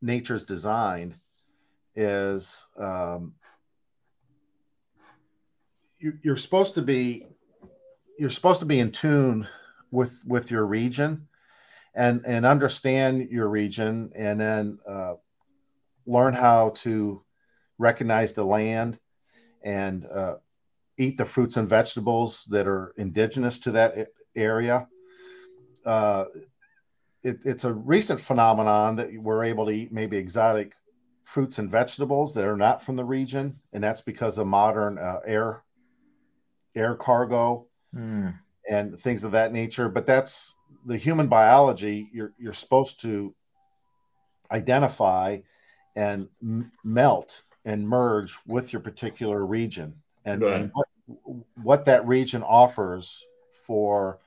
nature's 0.00 0.42
designed 0.42 1.14
is 1.94 2.66
um, 2.78 3.34
you, 5.98 6.18
you're 6.22 6.36
supposed 6.36 6.74
to 6.74 6.82
be 6.82 7.26
you're 8.18 8.30
supposed 8.30 8.60
to 8.60 8.66
be 8.66 8.80
in 8.80 8.90
tune 8.90 9.46
with 9.90 10.22
with 10.26 10.50
your 10.50 10.66
region 10.66 11.28
and 11.94 12.22
and 12.26 12.44
understand 12.44 13.28
your 13.30 13.48
region 13.48 14.10
and 14.14 14.40
then 14.40 14.78
uh, 14.88 15.14
learn 16.06 16.34
how 16.34 16.70
to 16.70 17.22
recognize 17.78 18.34
the 18.34 18.44
land 18.44 18.98
and 19.62 20.06
uh, 20.06 20.36
eat 20.98 21.16
the 21.16 21.24
fruits 21.24 21.56
and 21.56 21.68
vegetables 21.68 22.44
that 22.50 22.66
are 22.66 22.94
indigenous 22.96 23.58
to 23.58 23.72
that 23.72 24.08
area. 24.36 24.86
Uh, 25.84 26.26
it, 27.24 27.38
it's 27.44 27.64
a 27.64 27.72
recent 27.72 28.20
phenomenon 28.20 28.96
that 28.96 29.12
we're 29.14 29.44
able 29.44 29.66
to 29.66 29.72
eat 29.72 29.90
maybe 29.90 30.16
exotic 30.16 30.74
fruits 31.24 31.58
and 31.58 31.70
vegetables 31.70 32.34
that 32.34 32.44
are 32.44 32.56
not 32.56 32.82
from 32.82 32.96
the 32.96 33.04
region, 33.04 33.58
and 33.72 33.82
that's 33.82 34.02
because 34.02 34.38
of 34.38 34.46
modern 34.46 34.98
uh, 34.98 35.20
air 35.26 35.62
air 36.76 36.94
cargo 36.94 37.66
mm. 37.94 38.34
and 38.68 39.00
things 39.00 39.24
of 39.24 39.32
that 39.32 39.52
nature. 39.52 39.88
But 39.88 40.06
that's 40.06 40.54
the 40.84 40.98
human 40.98 41.26
biology. 41.28 42.08
You're 42.12 42.34
you're 42.38 42.52
supposed 42.52 43.00
to 43.00 43.34
identify 44.50 45.38
and 45.96 46.28
m- 46.42 46.70
melt 46.84 47.44
and 47.64 47.88
merge 47.88 48.36
with 48.46 48.72
your 48.72 48.80
particular 48.80 49.46
region 49.46 49.94
and, 50.24 50.42
right. 50.42 50.52
and 50.54 50.70
what, 50.74 50.88
what 51.62 51.84
that 51.86 52.06
region 52.06 52.42
offers 52.42 53.24
for 53.66 54.18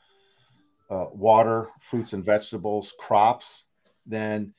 uh, 0.89 1.07
water, 1.11 1.69
fruits 1.79 2.13
and 2.13 2.23
vegetables, 2.23 2.93
crops, 2.97 3.65
then 4.05 4.53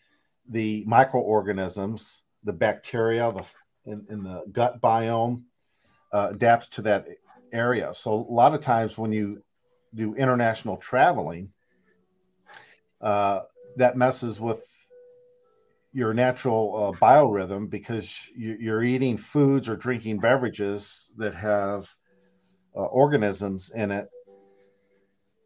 the 0.49 0.85
microorganisms, 0.87 2.22
the 2.45 2.53
bacteria, 2.53 3.33
the 3.33 3.45
in, 3.91 4.07
in 4.11 4.22
the 4.22 4.45
gut 4.53 4.81
biome 4.81 5.43
uh, 6.12 6.29
adapts 6.31 6.68
to 6.68 6.83
that 6.83 7.07
area. 7.53 7.93
So 7.95 8.12
a 8.12 8.33
lot 8.33 8.55
of 8.55 8.61
times 8.61 8.99
when 8.99 9.12
you 9.12 9.43
do 9.95 10.14
international 10.14 10.76
traveling, 10.76 11.51
uh, 13.01 13.43
that 13.76 13.97
messes 13.97 14.41
with 14.41 14.62
your 15.93 16.12
natural 16.12 16.76
uh, 16.76 16.99
biorhythm 16.99 17.70
because 17.70 18.29
you, 18.37 18.72
are 18.72 18.83
eating 18.83 19.16
foods 19.16 19.68
or 19.68 19.76
drinking 19.76 20.18
beverages 20.18 21.11
that 21.16 21.35
have 21.35 21.89
uh, 22.76 22.85
organisms 22.85 23.70
in 23.74 23.91
it 23.91 24.09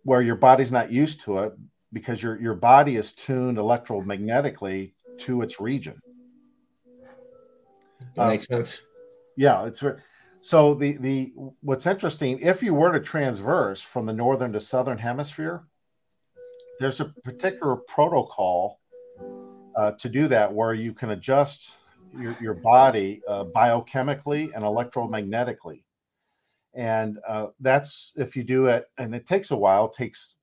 where 0.04 0.22
your 0.22 0.36
body's 0.36 0.72
not 0.72 0.90
used 0.90 1.20
to 1.22 1.38
it 1.38 1.52
because 1.92 2.22
your 2.22 2.40
your 2.40 2.54
body 2.54 2.96
is 2.96 3.12
tuned 3.12 3.58
electromagnetically 3.58 4.92
to 5.18 5.42
its 5.42 5.60
region. 5.60 6.00
That 8.16 8.28
makes 8.28 8.50
uh, 8.50 8.56
sense. 8.56 8.82
Yeah, 9.36 9.66
it's 9.66 9.82
so 10.40 10.74
the 10.74 10.96
the 10.98 11.32
what's 11.60 11.86
interesting 11.86 12.38
if 12.40 12.62
you 12.62 12.74
were 12.74 12.92
to 12.92 13.00
transverse 13.00 13.80
from 13.80 14.06
the 14.06 14.12
northern 14.12 14.52
to 14.52 14.60
southern 14.60 14.98
hemisphere, 14.98 15.64
there's 16.78 17.00
a 17.00 17.06
particular 17.22 17.76
protocol 17.76 18.80
uh, 19.76 19.92
to 19.92 20.08
do 20.08 20.28
that 20.28 20.52
where 20.52 20.74
you 20.74 20.92
can 20.92 21.10
adjust 21.10 21.76
your, 22.18 22.36
your 22.40 22.54
body 22.54 23.22
uh, 23.28 23.44
biochemically 23.44 24.50
and 24.54 24.64
electromagnetically 24.64 25.84
and 26.74 27.18
uh, 27.28 27.48
that's 27.60 28.12
if 28.16 28.34
you 28.36 28.42
do 28.42 28.66
it 28.66 28.86
and 28.98 29.14
it 29.14 29.26
takes 29.26 29.50
a 29.50 29.56
while 29.56 29.88
takes 29.88 30.36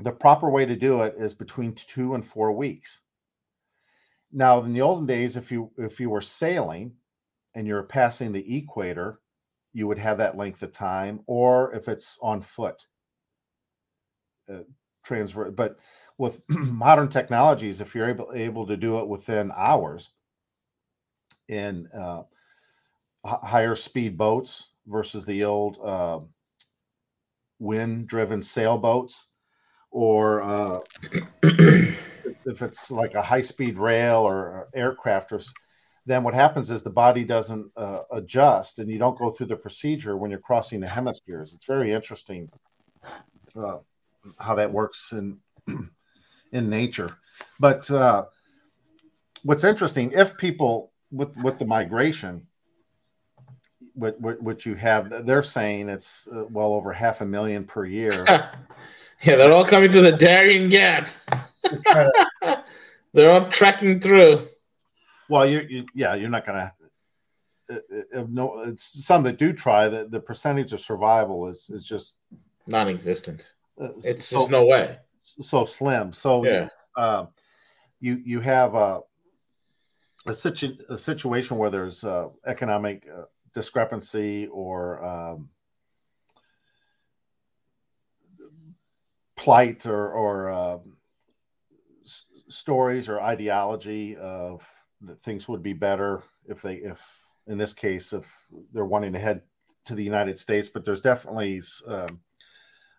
the 0.00 0.12
proper 0.12 0.50
way 0.50 0.66
to 0.66 0.76
do 0.76 1.02
it 1.02 1.14
is 1.18 1.34
between 1.34 1.72
two 1.74 2.14
and 2.14 2.24
four 2.24 2.52
weeks. 2.52 3.02
Now 4.32 4.62
in 4.62 4.72
the 4.72 4.82
olden 4.82 5.06
days 5.06 5.36
if 5.36 5.50
you 5.50 5.70
if 5.78 6.00
you 6.00 6.10
were 6.10 6.20
sailing 6.20 6.92
and 7.54 7.66
you're 7.66 7.84
passing 7.84 8.32
the 8.32 8.56
equator 8.56 9.20
you 9.72 9.86
would 9.86 9.98
have 9.98 10.18
that 10.18 10.36
length 10.36 10.62
of 10.62 10.72
time 10.72 11.20
or 11.26 11.74
if 11.74 11.88
it's 11.88 12.18
on 12.22 12.42
foot 12.42 12.86
uh, 14.52 14.60
transfer 15.04 15.50
but 15.50 15.78
with 16.18 16.40
modern 16.48 17.08
technologies 17.08 17.80
if 17.80 17.94
you're 17.94 18.08
able, 18.08 18.30
able 18.34 18.66
to 18.66 18.76
do 18.76 18.98
it 18.98 19.08
within 19.08 19.52
hours 19.56 20.10
in 21.48 21.86
uh, 21.94 22.22
higher 23.24 23.74
speed 23.74 24.18
boats 24.18 24.70
versus 24.86 25.24
the 25.24 25.44
old 25.44 25.78
uh, 25.82 26.20
wind 27.58 28.06
driven 28.06 28.42
sailboats 28.42 29.28
or 29.90 30.42
uh, 30.42 30.80
if 31.42 32.62
it's 32.62 32.90
like 32.90 33.14
a 33.14 33.22
high 33.22 33.40
speed 33.40 33.78
rail 33.78 34.18
or 34.18 34.68
aircraft 34.74 35.32
or 35.32 35.40
then 36.06 36.22
what 36.22 36.34
happens 36.34 36.70
is 36.70 36.82
the 36.82 36.90
body 36.90 37.24
doesn't 37.24 37.70
uh, 37.76 38.00
adjust 38.12 38.78
and 38.78 38.90
you 38.90 38.98
don't 38.98 39.18
go 39.18 39.30
through 39.30 39.46
the 39.46 39.56
procedure 39.56 40.16
when 40.16 40.30
you're 40.30 40.38
crossing 40.38 40.78
the 40.78 40.86
hemispheres. 40.86 41.52
It's 41.52 41.66
very 41.66 41.92
interesting 41.92 42.48
uh, 43.56 43.78
how 44.38 44.54
that 44.54 44.72
works 44.72 45.12
in 45.12 45.38
in 46.52 46.70
nature. 46.70 47.10
But 47.58 47.90
uh, 47.90 48.26
what's 49.42 49.64
interesting 49.64 50.12
if 50.12 50.36
people 50.38 50.92
with 51.10 51.36
with 51.38 51.58
the 51.58 51.66
migration 51.66 52.45
what, 53.96 54.20
what, 54.20 54.40
what 54.42 54.66
you 54.66 54.74
have, 54.74 55.26
they're 55.26 55.42
saying 55.42 55.88
it's 55.88 56.28
uh, 56.28 56.44
well 56.50 56.74
over 56.74 56.92
half 56.92 57.22
a 57.22 57.26
million 57.26 57.64
per 57.64 57.84
year. 57.84 58.12
yeah, 58.28 59.36
they're 59.36 59.52
all 59.52 59.64
coming 59.64 59.90
to 59.90 60.00
the 60.02 60.12
Darien 60.12 60.68
Gap. 60.68 61.08
they're 63.12 63.30
all 63.30 63.48
tracking 63.48 63.98
through. 63.98 64.46
Well, 65.28 65.46
you, 65.46 65.66
you 65.68 65.86
yeah, 65.94 66.14
you're 66.14 66.28
not 66.28 66.46
going 66.46 66.58
to. 66.58 66.72
Uh, 67.68 68.20
uh, 68.20 68.26
no, 68.28 68.60
it's 68.60 69.04
some 69.04 69.24
that 69.24 69.38
do 69.38 69.52
try. 69.52 69.88
The, 69.88 70.06
the 70.06 70.20
percentage 70.20 70.72
of 70.72 70.80
survival 70.80 71.48
is 71.48 71.68
is 71.70 71.84
just 71.84 72.14
non-existent. 72.68 73.54
Uh, 73.80 73.88
it's 74.04 74.26
so, 74.26 74.38
just 74.38 74.50
no 74.50 74.66
way. 74.66 74.98
So 75.22 75.64
slim. 75.64 76.12
So 76.12 76.44
yeah, 76.44 76.68
uh, 76.96 77.26
you 77.98 78.22
you 78.24 78.40
have 78.40 78.74
a 78.74 79.00
a, 80.26 80.34
situ- 80.34 80.78
a 80.88 80.96
situation 80.96 81.56
where 81.56 81.70
there's 81.70 82.04
uh, 82.04 82.28
economic 82.46 83.06
uh, 83.12 83.22
discrepancy 83.56 84.48
or 84.48 85.02
um, 85.02 85.48
plight 89.34 89.86
or, 89.86 90.12
or 90.12 90.50
uh, 90.50 90.78
s- 92.04 92.26
stories 92.48 93.08
or 93.08 93.18
ideology 93.22 94.14
of 94.16 94.68
that 95.00 95.22
things 95.22 95.48
would 95.48 95.62
be 95.62 95.72
better 95.72 96.22
if 96.46 96.60
they 96.60 96.74
if 96.76 97.00
in 97.46 97.56
this 97.56 97.72
case 97.72 98.12
if 98.12 98.30
they're 98.74 98.84
wanting 98.84 99.14
to 99.14 99.18
head 99.18 99.40
to 99.86 99.94
the 99.94 100.04
United 100.04 100.38
States, 100.38 100.68
but 100.68 100.84
there's 100.84 101.00
definitely 101.00 101.62
um, 101.88 102.20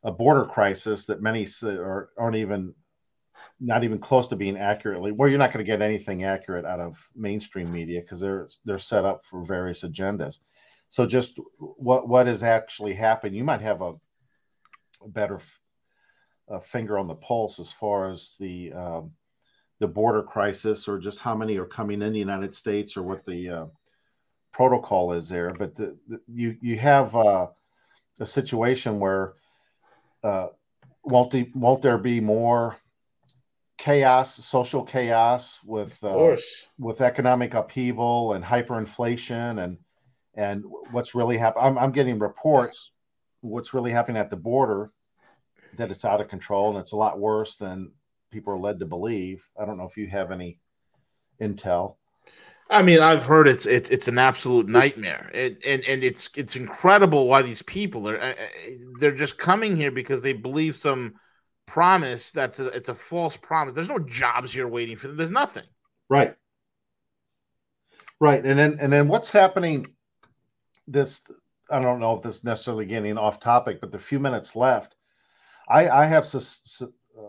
a 0.03 0.12
border 0.12 0.45
crisis 0.45 1.05
that 1.05 1.22
many 1.22 1.45
are, 1.64 2.10
aren't 2.18 2.36
even 2.36 2.74
not 3.60 3.84
even 3.84 3.97
close 3.99 4.28
to 4.28 4.36
being 4.36 4.58
accurately 4.58 5.12
well 5.12 5.28
you're 5.28 5.39
not 5.39 5.51
going 5.51 5.66
to 5.66 5.70
get 5.70 5.82
anything 5.82 6.24
accurate 6.24 6.66
out 6.66 6.80
of 6.80 7.10
mainstream 7.16 7.72
media 7.72 8.01
because 8.01 8.20
they're 8.20 8.47
they're 8.66 8.78
set 8.78 9.05
up 9.05 9.24
for 9.24 9.43
various 9.43 9.84
agendas. 9.84 10.39
So 10.89 11.05
just 11.05 11.39
what 11.58 12.08
what 12.08 12.28
has 12.28 12.43
actually 12.43 12.93
happened 12.93 13.36
you 13.36 13.43
might 13.43 13.62
have 13.62 13.82
a, 13.82 13.93
a 15.03 15.08
better 15.08 15.39
f- 16.49 16.66
finger 16.66 16.97
on 16.97 17.08
the 17.08 17.16
pulse 17.16 17.60
as 17.60 17.72
far 17.72 18.10
as 18.10 18.36
the 18.39 18.74
um, 18.74 19.12
the 19.80 19.88
border 19.88 20.24
crisis 20.24 20.88
or 20.88 20.97
just 20.97 21.20
how 21.20 21.36
many 21.36 21.58
are 21.58 21.66
coming 21.66 22.01
in 22.01 22.14
the 22.14 22.20
united 22.20 22.55
states 22.55 22.97
or 22.97 23.03
what 23.03 23.26
the 23.26 23.49
uh, 23.49 23.66
protocol 24.58 25.14
is 25.14 25.30
there. 25.30 25.53
But 25.53 25.76
the, 25.76 25.95
the, 26.08 26.20
you 26.28 26.58
you 26.62 26.78
have 26.78 27.16
uh, 27.16 27.47
a 28.20 28.26
situation 28.26 28.99
where 28.99 29.34
uh, 30.24 30.47
won't, 31.03 31.32
the, 31.32 31.49
won't 31.53 31.84
there 31.84 31.99
be 31.99 32.20
more 32.20 32.76
chaos, 33.78 34.36
social 34.45 34.84
chaos 34.84 35.59
with 35.63 36.03
uh, 36.03 36.36
with 36.78 37.01
economic 37.01 37.53
upheaval 37.53 38.34
and 38.34 38.43
hyperinflation 38.43 39.63
and 39.63 39.78
and 40.36 40.63
what's 40.91 41.15
really 41.15 41.38
happening. 41.38 41.65
I'm, 41.65 41.78
I'm 41.78 41.91
getting 41.91 42.19
reports 42.19 42.91
what's 43.41 43.73
really 43.73 43.91
happening 43.91 44.19
at 44.19 44.30
the 44.30 44.38
border 44.38 44.91
that 45.78 45.91
it's 45.91 46.05
out 46.05 46.21
of 46.21 46.28
control 46.28 46.69
and 46.69 46.80
it's 46.80 46.91
a 46.91 46.97
lot 46.97 47.19
worse 47.19 47.57
than 47.57 47.91
people 48.32 48.53
are 48.53 48.59
led 48.59 48.80
to 48.80 48.86
believe. 48.86 49.47
I 49.59 49.65
don't 49.65 49.78
know 49.78 49.86
if 49.86 49.97
you 49.97 50.07
have 50.07 50.32
any 50.32 50.59
intel. 51.41 51.95
I 52.69 52.82
mean, 52.82 52.99
I've 52.99 53.25
heard 53.25 53.47
it's 53.47 53.65
it's 53.65 53.89
it's 53.89 54.09
an 54.09 54.17
absolute 54.17 54.67
nightmare, 54.67 55.32
and 55.34 55.57
and, 55.65 55.84
and 55.86 56.03
it's 56.03 56.30
it's 56.36 56.57
incredible 56.57 57.28
why 57.28 57.41
these 57.41 57.61
people 57.61 58.09
are 58.09 58.21
uh, 58.21 58.32
uh, 58.32 58.36
they're 58.99 59.15
just 59.15 59.38
coming 59.38 59.78
here 59.78 59.91
because 59.91 60.21
they 60.21 60.34
believe 60.34 60.75
some 60.75 61.15
promise 61.68 62.32
that's 62.32 62.59
a, 62.59 62.68
it's 62.68 62.89
a 62.89 62.95
false 62.95 63.38
promise. 63.38 63.76
There's 63.76 63.89
no 63.89 63.99
jobs 63.99 64.51
here 64.51 64.68
waiting 64.68 64.95
for 64.95 65.07
them. 65.07 65.18
There's 65.18 65.30
nothing. 65.30 65.65
Right. 66.09 66.36
Right, 68.20 68.43
and 68.43 68.57
then 68.57 68.78
and 68.80 68.91
then 68.91 69.07
what's 69.07 69.30
happening? 69.30 69.86
This 70.88 71.30
I 71.70 71.80
don't 71.80 71.99
know 71.99 72.15
if 72.15 72.24
this 72.24 72.38
is 72.38 72.43
necessarily 72.43 72.88
getting 72.88 73.15
off 73.18 73.39
topic, 73.39 73.80
but 73.80 73.91
the 73.91 73.99
few 73.99 74.20
minutes 74.20 74.55
left, 74.55 74.95
I 75.70 75.88
I 75.88 76.05
have 76.05 76.26
sus, 76.26 76.82
uh, 76.82 77.22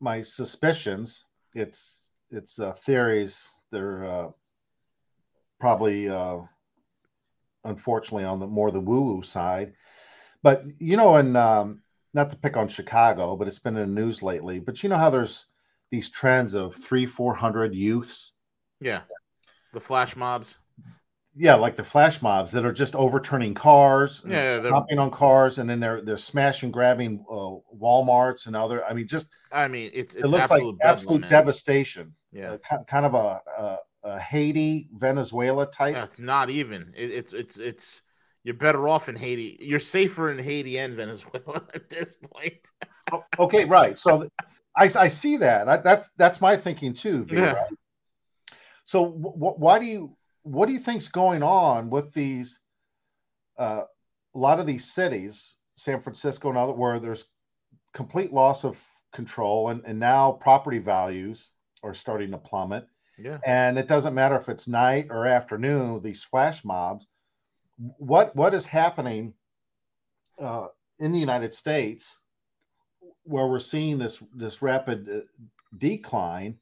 my 0.00 0.22
suspicions. 0.22 1.26
It's 1.54 2.08
it's 2.30 2.58
uh, 2.58 2.72
theories. 2.72 3.50
They're 3.70 4.04
uh, 4.04 4.28
probably 5.58 6.08
uh, 6.08 6.38
unfortunately 7.64 8.24
on 8.24 8.38
the 8.38 8.46
more 8.46 8.70
the 8.70 8.80
woo 8.80 9.02
woo 9.02 9.22
side. 9.22 9.74
But 10.42 10.64
you 10.78 10.96
know, 10.96 11.16
and 11.16 11.36
um, 11.36 11.82
not 12.14 12.30
to 12.30 12.36
pick 12.36 12.56
on 12.56 12.68
Chicago, 12.68 13.36
but 13.36 13.48
it's 13.48 13.58
been 13.58 13.76
in 13.76 13.94
the 13.94 14.00
news 14.00 14.22
lately. 14.22 14.60
But 14.60 14.82
you 14.82 14.88
know 14.88 14.96
how 14.98 15.10
there's 15.10 15.46
these 15.90 16.10
trends 16.10 16.54
of 16.54 16.74
three, 16.74 17.06
four 17.06 17.34
hundred 17.34 17.74
youths. 17.74 18.32
Yeah, 18.80 19.02
the 19.72 19.80
flash 19.80 20.16
mobs. 20.16 20.58
Yeah, 21.36 21.54
like 21.54 21.76
the 21.76 21.84
flash 21.84 22.20
mobs 22.22 22.52
that 22.52 22.64
are 22.66 22.72
just 22.72 22.94
overturning 22.96 23.54
cars, 23.54 24.22
Yeah, 24.24 24.60
stomping 24.66 24.98
on 24.98 25.10
cars, 25.10 25.58
and 25.58 25.70
then 25.70 25.78
they're 25.78 26.02
they're 26.02 26.16
smashing, 26.16 26.72
grabbing 26.72 27.24
uh, 27.30 27.54
WalMarts 27.80 28.46
and 28.46 28.56
other. 28.56 28.84
I 28.84 28.94
mean, 28.94 29.06
just 29.06 29.28
I 29.52 29.68
mean, 29.68 29.90
it's, 29.94 30.14
it's 30.14 30.24
it 30.24 30.28
looks 30.28 30.50
like 30.50 30.62
absolute 30.62 30.78
bedlam, 30.80 30.90
absolute 30.92 31.20
man. 31.20 31.30
devastation. 31.30 32.14
Yeah, 32.32 32.52
Uh, 32.52 32.58
kind 32.86 33.06
of 33.06 33.14
a, 33.14 33.40
a, 33.58 33.78
a 34.04 34.18
Haiti, 34.20 34.88
Venezuela 34.92 35.70
type. 35.70 35.92
that's 35.92 36.18
not 36.18 36.50
even. 36.50 36.92
It, 36.96 37.10
it's 37.10 37.32
it's 37.32 37.56
it's. 37.58 38.02
You're 38.44 38.54
better 38.54 38.88
off 38.88 39.08
in 39.08 39.16
Haiti. 39.16 39.58
You're 39.60 39.80
safer 39.80 40.30
in 40.32 40.38
Haiti 40.42 40.78
and 40.78 40.94
Venezuela 40.94 41.62
at 41.74 41.90
this 41.90 42.16
point. 42.34 42.54
Okay, 43.38 43.64
right. 43.66 43.98
So 43.98 44.26
I, 44.76 44.84
I 44.84 45.08
see 45.08 45.36
that. 45.38 45.68
I, 45.68 45.76
that's 45.78 46.10
that's 46.16 46.40
my 46.40 46.56
thinking 46.56 46.94
too. 46.94 47.24
V, 47.24 47.36
Yeah. 47.36 47.52
right? 47.52 47.72
So 48.84 49.04
wh- 49.06 49.34
wh- 49.38 49.58
why 49.58 49.78
do 49.78 49.86
you 49.86 50.16
what 50.42 50.66
do 50.66 50.72
you 50.72 50.78
think's 50.78 51.08
going 51.08 51.42
on 51.42 51.90
with 51.90 52.12
these? 52.12 52.60
Uh, 53.58 53.82
a 54.34 54.38
lot 54.38 54.58
of 54.60 54.66
these 54.66 54.90
cities, 54.90 55.56
San 55.74 56.00
Francisco 56.00 56.48
and 56.48 56.56
other, 56.56 56.72
where 56.72 56.98
there's 56.98 57.26
complete 57.92 58.32
loss 58.32 58.64
of 58.64 58.82
control, 59.12 59.68
and, 59.68 59.82
and 59.84 59.98
now 59.98 60.32
property 60.32 60.78
values 60.78 61.52
are 61.82 61.92
starting 61.92 62.30
to 62.30 62.38
plummet. 62.38 62.86
Yeah, 63.18 63.38
and 63.44 63.78
it 63.78 63.86
doesn't 63.88 64.14
matter 64.14 64.36
if 64.36 64.48
it's 64.48 64.66
night 64.66 65.08
or 65.10 65.26
afternoon 65.26 66.00
these 66.02 66.22
flash 66.22 66.64
mobs 66.64 67.06
what 67.98 68.34
what 68.36 68.54
is 68.54 68.66
happening 68.66 69.34
uh, 70.38 70.68
in 70.98 71.12
the 71.12 71.18
united 71.18 71.54
states 71.54 72.20
where 73.24 73.46
we're 73.46 73.58
seeing 73.58 73.98
this 73.98 74.22
this 74.34 74.62
rapid 74.62 75.08
uh, 75.08 75.20
decline 75.76 76.58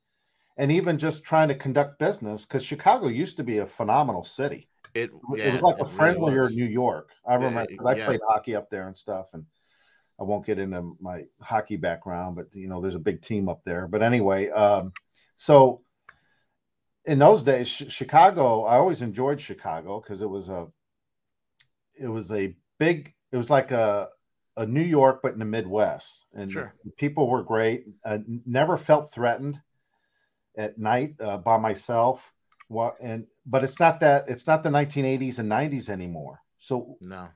and 0.57 0.71
even 0.71 0.99
just 0.99 1.25
trying 1.25 1.49
to 1.49 1.55
conduct 1.55 1.99
business 1.99 2.45
because 2.45 2.63
chicago 2.63 3.09
used 3.09 3.37
to 3.37 3.45
be 3.45 3.59
a 3.59 3.67
phenomenal 3.67 4.25
city 4.25 4.69
it 4.95 5.11
it 5.37 5.53
was 5.53 5.63
like 5.63 5.79
a 5.81 5.85
friendlier 5.85 6.45
was. 6.45 6.55
new 6.55 6.65
york 6.65 7.13
i 7.27 7.35
remember 7.35 7.67
because 7.69 7.87
i 7.87 7.95
yeah. 7.95 8.07
played 8.07 8.21
hockey 8.27 8.55
up 8.55 8.71
there 8.71 8.87
and 8.87 8.97
stuff 8.97 9.29
and 9.33 9.45
i 10.21 10.23
won't 10.23 10.47
get 10.47 10.59
into 10.59 10.97
my 11.01 11.25
hockey 11.41 11.77
background 11.77 12.37
but 12.37 12.55
you 12.55 12.69
know 12.69 12.81
there's 12.81 12.95
a 12.95 13.01
big 13.01 13.21
team 13.21 13.49
up 13.49 13.63
there 13.65 13.89
but 13.89 14.03
anyway 14.03 14.49
um, 14.51 14.93
so 15.37 15.83
in 17.05 17.19
those 17.19 17.43
days 17.43 17.69
Ch- 17.69 17.91
chicago 17.91 18.65
i 18.65 18.77
always 18.77 19.03
enjoyed 19.03 19.41
chicago 19.41 20.01
because 20.01 20.23
it 20.23 20.31
was 20.31 20.49
a 20.49 20.69
it 21.99 22.09
was 22.09 22.33
a 22.33 22.55
big 22.79 23.15
it 23.33 23.37
was 23.37 23.51
like 23.51 23.71
a 23.71 24.09
a 24.57 24.67
new 24.67 24.83
york 24.83 25.21
but 25.23 25.33
in 25.33 25.39
the 25.39 25.45
midwest. 25.45 26.27
And 26.35 26.51
Sure. 26.51 26.75
the 26.85 26.91
people 26.93 27.29
were 27.29 27.43
great. 27.43 27.87
Uh, 28.05 28.19
never 28.47 28.77
felt 28.77 29.11
threatened 29.11 29.61
at 30.57 30.79
night 30.79 31.15
uh, 31.21 31.39
by 31.39 31.57
myself. 31.57 32.33
What 32.69 32.97
and 33.01 33.27
but 33.47 33.65
it's 33.65 33.81
not 33.81 34.01
that 34.01 34.29
it's 34.29 34.47
not 34.47 34.63
the 34.63 34.69
1980s 34.71 35.39
and 35.39 35.49
90s 35.51 35.89
anymore. 35.89 36.41
So 36.59 36.99
No, 37.01 37.29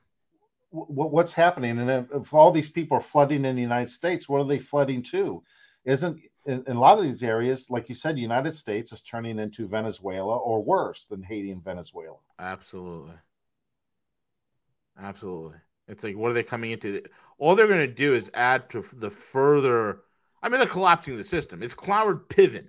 w- 0.71 1.09
what's 1.09 1.33
happening? 1.33 1.79
And 1.79 1.89
if, 1.89 2.05
if 2.11 2.33
all 2.33 2.51
these 2.51 2.69
people 2.69 2.97
are 2.97 3.01
flooding 3.01 3.45
in 3.45 3.55
the 3.55 3.61
united 3.61 3.89
states 3.89 4.27
what 4.29 4.41
are 4.41 4.45
they 4.47 4.59
flooding 4.59 5.01
to? 5.03 5.43
Isn't 5.85 6.19
in, 6.45 6.63
in 6.67 6.75
a 6.75 6.79
lot 6.79 6.97
of 6.99 7.03
these 7.05 7.23
areas 7.23 7.69
like 7.69 7.89
you 7.89 7.95
said 7.95 8.19
united 8.19 8.55
states 8.55 8.91
is 8.91 9.01
turning 9.01 9.39
into 9.39 9.67
venezuela 9.67 10.37
or 10.37 10.61
worse 10.63 11.05
than 11.05 11.23
haiti 11.23 11.51
and 11.51 11.63
venezuela. 11.63 12.17
Absolutely, 12.37 13.15
absolutely. 14.99 15.57
It's 15.87 16.03
like, 16.03 16.15
what 16.15 16.31
are 16.31 16.33
they 16.33 16.43
coming 16.43 16.71
into? 16.71 17.03
All 17.37 17.55
they're 17.55 17.67
going 17.67 17.87
to 17.87 17.93
do 17.93 18.15
is 18.15 18.29
add 18.33 18.69
to 18.71 18.85
the 18.93 19.09
further. 19.09 19.99
I 20.41 20.49
mean, 20.49 20.59
they're 20.59 20.67
collapsing 20.67 21.17
the 21.17 21.23
system. 21.23 21.61
It's 21.61 21.73
Cloward 21.73 22.27
Piven. 22.27 22.67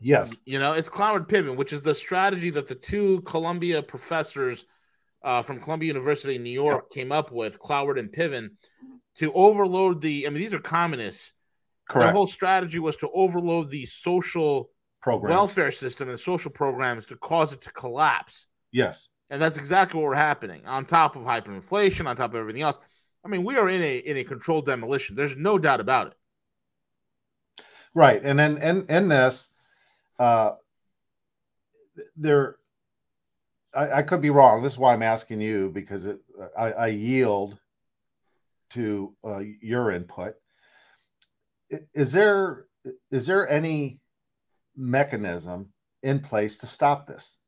yes 0.00 0.36
You 0.44 0.58
know, 0.58 0.72
it's 0.72 0.88
Cloward 0.88 1.28
Piven, 1.28 1.56
which 1.56 1.72
is 1.72 1.82
the 1.82 1.94
strategy 1.94 2.50
that 2.50 2.68
the 2.68 2.74
two 2.74 3.20
Columbia 3.22 3.82
professors 3.82 4.64
uh, 5.22 5.42
from 5.42 5.60
Columbia 5.60 5.88
University 5.88 6.36
in 6.36 6.42
New 6.42 6.50
York 6.50 6.90
came 6.90 7.10
up 7.10 7.32
with, 7.32 7.58
Cloward 7.58 7.98
and 7.98 8.12
Piven, 8.12 8.50
to 9.16 9.32
overload 9.32 10.00
the. 10.00 10.26
I 10.26 10.30
mean, 10.30 10.42
these 10.42 10.54
are 10.54 10.60
communists. 10.60 11.32
Correct 11.88 12.14
whole 12.14 12.26
strategy 12.26 12.78
was 12.78 12.96
to 12.96 13.10
overload 13.14 13.70
the 13.70 13.86
social 13.86 14.70
program 15.02 15.30
welfare 15.30 15.70
system 15.70 16.08
and 16.08 16.18
social 16.18 16.50
programs 16.50 17.06
to 17.06 17.16
cause 17.16 17.52
it 17.52 17.60
to 17.62 17.70
collapse. 17.72 18.46
yes 18.72 19.10
And 19.30 19.40
that's 19.40 19.56
exactly 19.56 19.98
what 20.00 20.08
we're 20.08 20.14
happening. 20.14 20.66
On 20.66 20.84
top 20.84 21.16
of 21.16 21.22
hyperinflation, 21.22 22.06
on 22.06 22.16
top 22.16 22.30
of 22.30 22.36
everything 22.36 22.62
else. 22.62 22.76
I 23.24 23.28
mean, 23.28 23.42
we 23.44 23.56
are 23.56 23.68
in 23.68 23.82
a 23.82 23.96
in 23.98 24.18
a 24.18 24.24
controlled 24.24 24.66
demolition. 24.66 25.16
There's 25.16 25.36
no 25.36 25.58
doubt 25.58 25.80
about 25.80 26.08
it. 26.08 26.14
right 27.94 28.20
and 28.24 28.38
then 28.38 28.58
in 28.58 28.86
in 28.88 29.08
this 29.08 29.48
uh 30.18 30.52
there 32.16 32.56
I, 33.74 33.92
I 33.92 34.02
could 34.02 34.20
be 34.20 34.30
wrong 34.30 34.62
this 34.62 34.72
is 34.72 34.78
why 34.78 34.92
i'm 34.92 35.02
asking 35.02 35.40
you 35.40 35.70
because 35.70 36.04
it 36.04 36.18
i, 36.58 36.72
I 36.72 36.86
yield 36.88 37.56
to 38.70 39.14
uh, 39.24 39.42
your 39.60 39.90
input 39.92 40.34
is 41.94 42.12
there 42.12 42.66
is 43.10 43.26
there 43.26 43.48
any 43.48 44.00
mechanism 44.76 45.72
in 46.02 46.20
place 46.20 46.58
to 46.58 46.66
stop 46.66 47.06
this 47.06 47.38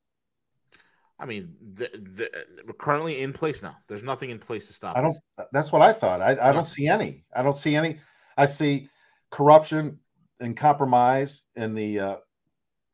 I 1.19 1.25
mean, 1.25 1.55
the, 1.73 1.89
the, 1.93 2.29
we're 2.65 2.73
currently 2.73 3.21
in 3.21 3.33
place 3.33 3.63
now. 3.63 3.75
There's 3.87 4.03
nothing 4.03 4.29
in 4.29 4.39
place 4.39 4.67
to 4.67 4.73
stop. 4.73 4.97
I 4.97 5.01
don't. 5.01 5.15
That's 5.51 5.71
what 5.71 5.81
I 5.81 5.91
thought. 5.91 6.21
I, 6.21 6.31
I 6.33 6.47
Yeah. 6.47 6.51
don't 6.51 6.67
see 6.67 6.87
any. 6.87 7.25
I 7.35 7.41
don't 7.41 7.57
see 7.57 7.75
any. 7.75 7.97
I 8.37 8.45
see 8.45 8.89
corruption 9.31 9.99
and 10.39 10.55
compromise 10.55 11.45
in 11.55 11.73
the 11.73 11.99
uh, 11.99 12.15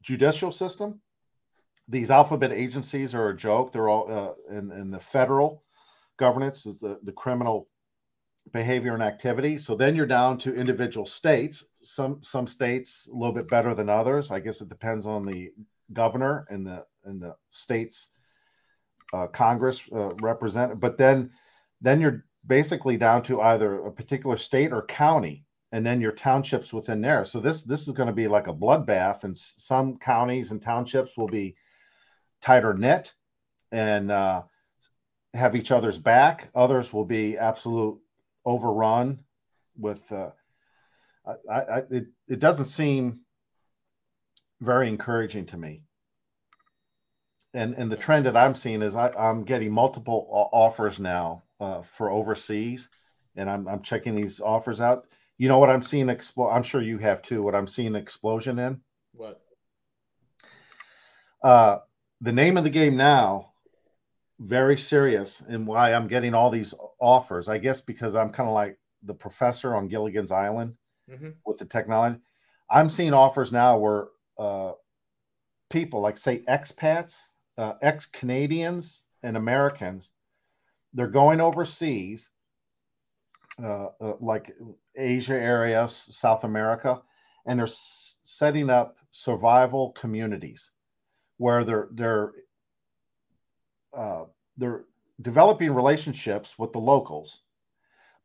judicial 0.01 0.51
system. 0.51 1.01
These 1.89 2.11
alphabet 2.11 2.53
agencies 2.53 3.13
are 3.13 3.27
a 3.27 3.35
joke. 3.35 3.73
They're 3.73 3.89
all 3.89 4.09
uh, 4.09 4.33
in, 4.57 4.71
in 4.71 4.89
the 4.89 4.99
federal 5.01 5.63
governance 6.17 6.65
is 6.65 6.79
the, 6.79 6.99
the 7.03 7.11
criminal 7.11 7.67
behavior 8.53 8.93
and 8.93 9.03
activity. 9.03 9.57
So 9.57 9.75
then 9.75 9.95
you're 9.95 10.05
down 10.05 10.37
to 10.39 10.55
individual 10.55 11.05
states. 11.05 11.65
Some 11.81 12.19
some 12.21 12.47
states 12.47 13.09
a 13.11 13.15
little 13.15 13.33
bit 13.33 13.49
better 13.49 13.75
than 13.75 13.89
others. 13.89 14.31
I 14.31 14.39
guess 14.39 14.61
it 14.61 14.69
depends 14.69 15.05
on 15.05 15.25
the 15.25 15.51
governor 15.91 16.45
and 16.49 16.65
the 16.65 16.85
and 17.05 17.21
the 17.21 17.35
states 17.49 18.09
uh, 19.13 19.27
Congress 19.27 19.87
uh, 19.91 20.13
represent. 20.15 20.79
But 20.79 20.97
then 20.97 21.31
then 21.81 22.01
you're 22.01 22.25
basically 22.45 22.97
down 22.97 23.21
to 23.23 23.41
either 23.41 23.85
a 23.85 23.91
particular 23.91 24.37
state 24.37 24.73
or 24.73 24.85
county 24.85 25.45
and 25.71 25.85
then 25.85 26.01
your 26.01 26.11
townships 26.11 26.73
within 26.73 27.01
there 27.01 27.23
so 27.23 27.39
this 27.39 27.63
this 27.63 27.87
is 27.87 27.93
going 27.93 28.07
to 28.07 28.13
be 28.13 28.27
like 28.27 28.47
a 28.47 28.53
bloodbath 28.53 29.23
and 29.23 29.37
some 29.37 29.97
counties 29.97 30.51
and 30.51 30.61
townships 30.61 31.17
will 31.17 31.27
be 31.27 31.55
tighter 32.41 32.73
knit 32.73 33.13
and 33.71 34.11
uh, 34.11 34.43
have 35.33 35.55
each 35.55 35.71
other's 35.71 35.97
back 35.97 36.49
others 36.53 36.91
will 36.91 37.05
be 37.05 37.37
absolute 37.37 37.97
overrun 38.45 39.19
with 39.77 40.11
uh, 40.11 40.31
I, 41.25 41.53
I, 41.53 41.77
it, 41.89 42.07
it 42.27 42.39
doesn't 42.39 42.65
seem 42.65 43.21
very 44.59 44.89
encouraging 44.89 45.45
to 45.47 45.57
me 45.57 45.83
and 47.53 47.73
and 47.75 47.91
the 47.91 47.97
trend 47.97 48.25
that 48.25 48.37
I'm 48.37 48.55
seeing 48.55 48.81
is 48.81 48.95
I, 48.95 49.09
I'm 49.09 49.43
getting 49.43 49.71
multiple 49.71 50.27
offers 50.51 50.99
now 50.99 51.43
uh, 51.59 51.81
for 51.81 52.09
overseas, 52.09 52.89
and 53.35 53.49
I'm 53.49 53.67
I'm 53.67 53.81
checking 53.81 54.15
these 54.15 54.39
offers 54.39 54.81
out. 54.81 55.05
You 55.37 55.49
know 55.49 55.59
what 55.59 55.69
I'm 55.69 55.81
seeing 55.81 56.09
explode? 56.09 56.49
I'm 56.49 56.63
sure 56.63 56.81
you 56.81 56.97
have 56.99 57.21
too. 57.21 57.41
What 57.41 57.55
I'm 57.55 57.67
seeing 57.67 57.95
explosion 57.95 58.59
in 58.59 58.81
What? 59.13 59.41
uh, 61.43 61.79
the 62.21 62.31
name 62.31 62.57
of 62.57 62.63
the 62.63 62.69
game 62.69 62.95
now, 62.95 63.53
very 64.39 64.77
serious, 64.77 65.41
and 65.41 65.67
why 65.67 65.93
I'm 65.93 66.07
getting 66.07 66.33
all 66.33 66.49
these 66.49 66.73
offers. 66.99 67.49
I 67.49 67.57
guess 67.57 67.81
because 67.81 68.15
I'm 68.15 68.31
kind 68.31 68.47
of 68.47 68.55
like 68.55 68.79
the 69.03 69.13
professor 69.13 69.75
on 69.75 69.87
Gilligan's 69.87 70.31
Island. 70.31 70.75
mm-hmm. 71.09 71.29
with 71.45 71.59
the 71.59 71.65
technology. 71.65 72.19
I'm 72.69 72.89
seeing 72.89 73.13
offers 73.13 73.51
now 73.51 73.77
where 73.77 74.07
uh, 74.37 74.71
people, 75.69 76.01
like 76.01 76.17
say 76.17 76.39
expats, 76.47 77.19
uh, 77.57 77.73
ex 77.81 78.05
Canadians, 78.05 79.03
and 79.23 79.37
Americans, 79.37 80.11
they're 80.93 81.07
going 81.07 81.39
overseas, 81.41 82.29
uh, 83.63 83.87
uh, 83.99 84.13
like 84.19 84.53
Asia 84.95 85.33
area, 85.33 85.87
South 85.87 86.43
America, 86.43 87.01
and 87.45 87.57
they're 87.57 87.65
s- 87.65 88.19
setting 88.23 88.69
up 88.69 88.97
survival 89.11 89.91
communities 89.91 90.71
where 91.37 91.63
they're 91.63 91.87
they're 91.91 92.31
uh, 93.95 94.25
they're 94.57 94.85
developing 95.21 95.73
relationships 95.73 96.57
with 96.57 96.73
the 96.73 96.79
locals, 96.79 97.39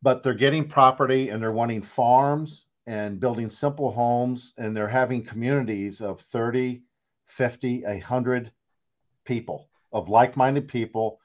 but 0.03 0.23
they're 0.23 0.35
getting 0.35 0.67
property 0.69 1.29
and 1.29 1.43
they're 1.43 1.53
wanting 1.53 1.83
farms 1.83 2.67
and 2.87 3.21
building 3.21 3.51
simple 3.51 3.93
homes 3.93 4.55
and 4.57 4.75
they're 4.75 4.89
having 4.89 5.23
communities 5.23 6.01
of 6.01 6.21
30, 6.21 6.83
50, 7.27 7.83
100 7.85 8.53
people 9.29 9.69
of 9.93 10.09
like-minded 10.09 10.67
people 10.67 11.21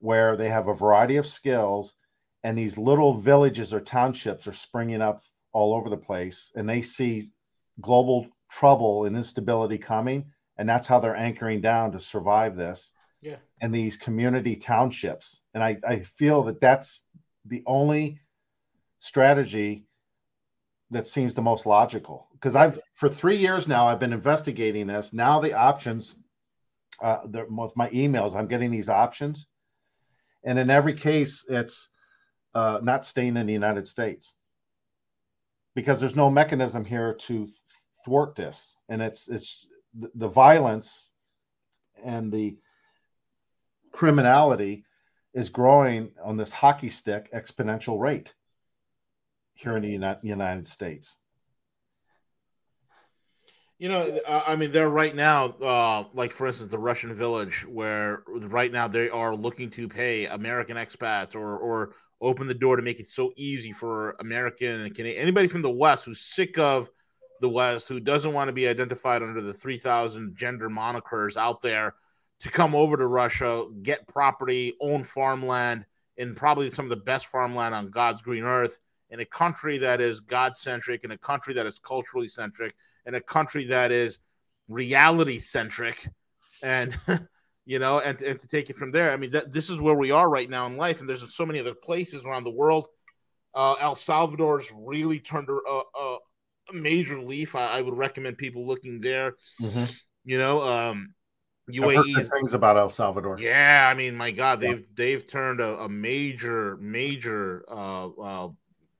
where 0.00 0.36
they 0.36 0.48
have 0.48 0.66
a 0.66 0.74
variety 0.74 1.16
of 1.16 1.26
skills 1.26 1.94
and 2.42 2.58
these 2.58 2.76
little 2.76 3.14
villages 3.14 3.72
or 3.72 3.80
townships 3.80 4.48
are 4.48 4.52
springing 4.52 5.00
up 5.00 5.22
all 5.52 5.74
over 5.74 5.88
the 5.88 5.96
place 5.96 6.50
and 6.56 6.68
they 6.68 6.82
see 6.82 7.30
global 7.80 8.26
trouble 8.50 9.04
and 9.04 9.16
instability 9.16 9.78
coming 9.78 10.24
and 10.58 10.68
that's 10.68 10.86
how 10.86 11.00
they're 11.00 11.16
anchoring 11.16 11.60
down 11.60 11.92
to 11.92 11.98
survive 11.98 12.56
this. 12.56 12.92
Yeah. 13.20 13.36
And 13.60 13.74
these 13.74 13.96
community 13.96 14.56
townships. 14.56 15.40
And 15.54 15.62
i, 15.62 15.78
I 15.86 16.00
feel 16.00 16.42
that 16.44 16.60
that's 16.60 17.06
the 17.44 17.62
only 17.66 18.20
strategy 18.98 19.86
that 20.90 21.06
seems 21.06 21.34
the 21.34 21.42
most 21.42 21.66
logical. 21.66 22.28
Because 22.32 22.54
I've 22.56 22.80
for 22.94 23.08
three 23.08 23.36
years 23.36 23.66
now 23.66 23.86
I've 23.86 24.00
been 24.00 24.12
investigating 24.12 24.86
this. 24.86 25.12
Now 25.12 25.40
the 25.40 25.54
options, 25.54 26.16
uh, 27.00 27.18
with 27.24 27.76
my 27.76 27.88
emails, 27.90 28.34
I'm 28.34 28.46
getting 28.46 28.70
these 28.70 28.88
options, 28.88 29.46
and 30.44 30.58
in 30.58 30.70
every 30.70 30.94
case, 30.94 31.44
it's 31.48 31.90
uh, 32.54 32.80
not 32.82 33.06
staying 33.06 33.36
in 33.36 33.46
the 33.46 33.52
United 33.52 33.86
States. 33.86 34.34
Because 35.74 36.00
there's 36.00 36.16
no 36.16 36.30
mechanism 36.30 36.84
here 36.84 37.14
to 37.14 37.48
thwart 38.04 38.34
this, 38.34 38.76
and 38.88 39.00
it's 39.00 39.28
it's 39.28 39.66
the, 39.98 40.10
the 40.14 40.28
violence 40.28 41.12
and 42.04 42.32
the 42.32 42.56
criminality 43.92 44.84
is 45.34 45.48
growing 45.48 46.10
on 46.22 46.36
this 46.36 46.52
hockey 46.52 46.90
stick 46.90 47.30
exponential 47.32 47.98
rate 47.98 48.34
here 49.54 49.76
in 49.76 49.82
the 49.82 50.18
United 50.22 50.68
States? 50.68 51.16
You 53.82 53.88
know, 53.88 54.20
I 54.28 54.54
mean, 54.54 54.70
they're 54.70 54.88
right 54.88 55.12
now, 55.12 55.46
uh, 55.60 56.04
like 56.14 56.30
for 56.30 56.46
instance, 56.46 56.70
the 56.70 56.78
Russian 56.78 57.12
village, 57.16 57.66
where 57.66 58.22
right 58.28 58.70
now 58.70 58.86
they 58.86 59.10
are 59.10 59.34
looking 59.34 59.70
to 59.70 59.88
pay 59.88 60.26
American 60.26 60.76
expats 60.76 61.34
or 61.34 61.58
or 61.58 61.96
open 62.20 62.46
the 62.46 62.54
door 62.54 62.76
to 62.76 62.82
make 62.82 63.00
it 63.00 63.08
so 63.08 63.32
easy 63.34 63.72
for 63.72 64.14
American 64.20 64.82
and 64.82 64.94
Canadian 64.94 65.20
anybody 65.20 65.48
from 65.48 65.62
the 65.62 65.68
West 65.68 66.04
who's 66.04 66.20
sick 66.20 66.58
of 66.58 66.92
the 67.40 67.48
West, 67.48 67.88
who 67.88 67.98
doesn't 67.98 68.32
want 68.32 68.46
to 68.46 68.52
be 68.52 68.68
identified 68.68 69.20
under 69.20 69.40
the 69.40 69.52
three 69.52 69.78
thousand 69.78 70.36
gender 70.36 70.70
monikers 70.70 71.36
out 71.36 71.60
there, 71.60 71.96
to 72.38 72.50
come 72.50 72.76
over 72.76 72.96
to 72.96 73.06
Russia, 73.08 73.66
get 73.82 74.06
property, 74.06 74.74
own 74.80 75.02
farmland, 75.02 75.86
and 76.16 76.36
probably 76.36 76.70
some 76.70 76.84
of 76.84 76.90
the 76.90 77.04
best 77.04 77.26
farmland 77.26 77.74
on 77.74 77.90
God's 77.90 78.22
green 78.22 78.44
earth 78.44 78.78
in 79.10 79.18
a 79.18 79.24
country 79.24 79.78
that 79.78 80.00
is 80.00 80.20
God 80.20 80.54
centric, 80.54 81.02
in 81.02 81.10
a 81.10 81.18
country 81.18 81.54
that 81.54 81.66
is 81.66 81.80
culturally 81.80 82.28
centric, 82.28 82.76
in 83.06 83.14
a 83.14 83.20
country 83.20 83.66
that 83.66 83.92
is 83.92 84.18
reality 84.68 85.38
centric, 85.38 86.08
and 86.62 86.96
you 87.64 87.78
know, 87.78 88.00
and, 88.00 88.20
and 88.22 88.40
to 88.40 88.48
take 88.48 88.70
it 88.70 88.76
from 88.76 88.90
there. 88.90 89.12
I 89.12 89.16
mean, 89.16 89.30
that, 89.32 89.52
this 89.52 89.70
is 89.70 89.80
where 89.80 89.94
we 89.94 90.10
are 90.10 90.28
right 90.28 90.48
now 90.48 90.66
in 90.66 90.76
life, 90.76 91.00
and 91.00 91.08
there's 91.08 91.34
so 91.34 91.46
many 91.46 91.60
other 91.60 91.74
places 91.74 92.24
around 92.24 92.44
the 92.44 92.50
world. 92.50 92.88
Uh, 93.54 93.74
El 93.74 93.94
Salvador's 93.94 94.70
really 94.74 95.20
turned 95.20 95.48
a, 95.48 95.52
a, 95.52 96.16
a 96.70 96.72
major 96.72 97.20
leaf. 97.20 97.54
I, 97.54 97.66
I, 97.66 97.80
would 97.82 97.96
recommend 97.96 98.38
people 98.38 98.66
looking 98.66 99.00
there. 99.00 99.34
Mm-hmm. 99.60 99.84
You 100.24 100.38
know, 100.38 100.62
um, 100.62 101.14
UAE 101.70 102.30
things 102.30 102.54
about 102.54 102.78
El 102.78 102.88
Salvador. 102.88 103.38
Yeah, 103.38 103.88
I 103.90 103.94
mean, 103.94 104.16
my 104.16 104.30
God, 104.30 104.60
they've 104.60 104.80
yeah. 104.80 104.86
they've 104.94 105.26
turned 105.26 105.60
a, 105.60 105.80
a 105.80 105.88
major 105.88 106.76
major 106.78 107.64
uh, 107.70 108.08
uh, 108.08 108.48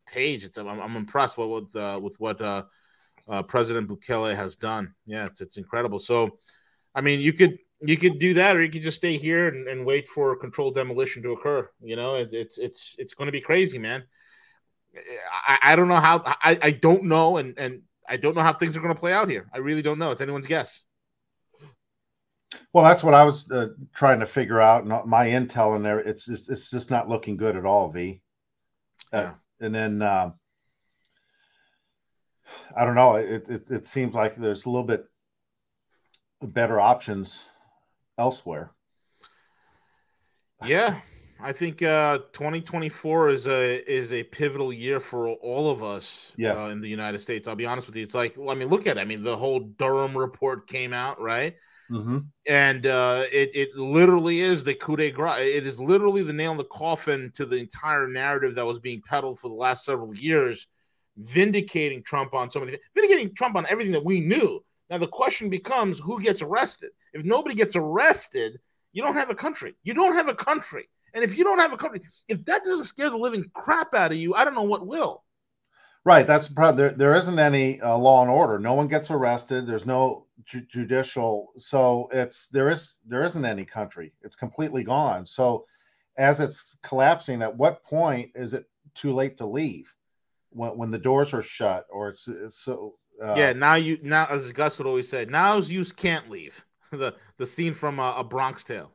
page. 0.07 0.44
It's 0.44 0.59
I'm, 0.59 0.68
I'm 0.68 0.96
impressed 0.96 1.38
with 1.38 1.48
with, 1.48 1.76
uh, 1.76 1.98
with 2.03 2.16
what 2.18 2.40
uh, 3.32 3.42
President 3.42 3.88
Bukele 3.88 4.36
has 4.36 4.56
done. 4.56 4.94
Yeah, 5.06 5.24
it's 5.24 5.40
it's 5.40 5.56
incredible. 5.56 5.98
So, 5.98 6.38
I 6.94 7.00
mean, 7.00 7.20
you 7.20 7.32
could 7.32 7.56
you 7.80 7.96
could 7.96 8.18
do 8.18 8.34
that, 8.34 8.56
or 8.56 8.62
you 8.62 8.70
could 8.70 8.82
just 8.82 8.98
stay 8.98 9.16
here 9.16 9.48
and, 9.48 9.66
and 9.66 9.86
wait 9.86 10.06
for 10.06 10.36
controlled 10.36 10.74
demolition 10.74 11.22
to 11.22 11.32
occur. 11.32 11.68
You 11.80 11.96
know, 11.96 12.16
it, 12.16 12.28
it's 12.32 12.58
it's 12.58 12.94
it's 12.98 13.14
going 13.14 13.26
to 13.26 13.32
be 13.32 13.40
crazy, 13.40 13.78
man. 13.78 14.04
I, 15.48 15.58
I 15.62 15.76
don't 15.76 15.88
know 15.88 16.00
how 16.00 16.22
I, 16.26 16.58
I 16.60 16.70
don't 16.72 17.04
know 17.04 17.38
and 17.38 17.58
and 17.58 17.82
I 18.06 18.18
don't 18.18 18.36
know 18.36 18.42
how 18.42 18.52
things 18.52 18.76
are 18.76 18.80
going 18.80 18.94
to 18.94 19.00
play 19.00 19.14
out 19.14 19.30
here. 19.30 19.48
I 19.54 19.58
really 19.58 19.80
don't 19.80 19.98
know. 19.98 20.10
It's 20.10 20.20
anyone's 20.20 20.46
guess. 20.46 20.82
Well, 22.74 22.84
that's 22.84 23.02
what 23.02 23.14
I 23.14 23.24
was 23.24 23.50
uh, 23.50 23.68
trying 23.94 24.20
to 24.20 24.26
figure 24.26 24.60
out. 24.60 24.86
My 25.06 25.28
intel 25.28 25.74
in 25.74 25.82
there, 25.82 26.00
it's 26.00 26.26
just, 26.26 26.50
it's 26.50 26.70
just 26.70 26.90
not 26.90 27.08
looking 27.08 27.38
good 27.38 27.56
at 27.56 27.64
all. 27.64 27.90
V. 27.90 28.20
Uh, 29.10 29.18
yeah 29.18 29.32
and 29.62 29.74
then 29.74 30.02
uh, 30.02 30.32
I 32.76 32.84
don't 32.84 32.94
know. 32.94 33.16
It, 33.16 33.48
it, 33.48 33.70
it 33.70 33.86
seems 33.86 34.14
like 34.14 34.34
there's 34.34 34.66
a 34.66 34.70
little 34.70 34.86
bit 34.86 35.05
better 36.42 36.80
options 36.80 37.46
elsewhere. 38.18 38.72
Yeah, 40.64 41.00
I 41.40 41.53
think 41.53 41.82
uh, 41.82 42.18
2024 42.32 43.30
is 43.30 43.46
a 43.48 43.92
is 43.92 44.12
a 44.12 44.22
pivotal 44.22 44.72
year 44.72 45.00
for 45.00 45.28
all 45.28 45.70
of 45.70 45.82
us 45.82 46.30
yes. 46.36 46.61
uh, 46.61 46.70
in 46.70 46.80
the 46.80 46.88
United 46.88 47.20
States. 47.20 47.48
I'll 47.48 47.57
be 47.57 47.66
honest 47.66 47.88
with 47.88 47.96
you. 47.96 48.05
It's 48.05 48.14
like, 48.14 48.36
well, 48.36 48.50
I 48.50 48.55
mean, 48.55 48.68
look 48.68 48.86
at 48.86 48.96
it. 48.96 49.00
I 49.00 49.05
mean, 49.05 49.22
the 49.22 49.36
whole 49.36 49.59
Durham 49.59 50.16
report 50.16 50.68
came 50.68 50.92
out, 50.92 51.20
right? 51.20 51.57
Mm-hmm. 51.90 52.18
And 52.48 52.86
uh, 52.86 53.24
it 53.32 53.50
it 53.55 53.76
literally 53.76 54.40
is 54.40 54.62
the 54.62 54.74
coup 54.74 54.96
de 54.96 55.11
grace. 55.11 55.40
It 55.40 55.66
is 55.66 55.80
literally 55.80 56.22
the 56.22 56.32
nail 56.32 56.53
in 56.53 56.59
the 56.59 56.64
coffin 56.64 57.32
to 57.36 57.44
the 57.44 57.57
entire 57.57 58.07
narrative 58.07 58.55
that 58.55 58.66
was 58.66 58.78
being 58.78 59.03
peddled 59.03 59.40
for 59.40 59.48
the 59.48 59.55
last 59.55 59.84
several 59.84 60.14
years, 60.14 60.68
vindicating 61.16 62.02
Trump 62.02 62.34
on 62.34 62.50
so 62.50 62.60
many, 62.60 62.78
vindicating 62.94 63.34
Trump 63.34 63.56
on 63.56 63.66
everything 63.68 63.92
that 63.92 64.04
we 64.04 64.20
knew. 64.20 64.64
Now 64.90 64.98
the 64.98 65.06
question 65.06 65.48
becomes, 65.48 65.98
who 65.98 66.20
gets 66.20 66.42
arrested? 66.42 66.90
If 67.12 67.24
nobody 67.24 67.54
gets 67.54 67.76
arrested, 67.76 68.58
you 68.92 69.02
don't 69.02 69.14
have 69.14 69.30
a 69.30 69.34
country. 69.34 69.74
You 69.82 69.94
don't 69.94 70.14
have 70.14 70.28
a 70.28 70.34
country. 70.34 70.88
And 71.14 71.22
if 71.22 71.36
you 71.36 71.44
don't 71.44 71.58
have 71.58 71.72
a 71.72 71.76
country, 71.76 72.02
if 72.28 72.44
that 72.46 72.64
doesn't 72.64 72.86
scare 72.86 73.10
the 73.10 73.16
living 73.16 73.50
crap 73.54 73.94
out 73.94 74.12
of 74.12 74.18
you, 74.18 74.34
I 74.34 74.44
don't 74.44 74.54
know 74.54 74.62
what 74.62 74.86
will. 74.86 75.24
Right. 76.04 76.26
That's 76.26 76.48
the 76.48 76.54
problem. 76.54 76.76
There, 76.76 76.90
there 76.90 77.14
isn't 77.14 77.38
any 77.38 77.80
uh, 77.80 77.96
law 77.96 78.22
and 78.22 78.30
order. 78.30 78.58
No 78.58 78.74
one 78.74 78.88
gets 78.88 79.10
arrested. 79.10 79.66
There's 79.66 79.86
no 79.86 80.26
ju- 80.44 80.66
judicial. 80.68 81.52
So 81.58 82.08
it's 82.12 82.48
there 82.48 82.68
is 82.68 82.98
there 83.06 83.22
isn't 83.22 83.44
any 83.44 83.64
country. 83.64 84.12
It's 84.22 84.34
completely 84.34 84.82
gone. 84.82 85.24
So 85.26 85.66
as 86.18 86.40
it's 86.40 86.76
collapsing, 86.82 87.40
at 87.42 87.56
what 87.56 87.84
point 87.84 88.30
is 88.34 88.52
it 88.52 88.68
too 88.94 89.14
late 89.14 89.36
to 89.36 89.46
leave? 89.46 89.94
When 90.53 90.76
when 90.76 90.90
the 90.90 90.98
doors 90.98 91.34
are 91.34 91.42
shut, 91.42 91.86
or 91.90 92.09
it's, 92.09 92.28
it's 92.28 92.59
so. 92.59 92.94
Uh, 93.22 93.34
yeah. 93.36 93.53
Now 93.53 93.74
you 93.74 93.98
now 94.03 94.26
as 94.26 94.50
Gus 94.53 94.78
would 94.78 94.86
always 94.86 95.09
say, 95.09 95.24
now's 95.24 95.70
you 95.70 95.84
can't 95.84 96.30
leave. 96.30 96.64
the 96.92 97.14
the 97.38 97.46
scene 97.46 97.74
from 97.74 97.98
a, 97.98 98.16
a 98.18 98.24
Bronx 98.24 98.64
Tale. 98.64 98.90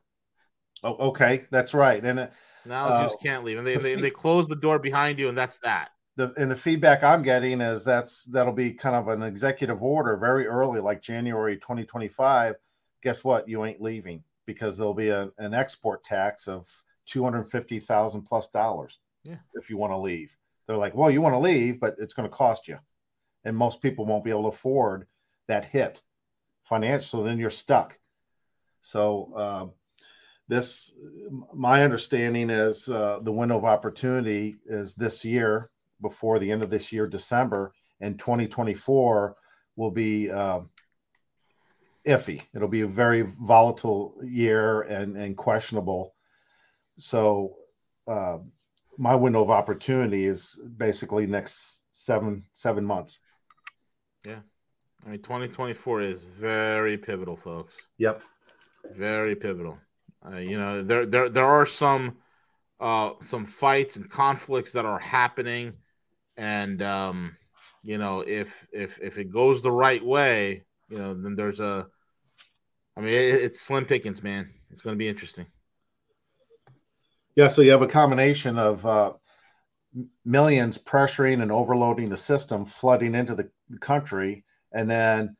Oh, 0.84 0.95
okay, 1.10 1.45
that's 1.49 1.74
right. 1.74 2.03
And 2.03 2.20
it, 2.20 2.34
now 2.66 2.88
uh, 2.88 3.10
you 3.10 3.18
can't 3.22 3.43
leave, 3.43 3.58
and 3.58 3.66
they, 3.66 3.78
the 3.78 3.82
they, 3.82 3.95
they 3.95 4.12
close 4.12 4.47
the 4.47 4.55
door 4.55 4.78
behind 4.78 5.18
you, 5.18 5.30
and 5.30 5.38
that's 5.38 5.58
that 5.60 5.89
the 6.18 6.34
and 6.36 6.51
the 6.51 6.55
feedback 6.55 7.03
I'm 7.03 7.22
getting 7.22 7.62
is 7.62 7.84
that's 7.84 8.26
that'll 8.26 8.51
be 8.51 8.74
kind 8.74 8.95
of 8.95 9.08
an 9.08 9.22
executive 9.22 9.84
order 9.84 10.18
very 10.18 10.47
early, 10.47 10.82
like 10.82 11.01
January 11.01 11.55
2025. 11.55 12.55
Guess 13.03 13.24
what? 13.24 13.47
You 13.47 13.64
ain't 13.64 13.82
leaving 13.82 14.24
because 14.47 14.78
there'll 14.78 14.95
be 14.95 15.10
a, 15.10 15.30
an 15.38 15.53
export 15.53 16.03
tax 16.03 16.47
of 16.47 16.68
250,000 17.05 18.24
plus 18.24 18.47
dollars. 18.47 18.99
Yeah. 19.24 19.36
If 19.53 19.70
you 19.70 19.78
want 19.78 19.93
to 19.93 19.97
leave, 19.97 20.36
they're 20.68 20.78
like, 20.78 20.95
well, 20.95 21.09
you 21.09 21.22
want 21.22 21.34
to 21.34 21.39
leave, 21.39 21.80
but 21.80 21.95
it's 21.99 22.13
going 22.13 22.30
to 22.30 22.36
cost 22.36 22.68
you, 22.68 22.78
and 23.43 23.55
most 23.55 23.82
people 23.82 24.05
won't 24.05 24.24
be 24.24 24.30
able 24.30 24.43
to 24.43 24.49
afford 24.49 25.07
that 25.47 25.65
hit 25.65 26.01
financially. 26.63 27.22
So 27.22 27.24
then 27.24 27.39
you're 27.39 27.49
stuck. 27.49 27.97
So. 28.82 29.34
Uh, 29.36 29.65
this 30.49 30.93
my 31.53 31.84
understanding 31.84 32.49
is 32.49 32.88
uh, 32.88 33.20
the 33.22 33.32
window 33.34 33.57
of 33.57 33.65
opportunity 33.65 34.55
is 34.65 34.95
this 34.95 35.26
year 35.26 35.70
before 36.01 36.39
the 36.39 36.51
end 36.51 36.63
of 36.63 36.70
this 36.70 36.91
year, 36.91 37.07
December, 37.07 37.74
and 37.99 38.18
2024 38.20 39.36
will 39.76 39.91
be 39.91 40.30
uh, 40.30 40.61
iffy. 42.05 42.43
It'll 42.53 42.68
be 42.68 42.82
a 42.82 42.88
very 42.88 43.22
volatile 43.22 44.15
year 44.24 44.82
and, 44.82 45.18
and 45.18 45.36
questionable. 45.36 46.13
So, 46.97 47.55
uh, 48.07 48.39
my 48.98 49.16
window 49.16 49.43
of 49.43 49.50
opportunity 49.50 50.26
is 50.26 50.60
basically 50.78 51.28
next 51.28 51.84
seven 51.91 52.45
seven 52.54 52.84
months. 52.84 53.20
Yeah, 54.26 54.39
I 55.06 55.10
mean, 55.10 55.22
2024 55.22 56.02
is 56.02 56.22
very 56.22 56.98
pivotal, 56.98 57.38
folks. 57.38 57.74
Yep, 57.98 58.22
very 58.95 59.36
pivotal. 59.36 59.78
Uh, 60.26 60.38
you 60.38 60.58
know, 60.58 60.84
there 60.84 61.06
there 61.06 61.30
there 61.30 61.45
are 61.45 61.66
some 61.66 62.18
uh 62.80 63.12
some 63.26 63.45
fights 63.45 63.95
and 63.95 64.10
conflicts 64.10 64.72
that 64.74 64.86
are 64.86 65.00
happening, 65.00 65.74
and 66.36 66.82
um, 66.82 67.38
you 67.84 67.98
know, 67.98 68.22
if 68.22 68.68
if 68.72 69.00
if 69.02 69.18
it 69.18 69.32
goes 69.32 69.62
the 69.62 69.72
right 69.72 70.04
way, 70.04 70.66
you 70.89 70.98
know, 70.98 71.14
then 71.14 71.36
there's 71.36 71.60
a. 71.60 71.88
I 72.95 73.02
mean, 73.02 73.14
it, 73.14 73.36
it's 73.36 73.62
slim 73.62 73.86
pickings, 73.86 74.24
man. 74.24 74.50
It's 74.72 74.82
going 74.82 74.95
to 74.95 74.98
be 74.98 75.08
interesting. 75.08 75.45
Yeah, 77.38 77.49
so 77.49 77.61
you 77.61 77.69
have 77.69 77.83
a 77.83 77.88
combination 77.88 78.57
of 78.57 78.83
uh, 78.83 79.13
millions 80.25 80.79
pressuring 80.79 81.43
and 81.43 81.51
overloading 81.51 82.09
the 82.09 82.17
system, 82.17 82.65
flooding 82.65 83.13
into 83.13 83.35
the 83.35 83.47
country, 83.79 84.43
and 84.71 84.89
then 84.89 85.38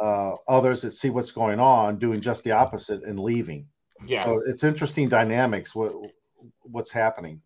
uh, 0.00 0.32
others 0.48 0.82
that 0.82 0.90
see 0.90 1.08
what's 1.08 1.30
going 1.30 1.60
on 1.60 2.00
doing 2.00 2.20
just 2.20 2.42
the 2.42 2.50
opposite 2.50 3.04
and 3.04 3.20
leaving. 3.20 3.68
Yeah, 4.08 4.24
so 4.24 4.42
it's 4.44 4.64
interesting 4.64 5.08
dynamics. 5.08 5.72
What 5.72 5.94
what's 6.62 6.90
happening? 6.90 7.40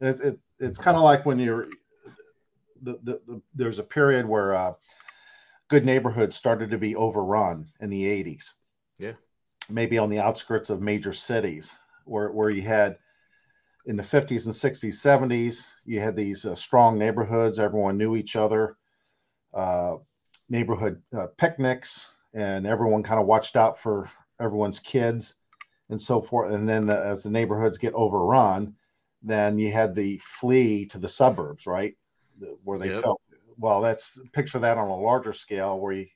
It, 0.00 0.18
it, 0.20 0.38
it's 0.58 0.78
kind 0.78 0.96
of 0.96 1.02
like 1.02 1.26
when 1.26 1.38
you're 1.38 1.66
the, 2.80 2.98
the, 3.02 3.20
the, 3.26 3.42
there's 3.54 3.78
a 3.78 3.84
period 3.84 4.24
where 4.24 4.54
uh, 4.54 4.72
good 5.68 5.84
neighborhoods 5.84 6.36
started 6.36 6.70
to 6.70 6.78
be 6.78 6.96
overrun 6.96 7.68
in 7.80 7.90
the 7.90 8.04
80s. 8.04 8.52
Yeah, 8.98 9.12
maybe 9.68 9.98
on 9.98 10.08
the 10.08 10.20
outskirts 10.20 10.70
of 10.70 10.80
major 10.80 11.12
cities 11.12 11.76
where 12.06 12.32
where 12.32 12.48
you 12.48 12.62
had 12.62 12.96
in 13.86 13.96
the 13.96 14.02
50s 14.02 14.46
and 14.46 14.54
60s 14.54 14.94
70s 14.94 15.66
you 15.84 16.00
had 16.00 16.16
these 16.16 16.44
uh, 16.44 16.54
strong 16.54 16.98
neighborhoods. 16.98 17.58
Everyone 17.58 17.98
knew 17.98 18.16
each 18.16 18.36
other 18.36 18.76
uh, 19.54 19.96
neighborhood 20.48 21.02
uh, 21.16 21.26
picnics 21.36 22.12
and 22.34 22.66
everyone 22.66 23.02
kind 23.02 23.20
of 23.20 23.26
watched 23.26 23.56
out 23.56 23.78
for 23.78 24.10
everyone's 24.40 24.80
kids 24.80 25.36
and 25.90 26.00
so 26.00 26.20
forth. 26.20 26.52
And 26.52 26.68
then 26.68 26.86
the, 26.86 26.98
as 26.98 27.22
the 27.22 27.30
neighborhoods 27.30 27.78
get 27.78 27.94
overrun 27.94 28.74
then 29.24 29.56
you 29.56 29.70
had 29.70 29.94
the 29.94 30.18
flee 30.18 30.84
to 30.86 30.98
the 30.98 31.08
suburbs 31.08 31.66
right? 31.66 31.94
Where 32.64 32.78
they 32.78 32.90
yep. 32.90 33.02
felt 33.02 33.20
well 33.58 33.80
that's 33.80 34.18
picture 34.32 34.58
that 34.58 34.78
on 34.78 34.88
a 34.88 34.96
larger 34.96 35.32
scale 35.32 35.78
where 35.78 35.92
you 35.92 36.06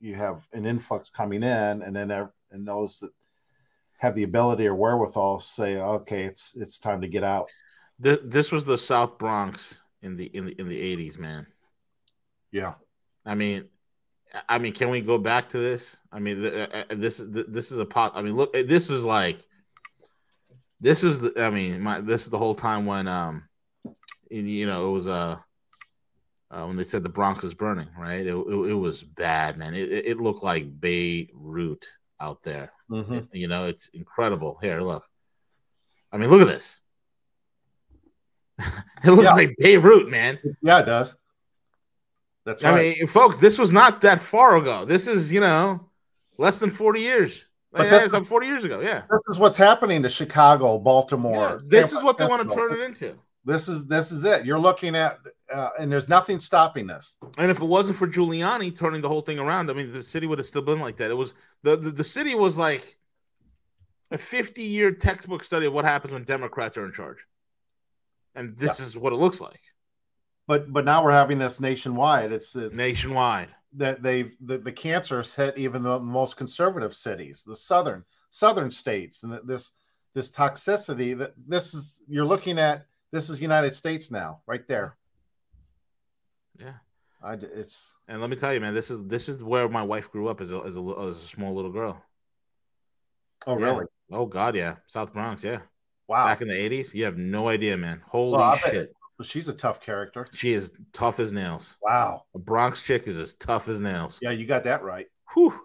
you 0.00 0.14
have 0.14 0.46
an 0.52 0.66
influx 0.66 1.10
coming 1.10 1.42
in 1.42 1.82
and 1.82 1.94
then 1.94 2.10
and 2.50 2.66
those 2.66 3.00
that 3.00 3.10
have 4.04 4.14
the 4.14 4.22
ability 4.22 4.66
or 4.66 4.74
wherewithal 4.74 5.40
say, 5.40 5.76
okay, 5.76 6.24
it's 6.24 6.54
it's 6.56 6.78
time 6.78 7.00
to 7.00 7.08
get 7.08 7.24
out. 7.24 7.48
This 7.98 8.18
this 8.24 8.52
was 8.52 8.64
the 8.64 8.78
South 8.78 9.18
Bronx 9.18 9.74
in 10.02 10.16
the 10.16 10.26
in 10.26 10.46
the 10.46 10.52
in 10.60 10.68
the 10.68 10.78
eighties, 10.78 11.18
man. 11.18 11.46
Yeah, 12.52 12.74
I 13.24 13.34
mean, 13.34 13.64
I 14.48 14.58
mean, 14.58 14.74
can 14.74 14.90
we 14.90 15.00
go 15.00 15.18
back 15.18 15.48
to 15.50 15.58
this? 15.58 15.96
I 16.12 16.18
mean, 16.18 16.42
this 16.42 17.20
this 17.26 17.72
is 17.72 17.78
a 17.78 17.86
pot. 17.86 18.12
I 18.14 18.22
mean, 18.22 18.36
look, 18.36 18.52
this 18.52 18.90
is 18.90 19.04
like 19.04 19.38
this 20.80 21.02
is 21.02 21.20
the. 21.20 21.32
I 21.42 21.50
mean, 21.50 21.80
my 21.80 22.00
this 22.00 22.24
is 22.24 22.30
the 22.30 22.38
whole 22.38 22.54
time 22.54 22.84
when 22.84 23.08
um, 23.08 23.48
you 24.28 24.66
know, 24.66 24.88
it 24.88 24.92
was 24.92 25.08
uh, 25.08 25.38
uh 26.50 26.64
when 26.64 26.76
they 26.76 26.84
said 26.84 27.02
the 27.02 27.08
Bronx 27.08 27.42
is 27.42 27.54
burning, 27.54 27.88
right? 27.98 28.26
It, 28.26 28.34
it, 28.34 28.70
it 28.70 28.74
was 28.74 29.02
bad, 29.02 29.56
man. 29.56 29.74
It, 29.74 29.90
it 29.90 30.20
looked 30.20 30.44
like 30.44 30.78
Beirut 30.78 31.86
out 32.24 32.42
there. 32.42 32.72
Mm-hmm. 32.90 33.18
You 33.32 33.48
know, 33.48 33.66
it's 33.66 33.88
incredible. 33.92 34.58
Here, 34.60 34.80
look. 34.80 35.04
I 36.10 36.16
mean, 36.16 36.30
look 36.30 36.40
at 36.40 36.48
this. 36.48 36.80
it 38.58 39.10
looks 39.10 39.24
yeah. 39.24 39.34
like 39.34 39.54
Beirut, 39.58 40.08
man. 40.08 40.38
Yeah, 40.62 40.80
it 40.80 40.86
does. 40.86 41.16
That's 42.44 42.62
right. 42.62 42.74
I 42.74 42.76
mean, 42.76 43.06
folks, 43.06 43.38
this 43.38 43.58
was 43.58 43.72
not 43.72 44.00
that 44.02 44.20
far 44.20 44.56
ago. 44.56 44.84
This 44.84 45.06
is, 45.06 45.32
you 45.32 45.40
know, 45.40 45.88
less 46.38 46.58
than 46.58 46.70
40 46.70 47.00
years. 47.00 47.44
But 47.72 47.86
yeah, 47.86 48.04
it's 48.04 48.12
like 48.12 48.26
40 48.26 48.46
years 48.46 48.64
ago. 48.64 48.80
Yeah. 48.80 49.02
This 49.10 49.34
is 49.34 49.38
what's 49.38 49.56
happening 49.56 50.04
to 50.04 50.08
Chicago, 50.08 50.78
Baltimore. 50.78 51.60
Yeah, 51.62 51.68
this 51.80 51.92
is 51.92 52.02
what 52.02 52.16
they 52.16 52.26
want 52.26 52.48
to 52.48 52.54
turn 52.54 52.72
it 52.72 52.80
into. 52.80 53.18
This 53.44 53.68
is 53.68 53.86
this 53.86 54.10
is 54.10 54.24
it. 54.24 54.46
You're 54.46 54.58
looking 54.58 54.96
at, 54.96 55.18
uh, 55.52 55.70
and 55.78 55.92
there's 55.92 56.08
nothing 56.08 56.38
stopping 56.38 56.86
this. 56.86 57.16
And 57.36 57.50
if 57.50 57.60
it 57.60 57.64
wasn't 57.64 57.98
for 57.98 58.08
Giuliani 58.08 58.76
turning 58.76 59.02
the 59.02 59.08
whole 59.08 59.20
thing 59.20 59.38
around, 59.38 59.70
I 59.70 59.74
mean, 59.74 59.92
the 59.92 60.02
city 60.02 60.26
would 60.26 60.38
have 60.38 60.46
still 60.46 60.62
been 60.62 60.80
like 60.80 60.96
that. 60.96 61.10
It 61.10 61.14
was 61.14 61.34
the 61.62 61.76
the, 61.76 61.90
the 61.90 62.04
city 62.04 62.34
was 62.34 62.56
like 62.56 62.96
a 64.10 64.16
50 64.18 64.62
year 64.62 64.92
textbook 64.92 65.44
study 65.44 65.66
of 65.66 65.74
what 65.74 65.84
happens 65.84 66.12
when 66.12 66.24
Democrats 66.24 66.78
are 66.78 66.86
in 66.86 66.92
charge, 66.92 67.18
and 68.34 68.56
this 68.56 68.78
yeah. 68.78 68.86
is 68.86 68.96
what 68.96 69.12
it 69.12 69.16
looks 69.16 69.40
like. 69.40 69.60
But 70.46 70.72
but 70.72 70.86
now 70.86 71.04
we're 71.04 71.12
having 71.12 71.38
this 71.38 71.60
nationwide. 71.60 72.32
It's, 72.32 72.56
it's 72.56 72.76
nationwide 72.76 73.48
that 73.76 74.02
they've 74.02 74.34
the, 74.40 74.56
the 74.56 74.72
cancer's 74.72 75.34
hit 75.34 75.58
even 75.58 75.82
the 75.82 75.98
most 75.98 76.38
conservative 76.38 76.94
cities, 76.94 77.44
the 77.46 77.56
southern 77.56 78.04
southern 78.30 78.70
states, 78.70 79.22
and 79.22 79.38
this 79.44 79.72
this 80.14 80.30
toxicity 80.30 81.16
that 81.18 81.34
this 81.46 81.74
is 81.74 82.00
you're 82.08 82.24
looking 82.24 82.58
at 82.58 82.86
this 83.14 83.30
is 83.30 83.40
United 83.40 83.74
States 83.76 84.10
now, 84.10 84.40
right 84.44 84.66
there. 84.66 84.96
Yeah, 86.58 86.74
I, 87.22 87.34
it's 87.34 87.94
and 88.08 88.20
let 88.20 88.28
me 88.28 88.36
tell 88.36 88.52
you, 88.52 88.60
man, 88.60 88.74
this 88.74 88.90
is 88.90 89.06
this 89.06 89.28
is 89.28 89.42
where 89.42 89.68
my 89.68 89.82
wife 89.82 90.10
grew 90.10 90.28
up 90.28 90.40
as 90.40 90.50
a 90.50 90.58
as 90.58 90.76
a, 90.76 90.80
as 90.80 91.16
a 91.18 91.28
small 91.28 91.54
little 91.54 91.70
girl. 91.70 92.02
Oh, 93.46 93.58
yeah. 93.58 93.66
really? 93.66 93.84
Oh, 94.10 94.26
God, 94.26 94.56
yeah, 94.56 94.76
South 94.86 95.12
Bronx, 95.12 95.44
yeah. 95.44 95.60
Wow. 96.08 96.26
Back 96.26 96.42
in 96.42 96.48
the 96.48 96.54
'80s, 96.54 96.92
you 96.92 97.04
have 97.04 97.16
no 97.16 97.48
idea, 97.48 97.76
man. 97.76 98.02
Holy 98.06 98.36
well, 98.36 98.56
shit! 98.56 98.92
she's 99.22 99.48
a 99.48 99.54
tough 99.54 99.80
character. 99.80 100.26
She 100.32 100.52
is 100.52 100.72
tough 100.92 101.20
as 101.20 101.32
nails. 101.32 101.76
Wow. 101.80 102.22
A 102.34 102.38
Bronx 102.38 102.82
chick 102.82 103.06
is 103.06 103.16
as 103.16 103.34
tough 103.34 103.68
as 103.68 103.80
nails. 103.80 104.18
Yeah, 104.20 104.32
you 104.32 104.44
got 104.44 104.64
that 104.64 104.82
right. 104.82 105.06
Whew. 105.34 105.58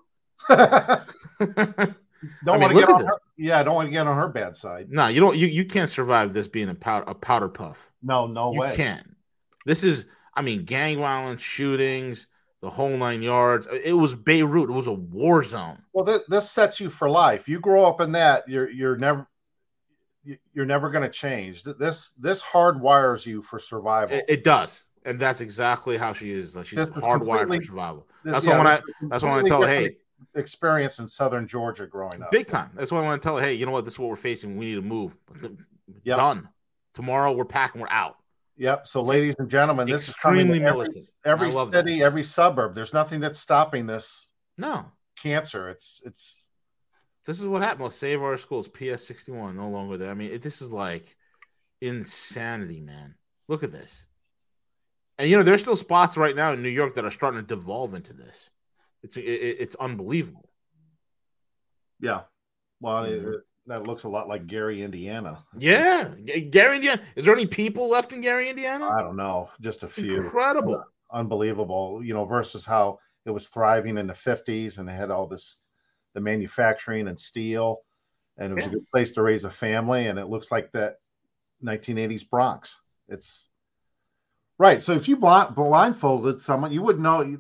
don't 2.44 2.56
I 2.56 2.58
mean, 2.58 2.62
want 2.62 2.74
to 2.74 2.80
get 2.80 2.90
on 2.90 3.06
her, 3.06 3.18
yeah, 3.38 3.60
I 3.60 3.64
don't 3.64 3.76
want 3.76 3.88
to 3.88 3.92
get 3.92 4.08
on 4.08 4.16
her 4.16 4.28
bad 4.28 4.58
side. 4.58 4.90
No, 4.90 5.08
you 5.08 5.20
don't. 5.20 5.38
You, 5.38 5.48
you 5.48 5.66
can't 5.66 5.90
survive 5.90 6.34
this 6.34 6.48
being 6.48 6.70
a 6.70 6.76
powder 6.76 7.06
a 7.08 7.16
powder 7.16 7.48
puff. 7.50 7.92
No, 8.02 8.28
no 8.28 8.54
you 8.54 8.60
way. 8.60 8.72
You 8.72 8.76
can't. 8.76 9.16
This 9.66 9.84
is, 9.84 10.06
I 10.34 10.42
mean, 10.42 10.66
gang 10.66 11.00
violence, 11.00 11.42
shootings, 11.42 12.28
the 12.62 12.70
whole 12.70 12.96
nine 12.98 13.22
yards. 13.22 13.68
It 13.72 13.94
was 13.94 14.16
Beirut. 14.16 14.70
It 14.70 14.74
was 14.74 14.88
a 14.88 14.94
war 14.94 15.44
zone. 15.44 15.82
Well, 15.94 16.06
th- 16.06 16.24
this 16.28 16.50
sets 16.50 16.80
you 16.80 16.90
for 16.90 17.10
life. 17.10 17.48
You 17.48 17.60
grow 17.60 17.86
up 17.86 18.02
in 18.02 18.14
that. 18.14 18.48
You're 18.48 18.70
you're 18.70 18.98
never 18.98 19.28
you're 20.54 20.66
never 20.66 20.90
going 20.90 21.04
to 21.04 21.10
change. 21.10 21.64
This 21.64 22.10
this 22.20 22.44
hardwires 22.44 23.26
you 23.26 23.42
for 23.42 23.60
survival. 23.60 24.18
It, 24.18 24.26
it, 24.28 24.44
does, 24.44 24.82
and 25.06 25.20
that's 25.20 25.40
exactly 25.40 25.98
how 25.98 26.14
she 26.14 26.32
is. 26.32 26.56
Like 26.56 26.68
she's 26.68 26.80
hardwired 26.80 27.56
for 27.56 27.64
survival. 27.64 28.08
This, 28.24 28.34
that's 28.34 28.46
yeah, 28.46 28.58
when 28.58 28.68
I. 28.68 28.82
That's 29.04 29.24
when 29.24 29.32
I 29.32 29.48
tell 29.48 29.62
her, 29.62 29.68
hey 29.68 29.96
experience 30.36 31.00
in 31.00 31.08
southern 31.08 31.48
Georgia 31.48 31.88
growing 31.88 32.22
up. 32.22 32.32
Big 32.32 32.48
time. 32.48 32.72
That's 32.76 32.92
why 32.92 33.00
I 33.00 33.04
want 33.04 33.22
to 33.22 33.26
tell 33.26 33.38
her, 33.38 33.44
hey, 33.44 33.54
you 33.54 33.66
know 33.66 33.72
what? 33.72 33.86
This 33.86 33.96
is 33.96 34.00
what 34.00 34.10
we're 34.10 34.16
facing. 34.16 34.58
We 34.58 34.68
need 34.68 34.76
to 34.76 34.82
move. 34.82 35.16
Yep. 36.04 36.18
Done. 36.18 36.50
Tomorrow 36.94 37.34
we're 37.34 37.46
packing. 37.46 37.82
We're 37.82 37.90
out. 37.90 38.18
Yep. 38.58 38.88
So, 38.88 39.02
ladies 39.02 39.36
and 39.40 39.50
gentlemen, 39.50 39.88
this 39.88 40.10
Extremely 40.10 40.58
is 40.58 40.64
militant. 40.64 41.10
Every, 41.26 41.48
every 41.48 41.72
city, 41.72 42.00
that. 42.00 42.06
every 42.06 42.24
suburb. 42.24 42.76
There's 42.76 42.94
nothing 42.94 43.22
that's 43.22 43.40
stopping 43.40 43.86
this. 43.88 44.30
No 44.58 44.86
cancer. 45.22 45.70
It's 45.70 46.02
it's. 46.06 46.36
This 47.26 47.40
is 47.40 47.46
what 47.46 47.62
happened. 47.62 47.84
Let's 47.84 47.96
save 47.96 48.22
our 48.22 48.38
schools. 48.38 48.68
PS 48.68 49.06
sixty 49.06 49.32
one 49.32 49.56
no 49.56 49.70
longer 49.70 49.98
there. 49.98 50.10
I 50.10 50.14
mean, 50.14 50.32
it, 50.32 50.42
this 50.42 50.62
is 50.62 50.72
like 50.72 51.16
insanity, 51.82 52.80
man. 52.80 53.16
Look 53.48 53.64
at 53.64 53.72
this. 53.72 54.06
And 55.18 55.30
you 55.30 55.38
know, 55.38 55.44
there's 55.44 55.62
still 55.62 55.76
spots 55.76 56.18
right 56.18 56.36
now 56.36 56.54
in 56.54 56.64
New 56.64 56.70
York 56.70 56.96
that 56.96 57.06
are 57.06 57.12
starting 57.12 57.42
to 57.42 57.46
devolve 57.46 57.94
into 57.94 58.14
this. 58.14 58.50
It's 59.04 59.18
it, 59.18 59.22
it's 59.22 59.76
unbelievable. 59.76 60.50
Yeah, 62.00 62.22
well, 62.80 63.04
mm-hmm. 63.04 63.34
it, 63.34 63.42
that 63.68 63.84
looks 63.84 64.04
a 64.04 64.10
lot 64.10 64.28
like 64.28 64.48
Gary, 64.48 64.82
Indiana. 64.82 65.44
Yeah, 65.58 66.10
Gary, 66.50 66.78
Indiana. 66.78 67.02
Is 67.16 67.26
there 67.26 67.34
any 67.34 67.46
people 67.46 67.90
left 67.90 68.14
in 68.14 68.22
Gary, 68.22 68.50
Indiana? 68.50 68.90
I 68.90 69.02
don't 69.02 69.18
know, 69.18 69.50
just 69.62 69.84
a 69.84 69.88
few. 69.88 70.24
Incredible, 70.24 70.84
unbelievable. 71.12 72.02
You 72.04 72.14
know, 72.14 72.26
versus 72.26 72.66
how 72.66 73.00
it 73.26 73.32
was 73.32 73.48
thriving 73.48 73.98
in 73.98 74.08
the 74.08 74.14
'50s, 74.14 74.80
and 74.80 74.88
they 74.88 74.94
had 74.94 75.12
all 75.12 75.28
this, 75.28 75.60
the 76.14 76.22
manufacturing 76.22 77.08
and 77.08 77.20
steel, 77.20 77.82
and 78.38 78.52
it 78.52 78.56
was 78.56 78.66
yeah. 78.66 78.72
a 78.72 78.74
good 78.76 78.90
place 78.92 79.12
to 79.12 79.22
raise 79.22 79.46
a 79.46 79.50
family. 79.50 80.08
And 80.08 80.18
it 80.18 80.28
looks 80.28 80.52
like 80.52 80.72
that 80.72 80.96
1980s 81.64 82.30
Bronx. 82.30 82.82
It's 83.08 83.50
right. 84.58 84.82
So 84.82 84.94
if 84.94 85.08
you 85.08 85.18
blindfolded 85.18 86.40
someone, 86.40 86.72
you 86.72 86.82
wouldn't 86.82 87.04
know 87.04 87.38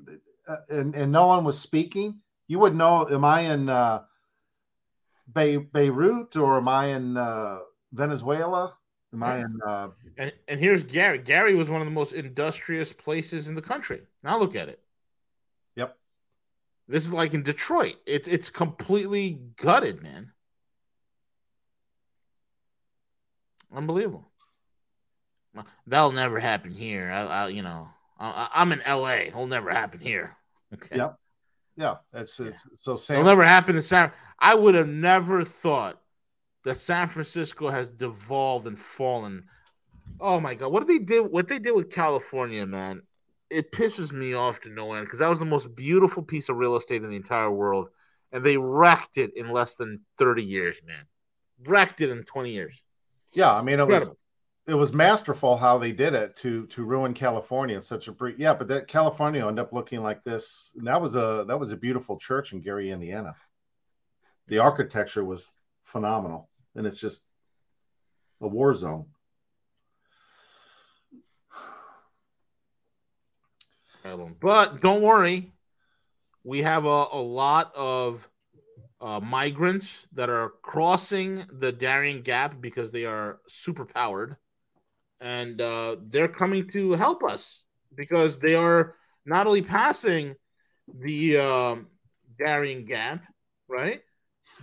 and, 0.70 0.96
and 0.96 1.12
no 1.12 1.28
one 1.28 1.44
was 1.44 1.60
speaking, 1.60 2.20
you 2.48 2.60
would 2.60 2.76
know, 2.76 3.08
am 3.10 3.24
I 3.24 3.42
in 3.42 3.70
uh, 3.70 4.04
Be- 5.34 5.58
Beirut 5.58 6.36
or 6.36 6.58
am 6.58 6.68
I 6.68 6.88
in 6.88 7.18
uh, 7.18 7.60
Venezuela? 7.92 8.76
Am 9.14 9.24
I 9.24 9.40
in? 9.40 9.60
Uh... 9.66 9.90
And 10.18 10.34
and 10.48 10.60
here's 10.60 10.84
Gary. 10.84 11.20
Gary 11.20 11.56
was 11.56 11.70
one 11.70 11.82
of 11.82 11.88
the 11.88 11.92
most 11.92 12.14
industrious 12.14 12.94
places 12.94 13.48
in 13.48 13.56
the 13.56 13.62
country. 13.62 14.02
Now 14.24 14.38
look 14.38 14.56
at 14.56 14.70
it. 14.70 14.80
Yep. 15.76 15.98
This 16.88 17.06
is 17.06 17.14
like 17.14 17.34
in 17.34 17.44
Detroit. 17.44 17.96
It's 18.06 18.28
it's 18.28 18.50
completely 18.50 19.40
gutted, 19.56 20.04
man. 20.04 20.32
Unbelievable. 23.74 24.30
That'll 25.88 26.12
never 26.12 26.40
happen 26.40 26.72
here. 26.72 27.12
I, 27.12 27.24
I 27.26 27.48
you 27.48 27.64
know, 27.64 27.90
I, 28.20 28.50
am 28.56 28.72
in 28.72 28.82
L.A. 28.82 29.28
It'll 29.28 29.48
never 29.48 29.72
happen 29.72 30.00
here. 30.00 30.38
Okay. 30.74 30.98
Yep. 30.98 31.16
Yeah, 31.76 31.96
that's 32.12 32.40
it's, 32.40 32.66
so. 32.76 32.96
San- 32.98 33.20
It'll 33.20 33.30
never 33.30 33.46
happen 33.46 33.76
in 33.76 33.82
San. 33.82 34.12
I 34.38 34.54
would 34.54 34.76
have 34.76 34.90
never 34.90 35.46
thought 35.46 36.02
that 36.66 36.76
San 36.76 37.08
Francisco 37.08 37.70
has 37.70 37.88
devolved 37.88 38.68
and 38.68 38.78
fallen. 38.78 39.46
Oh 40.20 40.42
my 40.42 40.56
god, 40.56 40.74
what 40.74 40.86
did 40.86 40.90
they 40.90 41.04
do? 41.06 41.24
What 41.24 41.48
they 41.48 41.60
did 41.60 41.72
with 41.72 41.90
California, 41.90 42.66
man? 42.66 43.04
It 43.50 43.72
pisses 43.72 44.12
me 44.12 44.34
off 44.34 44.60
to 44.62 44.70
no 44.70 44.94
end 44.94 45.06
because 45.06 45.20
that 45.20 45.30
was 45.30 45.40
the 45.40 45.46
most 45.46 45.74
beautiful 45.74 46.22
piece 46.22 46.50
of 46.50 46.58
real 46.58 46.76
estate 46.76 47.02
in 47.04 47.10
the 47.10 47.16
entire 47.16 47.50
world, 47.50 47.88
and 48.32 48.44
they 48.44 48.58
wrecked 48.58 49.18
it 49.18 49.32
in 49.38 49.50
less 49.50 49.76
than 49.76 50.02
thirty 50.18 50.44
years, 50.44 50.82
man. 50.86 51.06
Wrecked 51.66 52.02
it 52.02 52.10
in 52.10 52.24
twenty 52.24 52.52
years. 52.52 52.84
Yeah, 53.32 53.54
I 53.54 53.62
mean 53.62 53.80
it 53.80 53.84
Incredible. 53.84 54.10
was 54.12 54.18
it 54.70 54.76
was 54.76 54.94
masterful 54.94 55.58
how 55.58 55.80
they 55.80 55.92
did 55.92 56.14
it 56.14 56.36
to 56.38 56.68
to 56.68 56.84
ruin 56.84 57.14
California 57.14 57.76
in 57.76 57.82
such 57.82 58.08
a 58.08 58.12
brief. 58.12 58.38
Yeah, 58.38 58.54
but 58.54 58.68
that 58.68 58.88
California 58.88 59.46
ended 59.46 59.66
up 59.66 59.74
looking 59.74 60.04
like 60.04 60.24
this. 60.24 60.74
And 60.78 60.86
that 60.86 61.02
was 61.02 61.16
a 61.16 61.44
that 61.48 61.60
was 61.60 61.72
a 61.72 61.78
beautiful 61.78 62.18
church 62.18 62.54
in 62.54 62.62
Gary, 62.62 62.92
Indiana. 62.92 63.36
The 64.48 64.60
architecture 64.60 65.26
was 65.26 65.56
phenomenal, 65.84 66.50
and 66.76 66.86
it's 66.86 67.00
just 67.00 67.24
a 68.42 68.48
war 68.48 68.76
zone. 68.76 69.08
But 74.40 74.82
don't 74.82 75.02
worry, 75.02 75.52
we 76.44 76.62
have 76.62 76.86
a, 76.86 77.06
a 77.12 77.22
lot 77.22 77.76
of 77.76 78.28
uh, 79.02 79.20
migrants 79.20 80.08
that 80.14 80.30
are 80.30 80.54
crossing 80.62 81.46
the 81.52 81.72
Darien 81.72 82.22
Gap 82.22 82.60
because 82.62 82.92
they 82.92 83.06
are 83.06 83.40
super 83.48 83.86
powered 83.86 84.38
and 85.22 85.62
uh, 85.62 85.98
they're 86.08 86.28
coming 86.28 86.70
to 86.70 86.94
help 86.94 87.24
us 87.24 87.64
because 87.96 88.40
they 88.40 88.56
are 88.56 88.96
not 89.26 89.48
only 89.48 89.62
passing 89.62 90.36
the 91.02 91.38
um, 91.38 91.88
Darien 92.38 92.86
Gap, 92.86 93.24
right, 93.68 94.02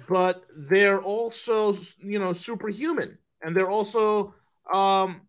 but 0.08 0.44
they're 0.56 1.00
also 1.00 1.78
you 1.98 2.18
know 2.18 2.32
superhuman, 2.32 3.18
and 3.42 3.54
they're 3.54 3.70
also 3.70 4.34
um, 4.72 5.22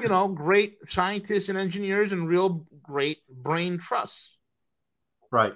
you 0.00 0.08
know 0.08 0.28
great 0.28 0.76
scientists 0.88 1.48
and 1.48 1.58
engineers 1.58 2.12
and 2.12 2.28
real 2.28 2.66
great 2.82 3.18
brain 3.28 3.78
trusts. 3.78 4.38
Right. 5.30 5.54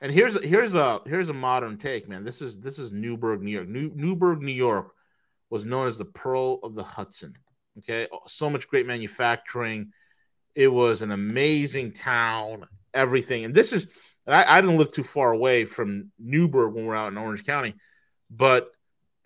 And 0.00 0.12
here's 0.12 0.42
here's 0.44 0.74
a 0.74 1.00
here's 1.06 1.30
a 1.30 1.34
modern 1.34 1.78
take, 1.78 2.08
man. 2.08 2.24
This 2.24 2.42
is 2.42 2.60
this 2.60 2.78
is 2.78 2.92
Newburgh, 2.92 3.42
New 3.42 3.50
York. 3.50 3.68
New, 3.68 3.90
Newburgh, 3.94 4.42
New 4.42 4.52
York 4.52 4.92
was 5.48 5.64
known 5.64 5.88
as 5.88 5.96
the 5.96 6.04
Pearl 6.04 6.60
of 6.62 6.74
the 6.74 6.82
Hudson. 6.82 7.34
Okay, 7.78 8.08
so 8.26 8.48
much 8.48 8.68
great 8.68 8.86
manufacturing. 8.86 9.92
It 10.54 10.68
was 10.68 11.02
an 11.02 11.10
amazing 11.10 11.92
town, 11.92 12.66
everything. 12.94 13.44
And 13.44 13.54
this 13.54 13.72
is, 13.72 13.86
I, 14.26 14.58
I 14.58 14.60
didn't 14.60 14.78
live 14.78 14.92
too 14.92 15.02
far 15.04 15.30
away 15.30 15.66
from 15.66 16.10
Newburgh 16.18 16.74
when 16.74 16.84
we 16.84 16.90
are 16.90 16.96
out 16.96 17.12
in 17.12 17.18
Orange 17.18 17.44
County, 17.44 17.74
but 18.30 18.70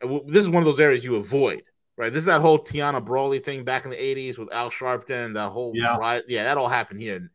this 0.00 0.42
is 0.42 0.48
one 0.48 0.62
of 0.62 0.66
those 0.66 0.80
areas 0.80 1.04
you 1.04 1.16
avoid, 1.16 1.62
right? 1.96 2.12
This 2.12 2.20
is 2.20 2.26
that 2.26 2.40
whole 2.40 2.58
Tawana 2.58 3.04
Brawley 3.04 3.38
thing 3.38 3.64
back 3.64 3.84
in 3.84 3.90
the 3.90 3.96
80s 3.96 4.38
with 4.38 4.52
Al 4.52 4.70
Sharpton, 4.70 5.34
that 5.34 5.50
whole 5.50 5.72
yeah, 5.74 5.96
riot. 5.96 6.24
yeah 6.28 6.44
that 6.44 6.58
all 6.58 6.68
happened 6.68 7.00
here. 7.00 7.30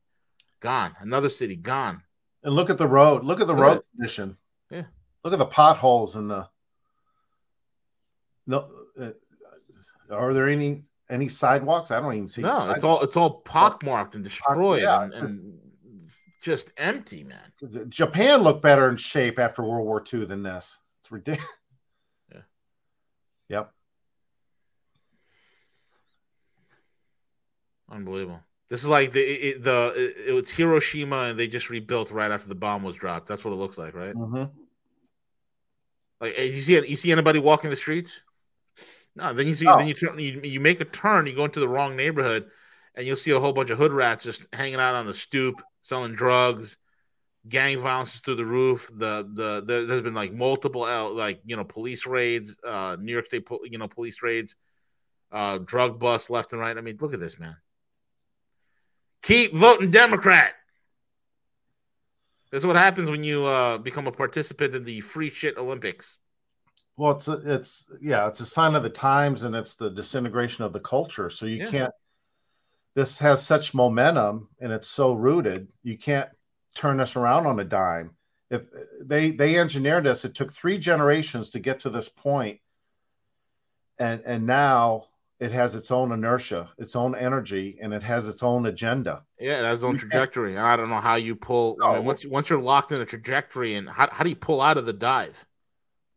Gone. 0.59 0.95
Another 0.99 1.29
city, 1.29 1.55
gone. 1.55 2.01
And 2.43 2.53
look 2.53 2.69
at 2.69 2.77
the 2.77 2.87
road. 2.87 3.23
Look 3.23 3.39
at 3.39 3.47
the 3.47 3.53
look 3.53 3.61
road 3.61 3.77
at 3.77 3.83
condition. 3.95 4.37
Yeah. 4.69 4.83
Look 5.23 5.33
at 5.33 5.39
the 5.39 5.45
potholes 5.45 6.15
and 6.15 6.29
the. 6.29 6.49
No, 8.47 8.67
uh, 8.99 9.11
are 10.11 10.33
there 10.33 10.47
any 10.47 10.83
any 11.09 11.27
sidewalks? 11.27 11.91
I 11.91 11.99
don't 11.99 12.13
even 12.13 12.27
see. 12.27 12.41
No, 12.41 12.51
sidewalks. 12.51 12.75
it's 12.77 12.83
all 12.83 13.01
it's 13.01 13.17
all 13.17 13.41
pockmarked 13.41 14.15
and 14.15 14.23
destroyed 14.23 14.81
yeah, 14.81 15.03
and, 15.03 15.13
and 15.13 15.59
just 16.41 16.71
empty, 16.77 17.23
man. 17.23 17.89
Japan 17.89 18.43
looked 18.43 18.61
better 18.61 18.87
in 18.87 18.97
shape 18.97 19.39
after 19.39 19.63
World 19.63 19.85
War 19.85 20.03
II 20.13 20.25
than 20.25 20.43
this. 20.43 20.77
It's 20.99 21.11
ridiculous. 21.11 21.49
Yeah. 22.31 22.41
Yep. 23.47 23.71
Unbelievable. 27.91 28.39
This 28.69 28.81
is 28.81 28.87
like 28.87 29.11
the 29.11 29.21
it, 29.21 29.63
the 29.63 29.93
it, 29.95 30.29
it, 30.29 30.31
was 30.33 30.49
Hiroshima 30.49 31.25
and 31.25 31.39
they 31.39 31.47
just 31.47 31.69
rebuilt 31.69 32.09
right 32.09 32.31
after 32.31 32.49
the 32.49 32.55
bomb 32.55 32.81
was 32.81 32.95
dropped. 32.95 33.27
That's 33.27 33.43
what 33.43 33.51
it 33.51 33.57
looks 33.57 33.77
like, 33.77 33.93
right? 33.93 34.15
Mm-hmm. 34.15 34.45
Like 36.19 36.37
you 36.39 36.61
see 36.61 36.73
you 36.87 36.95
see 36.95 37.11
anybody 37.11 37.37
walking 37.37 37.69
the 37.69 37.75
streets? 37.75 38.21
No, 39.15 39.33
then 39.33 39.47
you 39.47 39.53
see, 39.53 39.67
oh. 39.67 39.77
then 39.77 39.87
you 39.87 39.93
turn, 39.93 40.19
you, 40.19 40.41
you 40.43 40.59
make 40.59 40.81
a 40.81 40.85
turn, 40.85 41.25
you 41.25 41.35
go 41.35 41.45
into 41.45 41.59
the 41.59 41.69
wrong 41.69 41.95
neighborhood, 41.95 42.49
and 42.95 43.07
you'll 43.07 43.15
see 43.15 43.31
a 43.31 43.39
whole 43.39 43.53
bunch 43.53 43.69
of 43.69 43.77
hood 43.77 43.93
rats 43.93 44.25
just 44.25 44.41
hanging 44.51 44.75
out 44.75 44.95
on 44.95 45.05
the 45.05 45.13
stoop, 45.13 45.61
selling 45.81 46.15
drugs, 46.15 46.75
gang 47.47 47.79
violence 47.79 48.15
is 48.15 48.21
through 48.21 48.35
the 48.35 48.45
roof. 48.45 48.89
The, 48.93 49.27
the 49.33 49.63
the 49.65 49.85
there's 49.85 50.01
been 50.01 50.13
like 50.13 50.33
multiple 50.33 50.81
like 51.13 51.41
you 51.45 51.55
know 51.55 51.63
police 51.63 52.05
raids, 52.05 52.57
uh, 52.65 52.97
New 52.99 53.11
York 53.11 53.27
State 53.27 53.47
you 53.63 53.77
know 53.77 53.87
police 53.87 54.21
raids, 54.21 54.55
uh, 55.31 55.59
drug 55.59 55.99
busts 55.99 56.29
left 56.29 56.53
and 56.53 56.61
right. 56.61 56.77
I 56.77 56.81
mean, 56.81 56.97
look 56.99 57.13
at 57.13 57.19
this 57.19 57.39
man. 57.39 57.55
Keep 59.21 59.55
voting 59.55 59.91
Democrat. 59.91 60.53
This 62.51 62.61
is 62.61 62.67
what 62.67 62.75
happens 62.75 63.09
when 63.09 63.23
you 63.23 63.45
uh, 63.45 63.77
become 63.77 64.07
a 64.07 64.11
participant 64.11 64.75
in 64.75 64.85
the 64.85 65.01
free 65.01 65.29
shit 65.29 65.57
Olympics. 65.57 66.17
Well, 66.97 67.11
it's 67.11 67.27
a, 67.27 67.41
it's 67.53 67.91
yeah, 68.01 68.27
it's 68.27 68.39
a 68.39 68.45
sign 68.45 68.75
of 68.75 68.83
the 68.83 68.89
times, 68.89 69.43
and 69.43 69.55
it's 69.55 69.75
the 69.75 69.89
disintegration 69.89 70.63
of 70.63 70.73
the 70.73 70.79
culture. 70.79 71.29
So 71.29 71.45
you 71.45 71.57
yeah. 71.57 71.69
can't. 71.69 71.93
This 72.93 73.19
has 73.19 73.45
such 73.45 73.73
momentum, 73.73 74.49
and 74.61 74.71
it's 74.71 74.87
so 74.87 75.13
rooted. 75.13 75.67
You 75.83 75.97
can't 75.97 76.29
turn 76.73 76.97
this 76.97 77.17
around 77.17 77.47
on 77.47 77.59
a 77.59 77.65
dime. 77.65 78.11
If 78.49 78.61
they 79.01 79.31
they 79.31 79.57
engineered 79.57 80.05
this, 80.05 80.23
it 80.23 80.35
took 80.35 80.53
three 80.53 80.77
generations 80.77 81.49
to 81.51 81.59
get 81.59 81.81
to 81.81 81.89
this 81.89 82.07
point, 82.07 82.59
and 83.99 84.21
and 84.25 84.45
now 84.45 85.07
it 85.39 85.51
has 85.51 85.75
its 85.75 85.91
own 85.91 86.13
inertia, 86.13 86.71
its 86.77 86.95
own 86.95 87.13
energy, 87.13 87.77
and 87.81 87.93
it 87.93 88.03
has 88.03 88.27
its 88.27 88.41
own 88.41 88.65
agenda. 88.67 89.23
Yeah, 89.37 89.59
it 89.59 89.65
has 89.65 89.79
its 89.79 89.83
own 89.83 89.97
trajectory. 89.97 90.57
I 90.57 90.77
don't 90.77 90.89
know 90.89 91.01
how 91.01 91.15
you 91.15 91.35
pull. 91.35 91.75
No. 91.79 91.87
I 91.87 91.95
mean, 91.95 92.05
once 92.05 92.25
once 92.25 92.49
you're 92.49 92.61
locked 92.61 92.93
in 92.93 93.01
a 93.01 93.05
trajectory, 93.05 93.75
and 93.75 93.89
how, 93.89 94.07
how 94.09 94.23
do 94.23 94.29
you 94.29 94.35
pull 94.37 94.61
out 94.61 94.77
of 94.77 94.85
the 94.85 94.93
dive? 94.93 95.45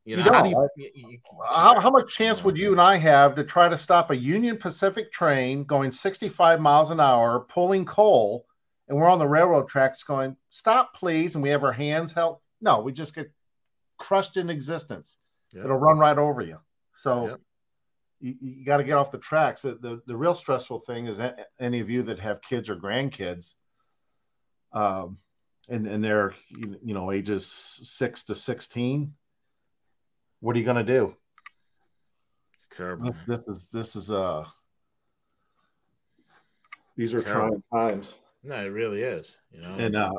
You 0.08 0.16
know, 0.16 0.24
you 0.24 0.32
how, 0.32 0.68
you, 0.74 0.90
you, 0.94 1.18
how, 1.46 1.78
how, 1.78 1.90
much 1.90 2.14
chance 2.14 2.42
would 2.42 2.56
you 2.56 2.72
and 2.72 2.80
I 2.80 2.96
have 2.96 3.34
to 3.34 3.44
try 3.44 3.68
to 3.68 3.76
stop 3.76 4.10
a 4.10 4.16
Union 4.16 4.56
Pacific 4.56 5.12
train 5.12 5.64
going 5.64 5.90
65 5.90 6.62
miles 6.62 6.90
an 6.90 6.98
hour, 6.98 7.40
pulling 7.40 7.84
coal, 7.84 8.46
and 8.88 8.96
we're 8.96 9.10
on 9.10 9.18
the 9.18 9.28
railroad 9.28 9.68
tracks 9.68 10.02
going, 10.02 10.34
stop, 10.48 10.94
please, 10.94 11.34
and 11.34 11.42
we 11.42 11.50
have 11.50 11.62
our 11.62 11.74
hands 11.74 12.14
held? 12.14 12.38
No, 12.58 12.80
we 12.80 12.90
just 12.90 13.14
get 13.14 13.30
crushed 13.98 14.38
in 14.38 14.48
existence. 14.48 15.18
Yep. 15.52 15.66
It'll 15.66 15.76
run 15.76 15.98
right 15.98 16.16
over 16.16 16.40
you. 16.40 16.56
So 16.94 17.26
yep. 17.26 17.40
you, 18.18 18.34
you 18.40 18.64
got 18.64 18.78
to 18.78 18.84
get 18.84 18.94
off 18.94 19.10
the 19.10 19.18
tracks. 19.18 19.60
The, 19.60 19.74
the, 19.74 20.00
the, 20.06 20.16
real 20.16 20.32
stressful 20.32 20.78
thing 20.80 21.04
is 21.04 21.20
any 21.60 21.80
of 21.80 21.90
you 21.90 22.02
that 22.04 22.20
have 22.20 22.40
kids 22.40 22.70
or 22.70 22.76
grandkids, 22.76 23.56
um, 24.72 25.18
and, 25.68 25.86
and 25.86 26.02
they're, 26.02 26.32
you 26.48 26.94
know, 26.94 27.12
ages 27.12 27.46
six 27.46 28.24
to 28.24 28.34
16 28.34 29.12
what 30.40 30.56
are 30.56 30.58
you 30.58 30.64
going 30.64 30.84
to 30.84 30.84
do? 30.84 31.14
It's 32.54 32.76
terrible. 32.76 33.14
This, 33.26 33.44
this, 33.44 33.48
is 33.48 33.66
this 33.66 33.96
is 33.96 34.12
uh 34.12 34.44
these 36.96 37.14
are 37.14 37.22
trying 37.22 37.62
times. 37.72 38.16
No, 38.42 38.56
it 38.56 38.68
really 38.68 39.02
is. 39.02 39.30
You 39.52 39.62
know, 39.62 39.76
and 39.78 39.96
uh, 39.96 40.10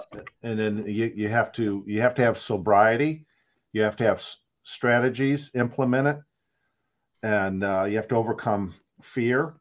and 0.44 0.58
then 0.58 0.86
you, 0.88 1.12
you 1.14 1.28
have 1.28 1.52
to 1.54 1.84
you 1.86 2.02
have 2.02 2.16
to 2.16 2.22
have 2.22 2.38
sobriety, 2.38 3.26
you 3.74 3.82
have 3.82 3.98
to 3.98 4.06
have 4.06 4.24
strategies, 4.64 5.52
implement 5.56 6.08
it, 6.08 6.18
and 7.22 7.64
uh, 7.64 7.86
you 7.88 7.98
have 7.98 8.08
to 8.10 8.16
overcome 8.16 8.76
fear. 9.02 9.56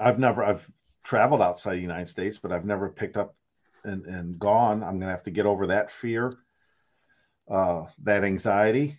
I've 0.00 0.18
never 0.18 0.44
I've 0.44 0.68
traveled 1.04 1.40
outside 1.40 1.74
the 1.74 1.82
United 1.82 2.08
States, 2.08 2.38
but 2.38 2.52
I've 2.52 2.64
never 2.64 2.88
picked 2.88 3.16
up 3.16 3.36
and, 3.84 4.04
and 4.06 4.38
gone. 4.38 4.82
I'm 4.82 4.98
gonna 4.98 5.12
have 5.12 5.24
to 5.24 5.30
get 5.30 5.46
over 5.46 5.68
that 5.68 5.90
fear, 5.90 6.32
uh, 7.48 7.84
that 8.02 8.24
anxiety, 8.24 8.98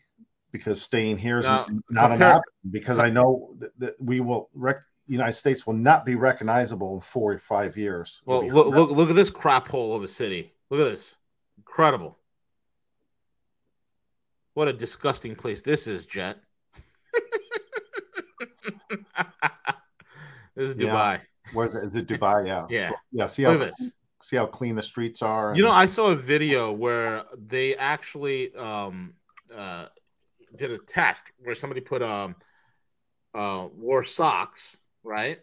because 0.58 0.82
staying 0.82 1.18
here 1.18 1.40
is 1.40 1.46
now, 1.46 1.68
not 1.90 2.12
compare, 2.12 2.28
an 2.30 2.36
option 2.38 2.72
because 2.72 2.98
I 2.98 3.10
know 3.10 3.56
that, 3.60 3.78
that 3.80 3.96
we 4.00 4.22
will 4.22 4.50
rec- 4.54 4.84
United 5.06 5.34
States 5.34 5.68
will 5.68 5.74
not 5.74 6.06
be 6.06 6.16
recognizable 6.16 6.96
in 6.96 7.02
four 7.02 7.34
or 7.34 7.40
five 7.40 7.76
years. 7.76 8.22
Well, 8.26 8.48
look, 8.48 8.68
look, 8.68 8.90
look 8.92 9.10
at 9.10 9.16
this 9.16 9.30
crap 9.30 9.68
hole 9.68 9.96
of 9.96 10.04
a 10.04 10.08
city. 10.08 10.54
Look 10.70 10.80
at 10.80 10.86
this. 10.86 11.14
Incredible. 11.58 12.18
What 14.54 14.70
a 14.70 14.74
disgusting 14.74 15.36
place 15.36 15.62
this 15.62 15.88
is, 15.88 16.06
Jet. 16.06 16.38
this 20.56 20.70
is 20.70 20.76
Dubai. 20.76 21.20
Yeah. 21.20 21.20
Where 21.54 21.86
is 21.86 21.96
it? 21.96 22.08
Dubai? 22.08 22.48
Yeah. 22.48 22.66
Yeah. 22.70 22.88
So, 22.88 22.96
yeah. 23.12 23.26
See 23.26 23.44
how 23.44 23.70
see 24.22 24.38
how 24.38 24.46
clean 24.46 24.76
the 24.76 24.82
streets 24.82 25.22
are. 25.22 25.50
And... 25.50 25.58
You 25.58 25.64
know, 25.64 25.72
I 25.72 25.86
saw 25.86 26.08
a 26.08 26.16
video 26.16 26.72
where 26.72 27.26
they 27.38 27.76
actually 27.76 28.56
um, 28.56 29.16
uh, 29.56 29.88
did 30.58 30.72
a 30.72 30.78
test 30.78 31.24
where 31.40 31.56
somebody 31.56 31.82
put 31.82 32.02
um 32.02 32.36
uh 33.34 33.68
wore 33.74 34.04
socks, 34.06 34.78
right? 35.04 35.40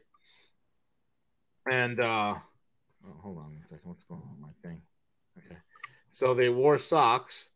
And 1.70 2.00
uh, 2.00 2.34
oh, 3.06 3.16
hold 3.20 3.38
on 3.38 3.56
a 3.64 3.68
second. 3.68 3.88
What's 3.88 4.02
going 4.04 4.20
on 4.20 4.30
with 4.32 4.40
my 4.40 4.68
thing? 4.68 4.82
Okay. 5.38 5.56
So 6.08 6.34
they 6.34 6.48
wore 6.48 6.76
socks 6.78 7.50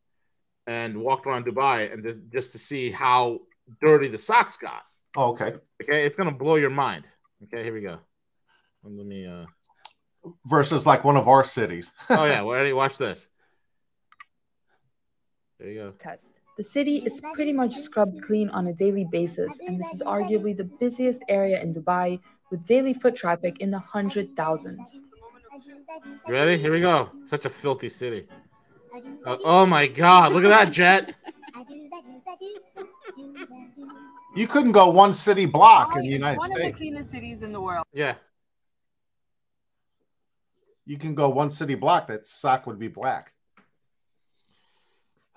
and 0.67 0.97
walked 0.99 1.27
around 1.27 1.45
Dubai 1.47 1.93
and 1.93 2.05
th- 2.05 2.17
just 2.33 2.53
to 2.53 2.59
see 2.59 2.91
how 2.91 3.41
dirty 3.81 4.09
the 4.09 4.19
socks 4.19 4.57
got. 4.57 4.83
Oh, 5.17 5.31
okay. 5.31 5.55
Okay, 5.83 6.05
it's 6.05 6.17
gonna 6.17 6.31
blow 6.33 6.55
your 6.57 6.71
mind. 6.71 7.05
Okay, 7.45 7.65
here 7.65 7.73
we 7.75 7.81
go. 7.81 7.99
Let 8.85 9.07
me. 9.07 9.27
uh 9.27 9.47
Versus 10.47 10.87
like 10.87 11.05
one 11.05 11.17
of 11.17 11.29
our 11.29 11.45
cities. 11.45 11.93
Oh 12.11 12.25
yeah, 12.25 12.43
well, 12.43 12.57
ready? 12.57 12.73
Watch 12.73 12.99
this. 12.99 13.29
There 15.59 15.69
you 15.69 15.75
go. 15.81 15.91
test. 15.99 16.27
The 16.57 16.65
city 16.65 17.03
is 17.05 17.21
pretty 17.35 17.53
much 17.53 17.75
scrubbed 17.75 18.23
clean 18.23 18.49
on 18.49 18.69
a 18.69 18.73
daily 18.73 19.05
basis, 19.05 19.53
and 19.67 19.79
this 19.79 19.93
is 19.93 20.01
arguably 20.01 20.57
the 20.57 20.65
busiest 20.65 21.21
area 21.29 21.61
in 21.63 21.75
Dubai 21.75 22.19
with 22.51 22.65
daily 22.67 22.95
foot 22.95 23.15
traffic 23.15 23.61
in 23.61 23.71
the 23.71 23.79
hundred 23.79 24.35
thousands. 24.37 24.99
Ready? 26.27 26.57
Here 26.57 26.73
we 26.73 26.81
go. 26.81 27.11
Such 27.27 27.45
a 27.45 27.51
filthy 27.51 27.91
city. 27.91 28.27
Uh, 29.27 29.37
oh 29.45 29.67
my 29.67 29.87
God! 29.87 30.33
Look 30.33 30.45
at 30.45 30.49
that 30.49 30.73
jet. 30.73 31.15
You 34.35 34.47
couldn't 34.47 34.73
go 34.73 34.89
one 34.89 35.13
city 35.13 35.45
block 35.45 35.95
in 35.97 36.03
the 36.03 36.09
United 36.09 36.39
one 36.39 36.51
of 36.51 36.57
States. 36.57 36.73
the 36.73 36.79
cleanest 36.79 37.11
cities 37.11 37.43
in 37.43 37.53
the 37.53 37.61
world. 37.61 37.85
Yeah. 37.93 38.15
You 40.87 40.97
can 40.97 41.15
go 41.15 41.29
one 41.29 41.51
city 41.51 41.75
block. 41.75 42.07
That 42.07 42.27
sock 42.27 42.67
would 42.67 42.79
be 42.79 42.89
black. 42.89 43.35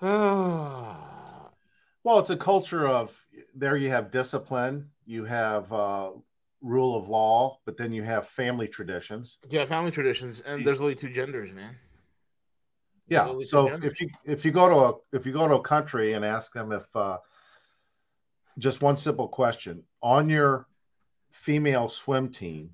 Oh. 0.02 1.09
Well, 2.04 2.18
it's 2.18 2.30
a 2.30 2.36
culture 2.36 2.86
of 2.86 3.18
there. 3.54 3.76
You 3.76 3.90
have 3.90 4.10
discipline. 4.10 4.90
You 5.04 5.24
have 5.24 5.72
uh, 5.72 6.10
rule 6.62 6.96
of 6.96 7.08
law, 7.08 7.58
but 7.64 7.76
then 7.76 7.92
you 7.92 8.02
have 8.02 8.26
family 8.26 8.68
traditions. 8.68 9.38
Yeah, 9.48 9.64
family 9.66 9.90
traditions, 9.90 10.40
and 10.40 10.66
there's 10.66 10.80
only 10.80 10.94
two 10.94 11.10
genders, 11.10 11.52
man. 11.52 11.76
There's 13.08 13.26
Yeah. 13.26 13.46
So 13.46 13.66
if, 13.66 13.72
genders. 13.72 13.92
if 13.92 14.00
you 14.00 14.08
if 14.24 14.44
you 14.44 14.50
go 14.50 14.68
to 14.68 14.74
a 14.76 15.16
if 15.16 15.26
you 15.26 15.32
go 15.32 15.46
to 15.46 15.54
a 15.54 15.62
country 15.62 16.14
and 16.14 16.24
ask 16.24 16.52
them 16.52 16.72
if 16.72 16.84
uh, 16.96 17.18
just 18.58 18.80
one 18.82 18.96
simple 18.96 19.28
question 19.28 19.82
on 20.02 20.28
your 20.28 20.66
female 21.30 21.88
swim 21.88 22.30
team 22.30 22.70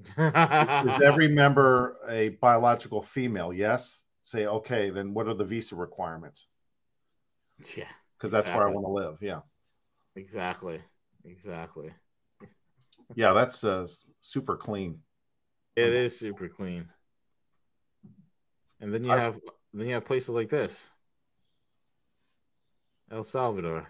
is 0.00 0.14
every 1.04 1.28
member 1.28 1.96
a 2.08 2.30
biological 2.40 3.02
female? 3.02 3.52
Yes. 3.52 4.02
Say 4.22 4.46
okay. 4.46 4.90
Then 4.90 5.14
what 5.14 5.28
are 5.28 5.34
the 5.34 5.44
visa 5.44 5.76
requirements? 5.76 6.48
yeah, 7.76 7.88
Because 8.16 8.32
that's 8.32 8.48
where 8.48 8.66
I 8.68 8.70
want 8.70 8.86
to 8.86 8.90
live. 8.90 9.18
Yeah. 9.20 9.40
exactly, 10.14 10.80
exactly. 11.24 11.90
Yeah. 13.14 13.32
That's 13.32 13.62
uh, 13.62 13.86
super 14.20 14.56
clean. 14.56 15.00
It 15.76 15.92
is 15.92 16.18
super 16.18 16.48
clean. 16.48 16.88
And 18.80 18.92
then 18.92 19.04
you 19.04 19.12
I- 19.12 19.20
have 19.20 19.38
then 19.74 19.88
you 19.88 19.94
have 19.94 20.06
places 20.06 20.30
like 20.30 20.48
this. 20.48 20.88
El 23.10 23.22
Salvador. 23.22 23.88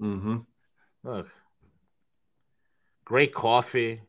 Mm-hmm. 0.00 0.36
Look. 1.02 1.28
Great 3.04 3.34
coffee. 3.34 4.00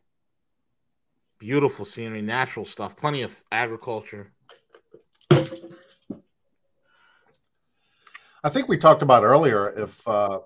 Beautiful 1.38 1.84
scenery, 1.84 2.22
natural 2.22 2.64
stuff, 2.64 2.96
plenty 2.96 3.22
of 3.22 3.42
agriculture. 3.52 4.32
I 8.44 8.50
think 8.50 8.68
we 8.68 8.78
talked 8.78 9.02
about 9.02 9.24
earlier 9.24 9.68
if 9.70 10.06
uh, 10.06 10.40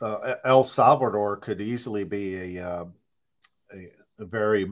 uh, 0.00 0.34
El 0.44 0.64
Salvador 0.64 1.36
could 1.38 1.60
easily 1.60 2.04
be 2.04 2.58
a, 2.58 2.66
uh, 2.66 2.84
a, 3.72 3.90
a 4.18 4.24
very 4.24 4.70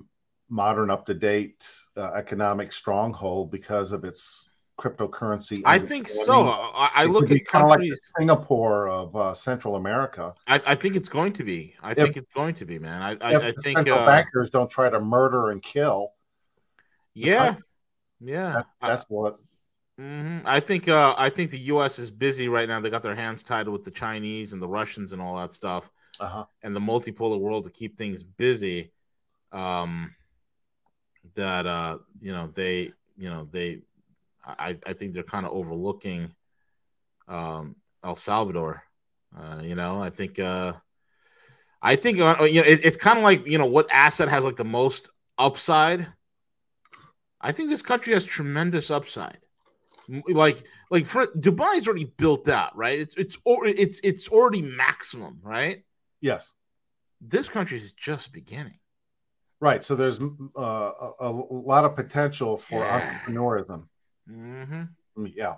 modern, 0.49 0.91
up 0.91 1.07
to 1.07 1.15
date 1.15 1.67
uh, 1.97 2.13
economic 2.13 2.73
stronghold 2.73 3.51
because 3.51 3.93
of 3.93 4.05
its 4.05 4.51
cryptocurrency. 4.79 5.63
I 5.65 5.79
think 5.79 6.09
so. 6.09 6.45
I, 6.45 6.91
I 6.95 7.05
look 7.07 7.31
at 7.31 7.45
kind 7.47 7.65
of 7.65 7.71
like. 7.71 7.81
Singapore 8.19 8.89
of 8.89 9.17
uh, 9.17 9.33
Central 9.33 9.77
America. 9.77 10.35
I, 10.47 10.61
I 10.67 10.75
think 10.75 10.97
it's 10.97 11.09
going 11.09 11.33
to 11.35 11.45
be. 11.45 11.75
I 11.83 11.95
think 11.95 12.17
it's 12.17 12.33
going 12.35 12.55
to 12.57 12.67
be, 12.67 12.79
man. 12.79 13.01
I, 13.01 13.11
I, 13.21 13.37
if 13.37 13.45
I 13.45 13.53
think. 13.63 13.79
central 13.79 13.99
Uh, 14.01 14.07
bankers 14.07 14.51
don't 14.51 14.71
try 14.71 14.91
to 14.91 15.01
murder 15.01 15.51
and 15.51 15.63
kill, 15.63 16.13
yeah, 17.15 17.57
yeah. 18.21 18.53
that's, 18.53 18.69
that's 18.81 19.05
what. 19.09 19.39
Hmm 20.03 20.39
I 20.45 20.59
think 20.59 20.89
uh, 20.89 21.15
I 21.17 21.31
think 21.31 21.53
the 21.53 21.59
U.S. 21.59 21.99
is 22.01 22.11
busy 22.11 22.49
right 22.49 22.69
now. 22.69 22.81
They 22.81 22.91
got 22.91 23.05
their 23.05 23.15
hands 23.15 23.45
tied 23.45 23.69
with 23.69 23.85
the 23.85 23.91
Chinese 23.93 24.53
and 24.53 24.61
the 24.61 24.67
Russians 24.69 25.13
and 25.13 25.23
all 25.23 25.37
that 25.37 25.53
stuff, 25.53 25.89
Uh-huh. 26.19 26.45
and 26.63 26.75
the 26.75 26.81
multipolar 26.81 27.39
world 27.39 27.65
to 27.65 27.71
keep 27.71 27.97
things 27.97 28.25
busy. 28.25 28.91
Um, 29.53 30.15
that 31.35 31.67
uh, 31.67 31.99
you 32.21 32.33
know 32.33 32.51
they 32.55 32.93
you 33.17 33.31
know 33.31 33.49
they, 33.53 33.83
I 34.45 34.77
I 34.85 34.93
think 34.95 35.13
they're 35.13 35.23
kind 35.23 35.47
of 35.47 35.53
overlooking, 35.53 36.35
um, 37.29 37.77
El 38.03 38.17
Salvador. 38.17 38.83
Uh, 39.37 39.61
you 39.63 39.77
know, 39.77 40.03
I 40.03 40.11
think 40.11 40.39
uh, 40.39 40.75
I 41.81 41.97
think 41.97 42.21
uh, 42.21 42.45
you 42.45 42.61
know 42.61 42.67
it, 42.67 42.85
it's 42.85 42.97
kind 42.97 43.19
of 43.19 43.25
like 43.25 43.47
you 43.47 43.59
know 43.59 43.67
what 43.67 43.89
asset 43.93 44.29
has 44.29 44.45
like 44.45 44.57
the 44.57 44.65
most 44.65 45.11
upside. 45.39 46.07
I 47.43 47.53
think 47.53 47.69
this 47.69 47.83
country 47.83 48.15
has 48.15 48.25
tremendous 48.25 48.91
upside. 48.91 49.39
Like 50.09 50.65
like 50.91 51.07
for 51.07 51.27
Dubai's 51.29 51.87
already 51.87 52.05
built 52.05 52.49
out, 52.49 52.77
right? 52.77 52.99
It's 52.99 53.15
it's 53.17 53.37
or 53.45 53.67
it's 53.67 54.01
it's 54.03 54.29
already 54.29 54.63
maximum, 54.63 55.39
right? 55.43 55.85
Yes. 56.21 56.53
This 57.21 57.49
country 57.49 57.77
is 57.79 57.93
just 57.93 58.33
beginning. 58.33 58.79
Right. 59.61 59.85
So 59.85 59.95
there's 59.95 60.21
uh, 60.21 60.23
a, 60.59 61.13
a 61.21 61.31
lot 61.31 61.85
of 61.85 61.95
potential 61.95 62.57
for 62.59 62.81
Yeah. 62.81 63.21
entrepreneurism. 63.27 63.87
Mm-hmm. 64.29 65.27
Yeah. 65.37 65.57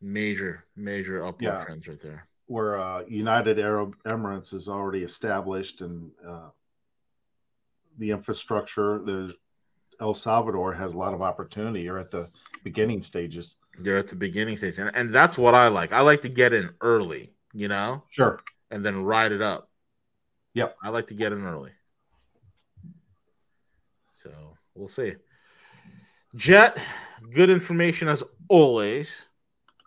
Major 0.00 0.64
major 0.76 1.24
upward 1.24 1.42
Yeah. 1.42 1.64
trends 1.64 1.88
right 1.88 2.00
there. 2.00 2.28
where 2.46 2.78
uh, 2.78 3.02
United 3.08 3.58
Arab 3.58 3.96
Emirates 4.04 4.52
is 4.52 4.68
already 4.68 5.02
established 5.02 5.80
and 5.80 6.10
uh, 6.26 6.50
the 7.96 8.10
infrastructure. 8.10 9.00
There's 9.02 9.32
El 10.00 10.12
Salvador 10.14 10.74
has 10.74 10.92
a 10.92 10.98
lot 10.98 11.14
of 11.14 11.22
opportunity. 11.22 11.80
You're 11.82 11.98
at 11.98 12.10
the 12.10 12.28
beginning 12.64 13.02
stages. 13.02 13.54
They're 13.78 13.98
at 13.98 14.08
the 14.08 14.16
beginning 14.16 14.56
stage, 14.56 14.78
and, 14.78 14.90
and 14.94 15.14
that's 15.14 15.38
what 15.38 15.54
I 15.54 15.68
like. 15.68 15.92
I 15.92 16.00
like 16.00 16.22
to 16.22 16.28
get 16.28 16.52
in 16.52 16.70
early, 16.80 17.32
you 17.52 17.68
know, 17.68 18.02
Sure. 18.10 18.40
and 18.70 18.84
then 18.84 19.04
ride 19.04 19.30
it 19.32 19.42
up. 19.42 19.70
Yep. 20.54 20.76
I 20.82 20.88
like 20.88 21.08
to 21.08 21.14
get 21.14 21.32
in 21.32 21.44
early. 21.44 21.70
So 24.22 24.30
we'll 24.74 24.88
see. 24.88 25.14
Jet, 26.34 26.78
good 27.32 27.50
information 27.50 28.08
as 28.08 28.22
always. 28.48 29.14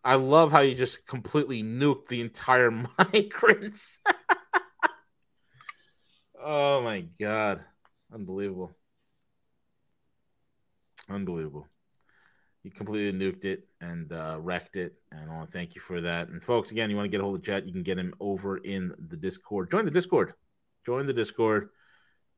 I 0.04 0.16
love 0.16 0.52
how 0.52 0.60
you 0.62 0.76
just 0.76 1.06
completely 1.08 1.64
nuked 1.64 2.08
the 2.08 2.22
entire 2.22 2.72
migrants. 2.98 3.98
oh 6.41 6.82
my 6.82 7.02
god. 7.20 7.64
Unbelievable. 8.14 8.72
Unbelievable. 11.10 11.68
You 12.64 12.72
completely 12.72 13.18
nuked 13.18 13.46
it 13.46 13.68
and 13.80 14.12
uh, 14.12 14.38
wrecked 14.40 14.76
it. 14.76 14.96
And 15.12 15.30
I 15.30 15.34
want 15.34 15.50
to 15.50 15.58
thank 15.58 15.76
you 15.76 15.82
for 15.82 16.02
that. 16.02 16.28
And 16.30 16.44
folks, 16.44 16.72
again, 16.72 16.90
you 16.90 16.96
want 16.96 17.06
to 17.06 17.10
get 17.10 17.22
a 17.22 17.24
hold 17.24 17.36
of 17.36 17.42
Jet, 17.42 17.66
you 17.66 17.72
can 17.72 17.84
get 17.84 17.98
him 17.98 18.14
over 18.20 18.58
in 18.58 18.94
the 19.10 19.16
Discord. 19.16 19.72
Join 19.72 19.86
the 19.86 19.92
Discord. 19.92 20.34
Join 20.86 21.06
the 21.06 21.14
Discord. 21.14 21.70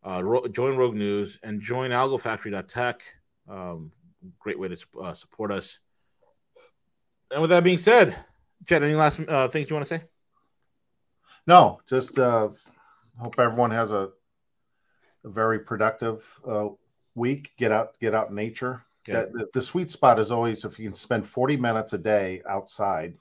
Uh, 0.05 0.23
ro- 0.23 0.47
join 0.47 0.77
Rogue 0.77 0.95
News 0.95 1.39
and 1.43 1.61
join 1.61 1.91
AlgoFactory.tech. 1.91 3.01
Um, 3.49 3.91
great 4.37 4.59
way 4.59 4.67
to 4.67 4.77
uh, 5.01 5.13
support 5.13 5.51
us. 5.51 5.79
And 7.31 7.41
with 7.41 7.49
that 7.49 7.63
being 7.63 7.77
said, 7.77 8.15
Jet, 8.65 8.83
any 8.83 8.95
last 8.95 9.19
uh, 9.27 9.47
things 9.47 9.69
you 9.69 9.75
want 9.75 9.87
to 9.87 9.97
say? 9.97 10.03
No, 11.47 11.79
just 11.87 12.17
uh, 12.19 12.49
hope 13.17 13.35
everyone 13.39 13.71
has 13.71 13.91
a, 13.91 14.09
a 15.23 15.29
very 15.29 15.59
productive 15.59 16.39
uh, 16.47 16.67
week. 17.15 17.51
Get 17.57 17.71
out, 17.71 17.99
get 17.99 18.13
out 18.13 18.29
in 18.29 18.35
nature. 18.35 18.83
Yeah. 19.07 19.25
The, 19.31 19.47
the 19.53 19.61
sweet 19.61 19.89
spot 19.89 20.19
is 20.19 20.31
always 20.31 20.65
if 20.65 20.77
you 20.77 20.87
can 20.87 20.95
spend 20.95 21.25
40 21.25 21.57
minutes 21.57 21.93
a 21.93 21.97
day 21.97 22.41
outside, 22.47 23.17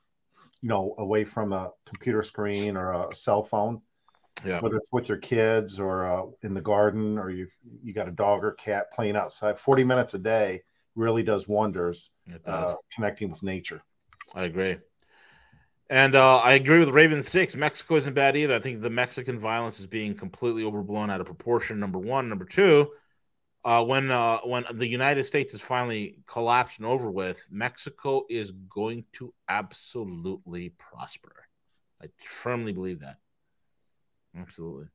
you 0.61 0.69
know, 0.69 0.95
away 0.99 1.25
from 1.25 1.53
a 1.53 1.71
computer 1.87 2.23
screen 2.23 2.77
or 2.77 2.93
a 2.93 3.15
cell 3.15 3.43
phone. 3.43 3.83
Yeah. 4.47 4.61
whether 4.61 4.77
it's 4.77 4.93
with 4.93 5.09
your 5.09 5.19
kids 5.19 5.81
or 5.81 6.07
uh, 6.07 6.23
in 6.43 6.53
the 6.53 6.61
garden 6.61 7.19
or 7.19 7.29
you 7.29 7.49
you 7.83 7.93
got 7.93 8.07
a 8.07 8.13
dog 8.13 8.45
or 8.45 8.53
cat 8.53 8.93
playing 8.93 9.17
outside 9.17 9.59
40 9.59 9.83
minutes 9.83 10.15
a 10.15 10.19
day 10.21 10.63
really 10.95 11.25
does 11.25 11.49
wonders 11.49 12.11
does. 12.29 12.39
uh, 12.47 12.75
connecting 12.95 13.31
with 13.31 13.43
nature 13.43 13.83
I 14.35 14.45
agree. 14.45 14.79
And 15.91 16.15
uh, 16.15 16.39
I 16.39 16.53
agree 16.53 16.79
with 16.79 16.91
Raven 16.91 17.23
Six. 17.23 17.57
Mexico 17.57 17.97
isn't 17.97 18.15
bad 18.15 18.37
either. 18.37 18.55
I 18.55 18.61
think 18.61 18.83
the 18.83 18.91
Mexican 18.91 19.39
violence 19.39 19.81
is 19.81 19.87
being 19.87 20.15
completely 20.15 20.65
overblown 20.65 21.11
out 21.11 21.21
of 21.21 21.27
proportion. 21.27 21.81
Number 21.81 21.99
one, 21.99 22.29
number 22.29 22.45
two, 22.45 22.91
uh, 23.69 23.85
when 23.85 24.11
uh, 24.11 24.39
when 24.45 24.65
the 24.73 24.87
United 24.87 25.25
States 25.25 25.53
is 25.53 25.61
finally 25.61 26.17
collapsed 26.27 26.79
and 26.79 26.87
over 26.87 27.11
with, 27.11 27.45
Mexico 27.51 28.25
is 28.31 28.51
going 28.51 29.05
to 29.13 29.35
absolutely 29.47 30.71
prosper. 30.79 31.45
I 32.03 32.07
firmly 32.25 32.73
believe 32.73 33.01
that. 33.01 33.17
Absolutely. 34.35 34.87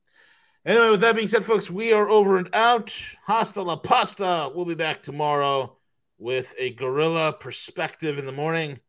Anyway, 0.65 0.89
with 0.89 1.01
that 1.01 1.15
being 1.15 1.27
said, 1.27 1.45
folks, 1.45 1.69
we 1.69 1.93
are 1.93 2.09
over 2.09 2.35
and 2.37 2.49
out. 2.53 2.91
Hasta 3.27 3.61
la 3.61 3.75
pasta. 3.75 4.49
We'll 4.55 4.65
be 4.65 4.73
back 4.73 5.03
tomorrow 5.03 5.77
with 6.17 6.55
a 6.57 6.71
gorilla 6.71 7.31
perspective 7.31 8.17
in 8.17 8.25
the 8.25 8.31
morning. 8.31 8.79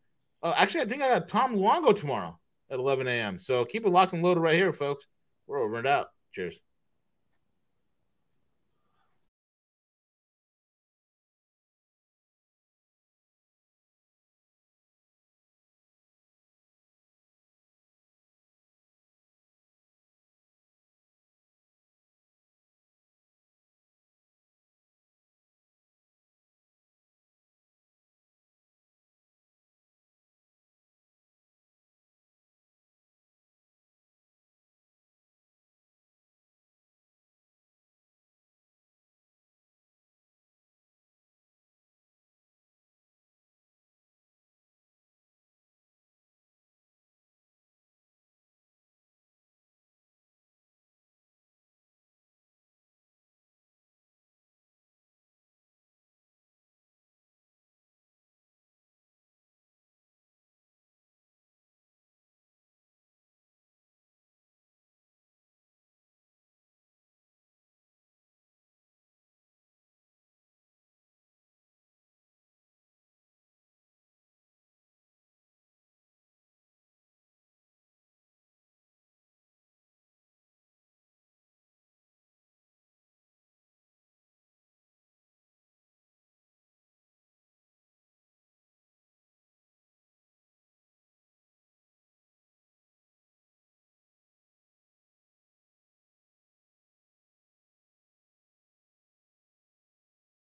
Uh, 0.43 0.55
actually, 0.56 0.81
I 0.81 0.86
think 0.86 1.02
I 1.02 1.09
got 1.09 1.28
Tom 1.28 1.56
Luongo 1.56 1.94
tomorrow 1.94 2.39
at 2.70 2.78
11 2.78 3.06
a.m. 3.06 3.39
So 3.39 3.66
keep 3.66 3.85
it 3.85 3.90
locked 3.90 4.15
and 4.15 4.23
loaded 4.23 4.40
right 4.40 4.55
here, 4.55 4.73
folks. 4.73 5.05
We're 5.47 5.61
over 5.61 5.77
and 5.77 5.86
out. 5.86 6.06
Cheers. 6.32 6.59